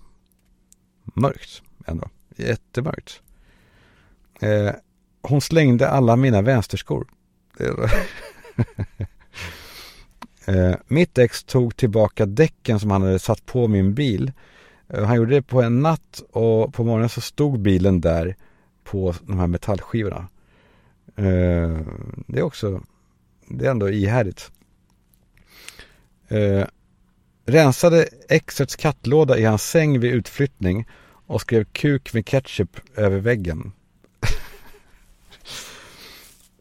Mörkt 1.15 1.61
ändå. 1.85 2.09
Jättemörkt. 2.35 3.21
Eh, 4.39 4.71
hon 5.21 5.41
slängde 5.41 5.89
alla 5.89 6.15
mina 6.15 6.41
vänsterskor. 6.41 7.07
eh, 10.45 10.75
mitt 10.87 11.17
ex 11.17 11.43
tog 11.43 11.75
tillbaka 11.75 12.25
däcken 12.25 12.79
som 12.79 12.91
han 12.91 13.01
hade 13.01 13.19
satt 13.19 13.45
på 13.45 13.67
min 13.67 13.93
bil. 13.93 14.31
Eh, 14.87 15.03
han 15.03 15.15
gjorde 15.15 15.35
det 15.35 15.41
på 15.41 15.61
en 15.61 15.79
natt 15.79 16.23
och 16.31 16.73
på 16.73 16.83
morgonen 16.83 17.09
så 17.09 17.21
stod 17.21 17.59
bilen 17.59 18.01
där 18.01 18.35
på 18.83 19.15
de 19.21 19.39
här 19.39 19.47
metallskivorna. 19.47 20.27
Eh, 21.15 21.79
det 22.27 22.39
är 22.39 22.43
också, 22.43 22.81
det 23.47 23.65
är 23.65 23.71
ändå 23.71 23.89
ihärdigt. 23.89 24.51
Eh, 26.27 26.65
rensade 27.45 28.07
exets 28.29 28.75
kattlåda 28.75 29.37
i 29.37 29.43
hans 29.43 29.69
säng 29.69 29.99
vid 29.99 30.13
utflyttning 30.13 30.87
och 31.27 31.41
skrev 31.41 31.63
kuk 31.63 32.13
med 32.13 32.25
ketchup 32.25 32.79
över 32.95 33.19
väggen. 33.19 33.71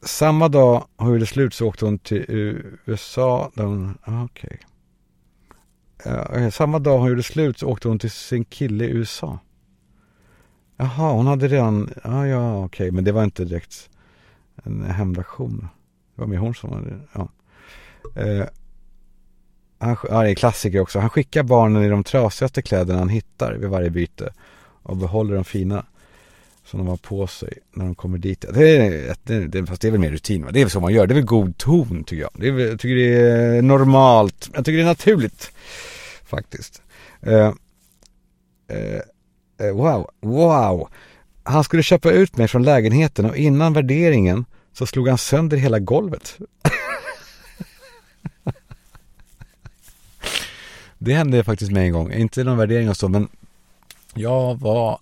Samma 0.03 0.49
dag 0.49 0.87
hon 0.97 1.12
gjorde 1.12 1.27
slut 1.27 1.55
så 1.55 1.67
åkte 1.67 1.85
hon 1.85 1.99
till 1.99 2.25
USA. 2.87 3.51
Där 3.55 3.65
hon, 3.65 3.99
okay. 4.25 4.57
uh, 6.07 6.45
eh, 6.45 6.51
samma 6.51 6.79
dag 6.79 6.99
hon 6.99 7.09
gjorde 7.09 7.23
slut 7.23 7.59
så 7.59 7.67
åkte 7.67 7.89
hon 7.89 7.99
till 7.99 8.11
sin 8.11 8.45
kille 8.45 8.85
i 8.85 8.91
USA. 8.91 9.39
Jaha, 10.77 11.12
hon 11.12 11.27
hade 11.27 11.49
redan, 11.49 11.91
ja 12.05 12.27
ja 12.27 12.65
okej, 12.65 12.65
okay. 12.65 12.91
men 12.91 13.05
det 13.05 13.12
var 13.12 13.25
inte 13.25 13.45
direkt 13.45 13.91
en 14.65 14.85
hämndaktion. 14.85 15.69
Det 16.15 16.21
var 16.21 16.27
mer 16.27 16.39
hon 16.39 16.55
som 16.55 16.73
hade, 16.73 17.01
ja. 17.12 17.29
Eh, 18.23 18.47
han, 19.79 19.97
ja, 20.09 20.23
det 20.23 20.31
är 20.31 20.35
klassiker 20.35 20.81
också. 20.81 20.99
Han 20.99 21.11
skickar 21.11 21.43
barnen 21.43 21.85
i 21.85 21.89
de 21.89 22.05
trasigaste 22.05 22.62
kläderna 22.62 22.99
han 22.99 23.09
hittar 23.09 23.53
vid 23.53 23.71
varje 23.71 23.91
byte 23.91 24.33
och 24.85 24.97
behåller 24.97 25.35
de 25.35 25.45
fina 25.45 25.85
som 26.64 26.78
de 26.78 26.89
har 26.89 26.97
på 26.97 27.26
sig 27.26 27.59
när 27.72 27.85
de 27.85 27.95
kommer 27.95 28.18
dit. 28.18 28.45
Det 28.55 28.76
är, 28.76 29.16
det, 29.22 29.47
det, 29.47 29.66
fast 29.66 29.82
det 29.82 29.89
är 29.89 29.93
väl 29.93 30.01
mer 30.01 30.11
rutin 30.11 30.45
va? 30.45 30.51
Det 30.53 30.61
är 30.61 30.64
väl 30.64 30.70
så 30.70 30.80
man 30.80 30.93
gör. 30.93 31.07
Det 31.07 31.12
är 31.12 31.16
väl 31.16 31.24
god 31.24 31.59
ton 31.59 32.05
tycker 32.05 32.22
jag. 32.22 32.30
Det 32.35 32.49
är, 32.49 32.59
jag 32.59 32.80
tycker 32.80 32.95
det 32.95 33.16
är 33.16 33.62
normalt. 33.62 34.51
Jag 34.55 34.64
tycker 34.64 34.76
det 34.76 34.85
är 34.85 34.87
naturligt. 34.87 35.53
Faktiskt. 36.24 36.82
Eh, 37.22 37.53
eh, 38.68 39.01
Eh, 39.61 39.72
wow, 39.72 40.11
wow. 40.20 40.89
Han 41.43 41.64
skulle 41.64 41.82
köpa 41.82 42.11
ut 42.11 42.37
mig 42.37 42.49
från 42.49 42.62
lägenheten 42.62 43.24
och 43.24 43.37
innan 43.37 43.72
värderingen 43.72 44.45
så 44.72 44.87
slog 44.87 45.09
han 45.09 45.18
sönder 45.18 45.57
hela 45.57 45.78
golvet. 45.78 46.39
det 50.99 51.14
hände 51.14 51.45
faktiskt 51.45 51.72
med 51.72 51.85
en 51.85 51.93
gång, 51.93 52.12
inte 52.12 52.45
någon 52.45 52.59
värdering 52.59 52.89
och 52.89 52.97
så, 52.97 53.09
men 53.09 53.28
jag 54.15 54.61
var, 54.61 54.99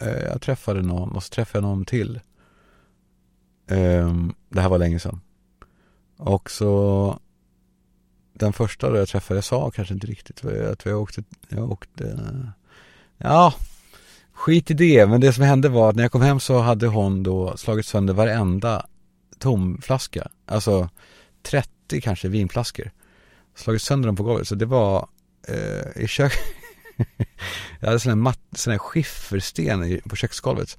eh, 0.00 0.22
jag 0.22 0.40
träffade 0.40 0.82
någon 0.82 1.16
och 1.16 1.22
så 1.22 1.30
träffade 1.30 1.66
jag 1.66 1.70
någon 1.70 1.84
till. 1.84 2.20
Eh, 3.66 4.14
det 4.48 4.60
här 4.60 4.68
var 4.68 4.78
länge 4.78 4.98
sedan. 4.98 5.20
Och 6.16 6.50
så 6.50 7.18
den 8.32 8.52
första 8.52 8.90
då 8.90 8.96
jag 8.96 9.08
träffade, 9.08 9.38
jag 9.38 9.44
sa 9.44 9.70
kanske 9.70 9.94
inte 9.94 10.06
riktigt 10.06 10.44
att 10.44 10.84
jag 10.84 11.02
åkte, 11.02 11.22
jag 11.48 11.72
åkte, 11.72 12.22
ja, 13.18 13.54
skit 14.32 14.70
i 14.70 14.74
det. 14.74 15.06
Men 15.06 15.20
det 15.20 15.32
som 15.32 15.44
hände 15.44 15.68
var 15.68 15.90
att 15.90 15.96
när 15.96 16.04
jag 16.04 16.12
kom 16.12 16.22
hem 16.22 16.40
så 16.40 16.58
hade 16.58 16.86
hon 16.86 17.22
då 17.22 17.56
slagit 17.56 17.86
sönder 17.86 18.14
varenda 18.14 18.86
tomflaska. 19.38 20.28
Alltså 20.46 20.88
30 21.42 22.00
kanske 22.00 22.28
vinflaskor. 22.28 22.90
Slagit 23.54 23.82
sönder 23.82 24.06
dem 24.06 24.16
på 24.16 24.22
golvet. 24.22 24.48
Så 24.48 24.54
det 24.54 24.66
var 24.66 25.08
eh, 25.48 26.02
i 26.02 26.06
köket. 26.08 26.38
jag 27.80 27.86
hade 27.86 28.00
sån 28.00 28.26
här, 28.26 28.34
sån 28.56 28.70
här 28.70 28.78
skiffersten 28.78 30.00
på 30.08 30.16
köksgolvet. 30.16 30.78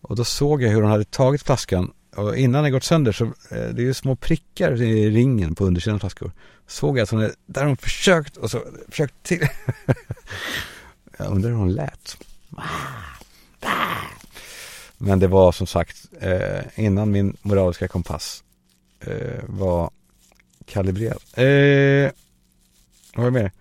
Och 0.00 0.16
då 0.16 0.24
såg 0.24 0.62
jag 0.62 0.70
hur 0.70 0.82
hon 0.82 0.90
hade 0.90 1.04
tagit 1.04 1.42
flaskan 1.42 1.92
och 2.16 2.36
innan 2.36 2.62
den 2.62 2.72
gått 2.72 2.84
sönder 2.84 3.12
så, 3.12 3.24
eh, 3.24 3.30
det 3.48 3.82
är 3.82 3.86
ju 3.86 3.94
små 3.94 4.16
prickar 4.16 4.82
i 4.82 5.10
ringen 5.10 5.54
på 5.54 5.64
undersidan 5.64 5.94
av 5.94 5.98
flaskor. 5.98 6.32
Såg 6.66 6.98
jag 6.98 7.02
att 7.02 7.10
hon, 7.10 7.20
är... 7.20 7.32
där 7.46 7.64
hon 7.64 7.76
försökt 7.76 8.36
och 8.36 8.50
så, 8.50 8.62
försökt 8.88 9.22
till. 9.22 9.48
jag 11.18 11.26
undrar 11.26 11.50
hur 11.50 11.56
hon 11.56 11.72
lät. 11.72 12.16
Men 14.98 15.18
det 15.18 15.26
var 15.26 15.52
som 15.52 15.66
sagt 15.66 16.06
eh, 16.20 16.60
innan 16.74 17.10
min 17.10 17.36
moraliska 17.42 17.88
kompass 17.88 18.44
eh, 19.00 19.44
var 19.46 19.90
kalibrerad. 20.66 21.22
Eh, 21.32 22.12
vad 23.14 23.24
var 23.24 23.30
det 23.30 23.42
mer? 23.42 23.52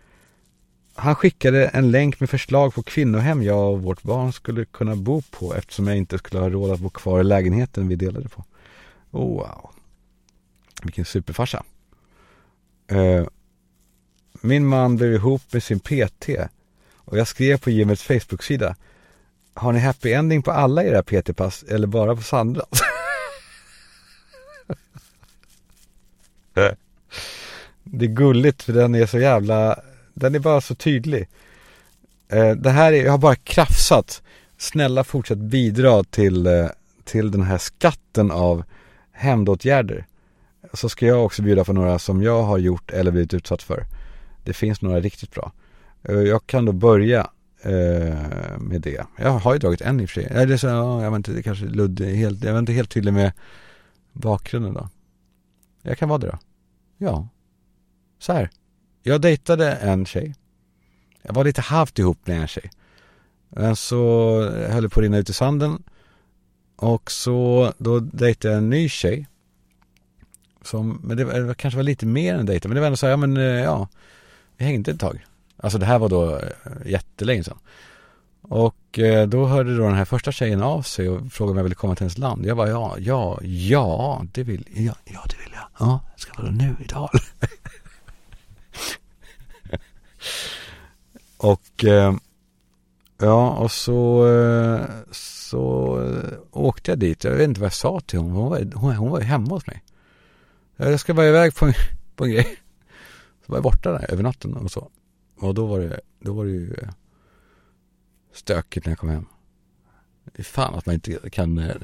Han 0.99 1.15
skickade 1.15 1.67
en 1.67 1.91
länk 1.91 2.19
med 2.19 2.29
förslag 2.29 2.73
på 2.73 2.83
kvinnohem 2.83 3.43
jag 3.43 3.73
och 3.73 3.81
vårt 3.81 4.03
barn 4.03 4.33
skulle 4.33 4.65
kunna 4.65 4.95
bo 4.95 5.21
på 5.21 5.55
eftersom 5.55 5.87
jag 5.87 5.97
inte 5.97 6.17
skulle 6.17 6.39
ha 6.39 6.49
råd 6.49 6.71
att 6.71 6.79
bo 6.79 6.89
kvar 6.89 7.19
i 7.19 7.23
lägenheten 7.23 7.87
vi 7.87 7.95
delade 7.95 8.29
på. 8.29 8.43
Oh, 9.11 9.37
wow. 9.37 9.69
Vilken 10.83 11.05
superfarsa. 11.05 11.63
Uh, 12.91 13.27
min 14.41 14.65
man 14.65 14.95
blev 14.95 15.13
ihop 15.13 15.41
med 15.51 15.63
sin 15.63 15.79
PT 15.79 16.29
och 16.95 17.17
jag 17.17 17.27
skrev 17.27 17.57
på 17.57 17.69
Jimmys 17.69 18.03
Facebook-sida 18.03 18.75
Har 19.53 19.73
ni 19.73 19.79
happy 19.79 20.13
ending 20.13 20.41
på 20.41 20.51
alla 20.51 20.83
era 20.83 21.03
PT-pass 21.03 21.63
eller 21.63 21.87
bara 21.87 22.15
på 22.15 22.21
Sandra? 22.21 22.63
det 27.83 28.05
är 28.05 28.09
gulligt 28.09 28.63
för 28.63 28.73
den 28.73 28.95
är 28.95 29.05
så 29.05 29.19
jävla 29.19 29.79
den 30.19 30.35
är 30.35 30.39
bara 30.39 30.61
så 30.61 30.75
tydlig. 30.75 31.27
Eh, 32.29 32.51
det 32.51 32.69
här 32.69 32.93
är, 32.93 33.03
jag 33.03 33.11
har 33.11 33.17
bara 33.17 33.35
krafsat. 33.35 34.21
Snälla 34.57 35.03
fortsätt 35.03 35.37
bidra 35.37 36.03
till, 36.03 36.47
eh, 36.47 36.67
till 37.03 37.31
den 37.31 37.41
här 37.41 37.57
skatten 37.57 38.31
av 38.31 38.63
hämndåtgärder. 39.11 40.05
Så 40.73 40.89
ska 40.89 41.05
jag 41.05 41.25
också 41.25 41.41
bjuda 41.41 41.65
på 41.65 41.73
några 41.73 41.99
som 41.99 42.23
jag 42.23 42.43
har 42.43 42.57
gjort 42.57 42.91
eller 42.91 43.11
blivit 43.11 43.33
utsatt 43.33 43.63
för. 43.63 43.85
Det 44.43 44.53
finns 44.53 44.81
några 44.81 44.99
riktigt 44.99 45.31
bra. 45.31 45.51
Eh, 46.03 46.15
jag 46.15 46.47
kan 46.47 46.65
då 46.65 46.71
börja 46.71 47.29
med 48.57 48.81
det. 48.81 49.05
Jag 49.17 49.31
har 49.31 49.53
ju 49.53 49.59
dragit 49.59 49.81
en 49.81 49.99
i 49.99 50.05
och 50.05 50.09
för 50.09 50.21
sig. 50.21 50.31
Eller 50.31 50.57
så, 50.57 50.67
ja, 50.67 51.03
jag 51.03 51.11
vet 51.11 51.17
inte, 51.17 51.31
det 51.31 51.43
kanske 51.43 51.65
luddig, 51.65 52.15
helt, 52.15 52.43
jag 52.43 52.51
var 52.51 52.59
inte 52.59 52.73
helt 52.73 52.89
tydlig 52.91 53.13
med 53.13 53.31
bakgrunden 54.13 54.73
då. 54.73 54.89
Jag 55.81 55.97
kan 55.97 56.09
vara 56.09 56.19
det 56.19 56.27
då. 56.27 56.37
Ja. 56.97 57.27
Så 58.19 58.33
här. 58.33 58.49
Jag 59.09 59.21
dejtade 59.21 59.71
en 59.71 60.05
tjej. 60.05 60.35
Jag 61.21 61.33
var 61.33 61.43
lite 61.43 61.61
halvt 61.61 61.99
ihop 61.99 62.27
med 62.27 62.41
en 62.41 62.47
tjej. 62.47 62.71
Men 63.49 63.75
så 63.75 64.41
höll 64.49 64.83
det 64.83 64.89
på 64.89 64.99
att 64.99 65.03
rinna 65.03 65.17
ut 65.17 65.29
i 65.29 65.33
sanden. 65.33 65.83
Och 66.75 67.11
så 67.11 67.73
då 67.77 67.99
dejtade 67.99 68.53
jag 68.53 68.57
en 68.57 68.69
ny 68.69 68.89
tjej. 68.89 69.27
Som, 70.61 71.01
men 71.03 71.17
det, 71.17 71.25
var, 71.25 71.33
det 71.33 71.55
kanske 71.55 71.77
var 71.77 71.83
lite 71.83 72.05
mer 72.05 72.35
än 72.35 72.45
dejta. 72.45 72.67
Men 72.67 72.75
det 72.75 72.81
var 72.81 72.87
ändå 72.87 72.97
så 72.97 73.05
här, 73.05 73.11
ja 73.11 73.17
men 73.17 73.37
eh, 73.37 73.43
ja. 73.43 73.87
Vi 74.57 74.65
hängde 74.65 74.91
ett 74.91 74.99
tag. 74.99 75.25
Alltså 75.57 75.79
det 75.79 75.85
här 75.85 75.99
var 75.99 76.09
då 76.09 76.35
eh, 76.35 76.41
jättelänge 76.85 77.43
sedan. 77.43 77.57
Och 78.41 78.99
eh, 78.99 79.27
då 79.27 79.45
hörde 79.45 79.77
då 79.77 79.83
den 79.83 79.95
här 79.95 80.05
första 80.05 80.31
tjejen 80.31 80.61
av 80.61 80.81
sig 80.81 81.09
och 81.09 81.31
frågade 81.31 81.51
om 81.51 81.57
jag 81.57 81.63
ville 81.63 81.75
komma 81.75 81.95
till 81.95 82.03
hennes 82.03 82.17
land. 82.17 82.45
Jag 82.45 82.57
bara 82.57 82.69
ja, 82.69 82.95
ja, 82.99 83.39
ja, 83.43 84.25
det 84.31 84.43
vill 84.43 84.65
jag. 84.69 84.95
Ja, 85.05 85.23
det 85.29 85.37
vill 85.43 85.53
jag. 85.53 85.87
Ja, 85.87 85.99
ska 86.15 86.41
vara 86.41 86.51
nu 86.51 86.75
idag. 86.79 87.09
och 91.37 91.85
eh, 91.85 92.15
ja, 93.17 93.49
och 93.51 93.71
så, 93.71 94.27
eh, 94.27 94.85
så 95.11 95.95
eh, 96.01 96.39
åkte 96.51 96.91
jag 96.91 96.99
dit. 96.99 97.23
Jag 97.23 97.31
vet 97.31 97.49
inte 97.49 97.59
vad 97.59 97.65
jag 97.65 97.73
sa 97.73 97.99
till 97.99 98.19
honom. 98.19 98.35
Hon 98.35 98.49
var, 98.49 98.71
hon, 98.75 98.95
hon 98.95 99.09
var 99.09 99.21
hemma 99.21 99.49
hos 99.49 99.67
mig. 99.67 99.83
Jag 100.77 100.99
ska 100.99 101.13
bara 101.13 101.27
iväg 101.27 101.55
på 101.55 101.65
en, 101.65 101.73
på 102.15 102.25
en 102.25 102.31
grej. 102.31 102.57
Så 103.45 103.51
var 103.51 103.57
jag 103.57 103.63
borta 103.63 103.91
där 103.91 104.11
över 104.11 104.23
natten 104.23 104.53
och 104.53 104.71
så. 104.71 104.89
Och 105.39 105.53
då 105.53 105.65
var 105.65 105.79
det, 105.79 105.99
då 106.19 106.33
var 106.33 106.45
det 106.45 106.51
ju 106.51 106.73
eh, 106.73 106.89
stökigt 108.33 108.85
när 108.85 108.91
jag 108.91 108.99
kom 108.99 109.09
hem. 109.09 109.25
Det 110.23 110.39
är 110.41 110.43
fan 110.43 110.75
att 110.75 110.85
man 110.85 110.95
inte 110.95 111.29
kan 111.29 111.57
eh, 111.57 111.75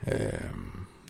eh 0.00 0.40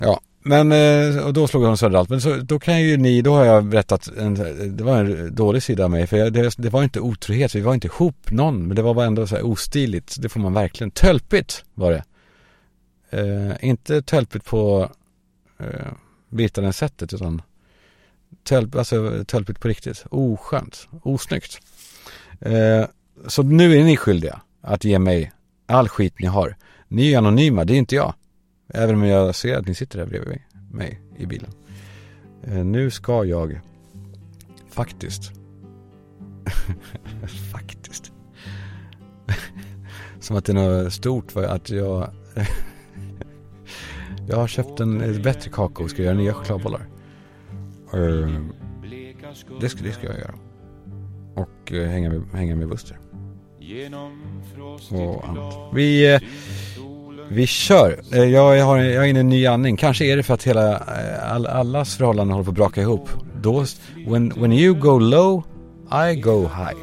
Ja, 0.03 0.21
men 0.43 0.73
eh, 0.73 1.27
och 1.27 1.33
då 1.33 1.47
slog 1.47 1.65
hon 1.65 1.79
sönder 1.79 1.99
allt. 1.99 2.09
Men 2.09 2.21
så, 2.21 2.37
då 2.37 2.59
kan 2.59 2.81
ju 2.81 2.97
ni, 2.97 3.23
då 3.23 3.35
har 3.35 3.45
jag 3.45 3.65
berättat, 3.65 4.09
en, 4.09 4.35
det 4.77 4.85
var 4.85 5.05
en 5.05 5.35
dålig 5.35 5.63
sida 5.63 5.85
av 5.85 5.91
mig. 5.91 6.07
För 6.07 6.17
jag, 6.17 6.33
det, 6.33 6.55
det, 6.59 6.69
var 6.69 6.83
inte 6.83 7.01
otrohet, 7.01 7.55
vi 7.55 7.61
var 7.61 7.75
inte 7.75 7.87
ihop 7.87 8.31
någon. 8.31 8.67
Men 8.67 8.77
det 8.77 8.83
var 8.83 8.95
bara 8.95 9.07
ändå 9.07 9.27
så 9.27 9.37
här 9.37 9.47
ostiligt. 9.47 10.17
Det 10.19 10.29
får 10.29 10.41
man 10.41 10.55
verkligen. 10.55 10.91
Tölpigt 10.91 11.65
var 11.75 11.91
det. 11.93 12.05
Eh, 13.11 13.69
inte 13.69 14.03
tölpigt 14.03 14.45
på 14.45 14.91
eh, 15.59 15.93
bitande 16.29 16.73
sättet 16.73 17.15
utan 17.15 17.43
tölp, 18.45 18.75
alltså, 18.75 19.25
tölpigt 19.27 19.61
på 19.61 19.69
riktigt. 19.69 20.05
Oskönt, 20.11 20.89
osnyggt. 21.03 21.61
Eh, 22.41 22.85
så 23.27 23.43
nu 23.43 23.77
är 23.77 23.85
ni 23.85 23.97
skyldiga 23.97 24.41
att 24.61 24.85
ge 24.85 24.99
mig 24.99 25.33
all 25.67 25.89
skit 25.89 26.15
ni 26.19 26.27
har. 26.27 26.57
Ni 26.89 27.13
är 27.13 27.19
anonyma, 27.19 27.65
det 27.65 27.75
är 27.75 27.79
inte 27.79 27.95
jag. 27.95 28.15
Även 28.75 28.95
om 28.95 29.05
jag 29.05 29.35
ser 29.35 29.59
att 29.59 29.67
ni 29.67 29.75
sitter 29.75 29.99
här 29.99 30.07
bredvid 30.07 30.39
mig 30.71 31.01
i 31.19 31.27
bilen. 31.27 31.51
Eh, 32.43 32.65
nu 32.65 32.91
ska 32.91 33.25
jag 33.25 33.61
faktiskt 34.69 35.33
faktiskt 37.53 38.13
som 40.21 40.37
att 40.37 40.45
det 40.45 40.53
är 40.53 40.55
något 40.55 40.93
stort 40.93 41.37
att 41.37 41.71
jag 41.71 42.11
jag 44.29 44.37
har 44.37 44.49
köpt 44.49 44.81
en 44.81 45.23
bättre 45.23 45.51
kaka 45.51 45.85
och 45.85 45.91
ska 45.91 46.03
göra 46.03 46.15
nya 46.15 46.35
chokladbollar. 46.35 46.87
Uh, 47.95 48.47
det, 49.61 49.69
ska, 49.69 49.85
det 49.85 49.93
ska 49.93 50.07
jag 50.07 50.19
göra. 50.19 50.35
Och 51.35 51.73
uh, 51.73 51.87
hänga, 51.87 52.11
med, 52.11 52.23
hänga 52.33 52.57
med 52.57 52.69
Buster. 52.69 52.99
Och 54.91 55.29
annat. 55.29 55.55
Vi, 55.75 56.21
vi 57.33 57.47
kör. 57.47 58.01
Eh, 58.13 58.25
jag, 58.25 58.65
har, 58.65 58.79
jag 58.79 59.05
är 59.05 59.09
inne 59.09 59.19
i 59.19 59.21
en 59.21 59.29
ny 59.29 59.47
andning. 59.47 59.77
Kanske 59.77 60.05
är 60.05 60.17
det 60.17 60.23
för 60.23 60.35
att 60.35 60.43
hela, 60.43 60.73
eh, 60.73 61.33
all, 61.35 61.47
allas 61.47 61.97
förhållanden 61.97 62.33
håller 62.33 62.45
på 62.45 62.51
att 62.51 62.57
braka 62.57 62.81
ihop. 62.81 63.09
Då, 63.43 63.65
when, 64.07 64.33
when 64.37 64.53
you 64.53 64.75
go 64.75 64.99
low, 64.99 65.43
I 66.11 66.15
go 66.21 66.41
high. 66.41 66.79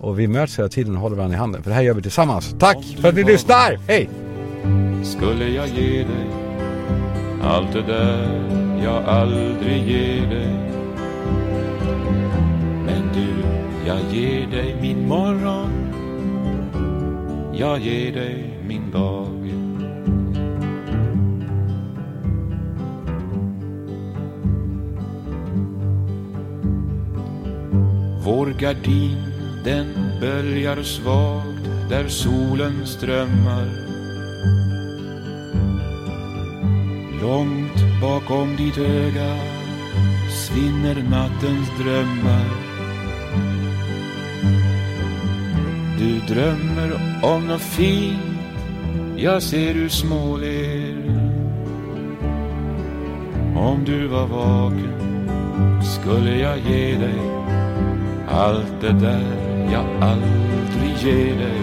Och 0.00 0.18
vi 0.18 0.28
möts 0.28 0.58
hela 0.58 0.68
tiden 0.68 0.94
och 0.94 1.00
håller 1.00 1.16
varandra 1.16 1.36
i 1.36 1.38
handen. 1.38 1.62
För 1.62 1.70
det 1.70 1.74
här 1.74 1.82
gör 1.82 1.94
vi 1.94 2.02
tillsammans. 2.02 2.54
Tack 2.58 2.84
för 3.00 3.08
att 3.08 3.14
ni 3.14 3.24
lyssnar! 3.24 3.78
Hej! 3.88 4.08
Skulle 5.04 5.48
jag 5.48 5.68
ge 5.68 5.98
dig 5.98 6.26
allt 7.42 7.72
det 7.72 7.82
där 7.82 8.28
jag 8.84 9.04
aldrig 9.04 9.88
ger 9.88 10.28
dig 10.30 10.48
Men 12.86 13.02
du, 13.14 13.28
jag 13.86 13.98
ger 14.12 14.46
dig 14.46 14.76
min 14.80 15.08
morgon 15.08 15.70
Jag 17.54 17.78
ger 17.78 18.12
dig 18.12 18.60
min 18.68 18.90
dag 18.90 19.37
Vår 28.28 28.46
gardin 28.46 29.16
den 29.64 29.86
böljar 30.20 30.82
svagt 30.82 31.70
där 31.88 32.08
solen 32.08 32.86
strömmar. 32.86 33.66
Långt 37.22 38.00
bakom 38.00 38.56
ditt 38.56 38.78
öga 38.78 39.36
svinner 40.30 41.02
nattens 41.10 41.68
drömmar. 41.78 42.46
Du 45.98 46.34
drömmer 46.34 47.00
om 47.22 47.46
något 47.46 47.60
fint 47.60 48.18
Jag 49.16 49.42
ser 49.42 49.74
du 49.74 49.88
småler 49.88 50.96
Om 53.56 53.84
du 53.84 54.06
var 54.06 54.26
vaken 54.26 54.92
skulle 55.82 56.38
jag 56.38 56.58
ge 56.58 56.96
dig 56.96 57.37
allt 58.30 58.80
det 58.80 58.92
där 58.92 59.22
jag 59.72 59.84
aldrig 60.00 60.96
ger 60.98 61.36
dig. 61.36 61.60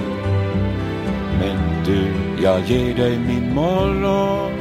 Men 1.39 1.86
du, 1.86 2.11
jag 2.43 2.61
ger 2.61 2.95
dig 2.95 3.20
min 3.20 3.53
morgon. 3.53 4.51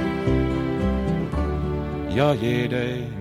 Jag 2.16 2.36
ger 2.36 2.68
dig 2.68 3.13